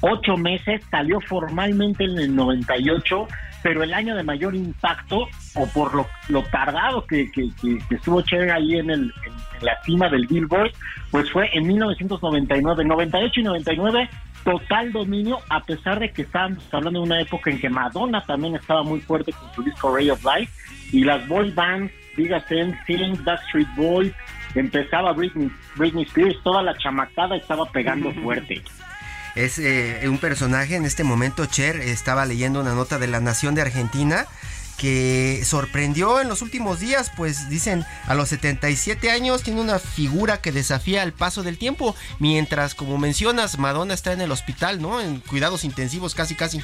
ocho 0.00 0.36
meses. 0.36 0.82
Salió 0.90 1.20
formalmente 1.20 2.04
en 2.04 2.18
el 2.18 2.34
98, 2.34 3.28
pero 3.62 3.82
el 3.82 3.94
año 3.94 4.14
de 4.14 4.22
mayor 4.22 4.54
impacto, 4.54 5.28
o 5.54 5.66
por 5.66 5.94
lo, 5.94 6.42
tardado 6.50 7.06
que, 7.06 7.30
que, 7.30 7.50
estuvo 7.90 8.22
Cher 8.22 8.50
ahí 8.50 8.76
en, 8.76 8.90
el, 8.90 9.02
en, 9.02 9.64
la 9.66 9.80
cima 9.84 10.08
del 10.08 10.26
Billboard, 10.26 10.72
pues 11.10 11.30
fue 11.30 11.50
en 11.52 11.66
1999. 11.66 12.84
98 12.84 13.40
y 13.40 13.42
99 13.42 14.10
total 14.44 14.92
dominio, 14.92 15.38
a 15.48 15.60
pesar 15.60 16.00
de 16.00 16.10
que 16.12 16.22
estábamos 16.22 16.62
hablando 16.72 17.00
de 17.00 17.06
una 17.06 17.20
época 17.20 17.50
en 17.50 17.60
que 17.60 17.68
Madonna 17.68 18.24
también 18.24 18.56
estaba 18.56 18.82
muy 18.82 19.00
fuerte 19.00 19.32
con 19.32 19.52
su 19.54 19.62
disco 19.62 19.94
Ray 19.94 20.10
of 20.10 20.24
Light, 20.24 20.48
y 20.92 21.04
las 21.04 21.26
boy 21.28 21.50
bands, 21.50 21.92
dígase 22.16 22.74
Sing, 22.86 23.22
Backstreet 23.22 23.68
Boys, 23.76 24.12
empezaba 24.54 25.12
Britney, 25.12 25.50
Britney 25.76 26.04
Spears, 26.04 26.42
toda 26.42 26.62
la 26.62 26.76
chamacada 26.76 27.36
estaba 27.36 27.70
pegando 27.70 28.12
fuerte. 28.14 28.62
Es 29.36 29.58
eh, 29.58 30.02
un 30.08 30.18
personaje 30.18 30.76
en 30.76 30.84
este 30.84 31.04
momento, 31.04 31.46
Cher, 31.46 31.76
estaba 31.76 32.26
leyendo 32.26 32.60
una 32.60 32.74
nota 32.74 32.98
de 32.98 33.06
La 33.06 33.20
Nación 33.20 33.54
de 33.54 33.62
Argentina 33.62 34.26
que 34.76 35.42
sorprendió 35.44 36.22
en 36.22 36.28
los 36.28 36.40
últimos 36.40 36.80
días, 36.80 37.12
pues 37.14 37.50
dicen 37.50 37.84
a 38.06 38.14
los 38.14 38.30
77 38.30 39.10
años 39.10 39.42
tiene 39.42 39.60
una 39.60 39.78
figura 39.78 40.40
que 40.40 40.52
desafía 40.52 41.02
el 41.02 41.12
paso 41.12 41.42
del 41.42 41.58
tiempo, 41.58 41.94
mientras 42.18 42.74
como 42.74 42.96
mencionas 42.96 43.58
Madonna 43.58 43.92
está 43.92 44.14
en 44.14 44.22
el 44.22 44.32
hospital, 44.32 44.80
¿no? 44.80 44.98
En 45.02 45.20
cuidados 45.20 45.64
intensivos 45.64 46.14
casi 46.14 46.34
casi. 46.34 46.62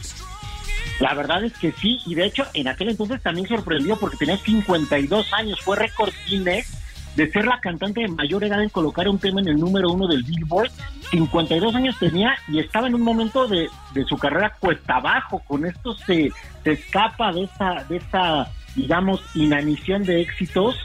La 0.98 1.12
verdad 1.12 1.44
es 1.44 1.52
que 1.58 1.72
sí, 1.72 2.00
y 2.06 2.14
de 2.14 2.24
hecho 2.24 2.46
en 2.54 2.68
aquel 2.68 2.88
entonces 2.88 3.20
también 3.20 3.46
sorprendió 3.48 3.96
porque 3.96 4.16
tenía 4.16 4.38
52 4.38 5.32
años, 5.34 5.60
fue 5.60 5.76
récord 5.76 6.12
Guinness 6.26 6.85
de 7.16 7.30
ser 7.30 7.46
la 7.46 7.58
cantante 7.60 8.02
de 8.02 8.08
mayor 8.08 8.44
edad 8.44 8.62
en 8.62 8.68
colocar 8.68 9.08
un 9.08 9.18
tema 9.18 9.40
en 9.40 9.48
el 9.48 9.56
número 9.56 9.90
uno 9.90 10.06
del 10.06 10.22
Billboard. 10.22 10.70
52 11.10 11.74
años 11.74 11.98
tenía 11.98 12.36
y 12.46 12.58
estaba 12.58 12.88
en 12.88 12.94
un 12.94 13.02
momento 13.02 13.48
de, 13.48 13.68
su 14.06 14.18
carrera 14.18 14.54
cuesta 14.60 14.96
abajo. 14.96 15.42
Con 15.46 15.64
esto 15.64 15.94
se, 15.94 16.30
se 16.62 16.72
escapa 16.72 17.32
de 17.32 17.44
esta, 17.44 17.84
de 17.88 17.96
esta, 17.96 18.48
digamos, 18.74 19.22
inanición 19.34 20.04
de 20.04 20.20
éxitos 20.20 20.76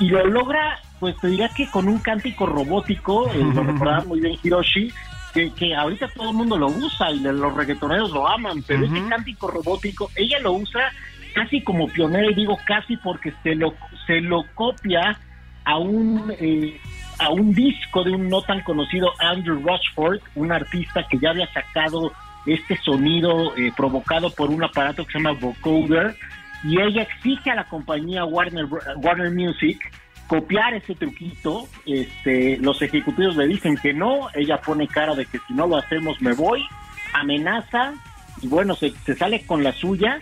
y 0.00 0.08
lo 0.08 0.26
logra, 0.26 0.80
pues 0.98 1.16
te 1.20 1.28
diría 1.28 1.48
que 1.50 1.70
con 1.70 1.88
un 1.88 1.98
cántico 1.98 2.46
robótico, 2.46 3.30
eh, 3.32 3.38
lo 3.38 3.62
recordaba 3.62 4.04
muy 4.04 4.20
bien 4.20 4.36
Hiroshi, 4.42 4.92
que, 5.32 5.52
que, 5.52 5.76
ahorita 5.76 6.08
todo 6.08 6.30
el 6.30 6.36
mundo 6.36 6.58
lo 6.58 6.66
usa 6.66 7.12
y 7.12 7.20
los 7.20 7.54
reggaetoneros 7.54 8.10
lo 8.10 8.28
aman, 8.28 8.64
pero 8.66 8.84
ese 8.84 9.08
cántico 9.08 9.48
robótico, 9.48 10.10
ella 10.16 10.40
lo 10.40 10.54
usa 10.54 10.90
casi 11.32 11.62
como 11.62 11.86
pionera 11.86 12.28
y 12.28 12.34
digo 12.34 12.58
casi 12.66 12.96
porque 12.96 13.32
se 13.44 13.54
lo, 13.54 13.72
se 14.08 14.20
lo 14.20 14.44
copia 14.54 15.16
a 15.64 15.78
un, 15.78 16.32
eh, 16.38 16.80
a 17.18 17.30
un 17.30 17.52
disco 17.52 18.04
de 18.04 18.12
un 18.12 18.28
no 18.28 18.42
tan 18.42 18.62
conocido 18.62 19.10
Andrew 19.18 19.60
Rushford, 19.60 20.20
un 20.34 20.52
artista 20.52 21.06
que 21.08 21.18
ya 21.18 21.30
había 21.30 21.52
sacado 21.52 22.12
este 22.46 22.76
sonido 22.78 23.54
eh, 23.56 23.72
provocado 23.76 24.30
por 24.30 24.50
un 24.50 24.64
aparato 24.64 25.04
que 25.04 25.12
se 25.12 25.18
llama 25.18 25.38
vocoder 25.38 26.16
y 26.64 26.80
ella 26.80 27.02
exige 27.02 27.50
a 27.50 27.54
la 27.54 27.64
compañía 27.64 28.24
Warner, 28.24 28.66
Warner 28.96 29.30
Music 29.30 29.78
copiar 30.26 30.74
ese 30.74 30.94
truquito, 30.94 31.66
este, 31.86 32.56
los 32.58 32.80
ejecutivos 32.82 33.36
le 33.36 33.48
dicen 33.48 33.76
que 33.76 33.92
no, 33.92 34.28
ella 34.34 34.60
pone 34.60 34.86
cara 34.86 35.14
de 35.14 35.26
que 35.26 35.38
si 35.46 35.54
no 35.54 35.66
lo 35.66 35.76
hacemos 35.76 36.20
me 36.22 36.32
voy, 36.34 36.64
amenaza 37.12 37.94
y 38.40 38.46
bueno, 38.46 38.74
se, 38.76 38.90
se 39.04 39.16
sale 39.16 39.44
con 39.44 39.64
la 39.64 39.72
suya 39.72 40.20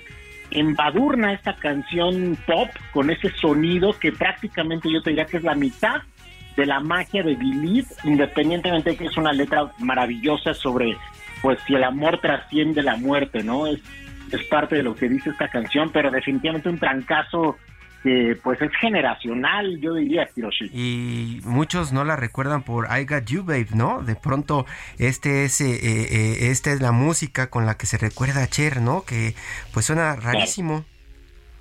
embadurna 0.50 1.32
esta 1.32 1.54
canción 1.56 2.36
pop 2.46 2.68
con 2.92 3.10
ese 3.10 3.30
sonido 3.30 3.92
que 3.98 4.12
prácticamente 4.12 4.90
yo 4.90 5.02
te 5.02 5.10
diría 5.10 5.26
que 5.26 5.38
es 5.38 5.44
la 5.44 5.54
mitad 5.54 6.02
de 6.56 6.66
la 6.66 6.80
magia 6.80 7.22
de 7.22 7.36
Believe, 7.36 7.86
independientemente 8.04 8.90
de 8.90 8.96
que 8.96 9.06
es 9.06 9.16
una 9.16 9.32
letra 9.32 9.70
maravillosa 9.78 10.54
sobre 10.54 10.96
pues 11.40 11.58
si 11.66 11.74
el 11.74 11.84
amor 11.84 12.18
trasciende 12.20 12.82
la 12.82 12.96
muerte, 12.96 13.44
¿no? 13.44 13.66
Es, 13.68 13.80
es 14.32 14.42
parte 14.44 14.76
de 14.76 14.82
lo 14.82 14.94
que 14.94 15.08
dice 15.08 15.30
esta 15.30 15.48
canción, 15.48 15.90
pero 15.92 16.10
definitivamente 16.10 16.68
un 16.68 16.78
trancazo 16.78 17.56
que 18.02 18.36
pues 18.42 18.60
es 18.62 18.70
generacional, 18.80 19.80
yo 19.80 19.94
diría, 19.94 20.28
Hiroshi. 20.34 20.70
Y 20.72 21.40
muchos 21.44 21.92
no 21.92 22.04
la 22.04 22.16
recuerdan 22.16 22.62
por 22.62 22.86
I 22.86 23.04
Got 23.04 23.24
You 23.26 23.42
Babe, 23.42 23.68
¿no? 23.74 24.02
De 24.02 24.14
pronto 24.14 24.66
este 24.98 25.44
es, 25.44 25.60
eh, 25.60 25.78
eh, 25.82 26.50
esta 26.50 26.72
es 26.72 26.80
la 26.80 26.92
música 26.92 27.50
con 27.50 27.66
la 27.66 27.76
que 27.76 27.86
se 27.86 27.98
recuerda 27.98 28.42
a 28.42 28.46
Cher, 28.46 28.80
¿no? 28.80 29.02
Que 29.02 29.34
pues 29.72 29.86
suena 29.86 30.16
rarísimo. 30.16 30.84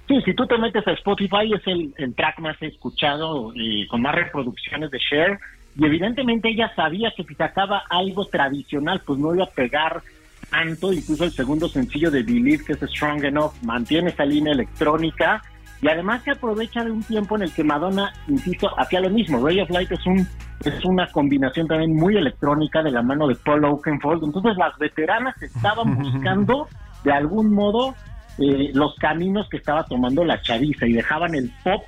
Sí, 0.08 0.22
si 0.24 0.34
tú 0.34 0.48
te 0.48 0.58
metes 0.58 0.88
a 0.88 0.92
Spotify 0.92 1.54
es 1.54 1.68
el, 1.68 1.94
el 1.98 2.16
track 2.16 2.40
más 2.40 2.62
escuchado 2.62 3.52
y 3.54 3.86
con 3.88 4.02
más 4.02 4.16
reproducciones 4.16 4.90
de 4.92 5.00
Cher 5.00 5.40
y 5.78 5.86
evidentemente 5.86 6.50
ella 6.50 6.72
sabía 6.76 7.12
que 7.16 7.24
si 7.24 7.36
sacaba 7.36 7.84
algo 7.90 8.26
tradicional 8.26 9.02
pues 9.06 9.20
no 9.20 9.36
iba 9.36 9.44
a 9.44 9.50
pegar 9.50 10.02
tanto, 10.50 10.94
incluso 10.94 11.26
el 11.26 11.32
segundo 11.32 11.68
sencillo 11.68 12.10
de 12.10 12.24
Believe 12.24 12.64
que 12.64 12.74
es 12.74 12.80
Strong 12.80 13.26
Enough 13.26 13.52
mantiene 13.64 14.10
esa 14.10 14.24
línea 14.24 14.54
electrónica 14.54 15.44
y 15.82 15.88
además 15.88 16.24
se 16.24 16.32
aprovecha 16.32 16.84
de 16.84 16.92
un 16.92 17.04
tiempo 17.04 17.36
en 17.36 17.44
el 17.44 17.54
que 17.54 17.64
Madonna, 17.64 18.12
insisto, 18.28 18.70
hacía 18.80 19.00
lo 19.00 19.10
mismo. 19.10 19.46
Ray 19.46 19.60
of 19.62 19.70
Light 19.70 19.92
es 19.92 20.06
un 20.06 20.28
es 20.66 20.84
una 20.86 21.08
combinación 21.12 21.68
también 21.68 21.96
muy 21.96 22.18
electrónica 22.18 22.82
de 22.82 22.92
la 22.92 23.04
mano 23.04 23.28
de 23.28 23.36
Paul 23.36 23.64
Oakenfold. 23.66 24.24
Entonces 24.24 24.58
las 24.58 24.76
veteranas 24.80 25.40
estaban 25.42 25.96
buscando 26.00 26.68
de 27.04 27.12
algún 27.12 27.54
modo 27.54 27.94
eh, 28.40 28.72
los 28.74 28.96
caminos 28.96 29.48
que 29.50 29.58
estaba 29.58 29.84
tomando 29.86 30.26
la 30.26 30.42
chaviza 30.42 30.88
y 30.88 30.94
dejaban 30.94 31.36
el 31.36 31.52
pop 31.64 31.84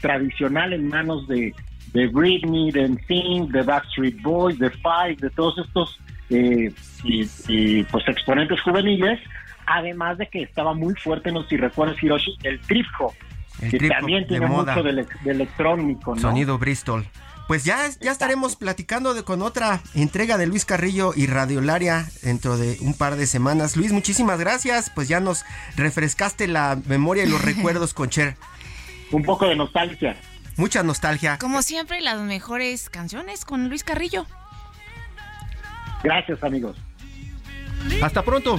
tradicional 0.00 0.72
en 0.72 0.88
manos 0.88 1.26
de, 1.26 1.52
de 1.92 2.06
Britney, 2.08 2.70
de 2.70 2.88
NSYNC, 2.88 3.50
de 3.50 3.62
Backstreet 3.62 4.22
Boys, 4.22 4.58
de 4.58 4.70
Five, 4.70 5.16
de 5.20 5.30
todos 5.30 5.58
estos 5.58 5.98
eh, 6.30 6.72
y, 7.04 7.82
pues 7.84 8.08
exponentes 8.08 8.60
juveniles, 8.62 9.20
además 9.66 10.18
de 10.18 10.26
que 10.28 10.42
estaba 10.42 10.74
muy 10.74 10.94
fuerte, 10.94 11.30
no 11.30 11.42
sé 11.42 11.50
si 11.50 11.56
recuerdas 11.56 12.02
Hiroshi, 12.02 12.36
el 12.44 12.60
trip 12.60 12.86
hop 12.98 13.12
que 13.60 13.88
también 13.88 14.26
tiene 14.26 14.46
mucho 14.46 14.82
de, 14.82 15.06
electrónico, 15.24 16.14
¿no? 16.14 16.20
Sonido 16.20 16.58
Bristol. 16.58 17.06
Pues 17.48 17.64
ya, 17.64 17.90
ya 18.00 18.12
estaremos 18.12 18.56
platicando 18.56 19.14
de, 19.14 19.24
con 19.24 19.42
otra 19.42 19.80
entrega 19.94 20.38
de 20.38 20.46
Luis 20.46 20.64
Carrillo 20.64 21.12
y 21.14 21.26
Radiolaria 21.26 22.06
dentro 22.22 22.56
de 22.56 22.78
un 22.80 22.94
par 22.94 23.16
de 23.16 23.26
semanas. 23.26 23.76
Luis, 23.76 23.92
muchísimas 23.92 24.38
gracias. 24.38 24.90
Pues 24.90 25.08
ya 25.08 25.20
nos 25.20 25.44
refrescaste 25.76 26.46
la 26.48 26.78
memoria 26.86 27.24
y 27.24 27.28
los 27.28 27.42
recuerdos 27.44 27.94
con 27.94 28.08
Cher. 28.08 28.36
Un 29.10 29.22
poco 29.22 29.46
de 29.46 29.56
nostalgia. 29.56 30.16
Mucha 30.56 30.82
nostalgia. 30.82 31.38
Como 31.38 31.62
siempre, 31.62 32.00
las 32.00 32.20
mejores 32.20 32.88
canciones 32.90 33.44
con 33.44 33.68
Luis 33.68 33.84
Carrillo. 33.84 34.26
Gracias, 36.02 36.42
amigos. 36.42 36.76
Hasta 38.02 38.22
pronto. 38.22 38.58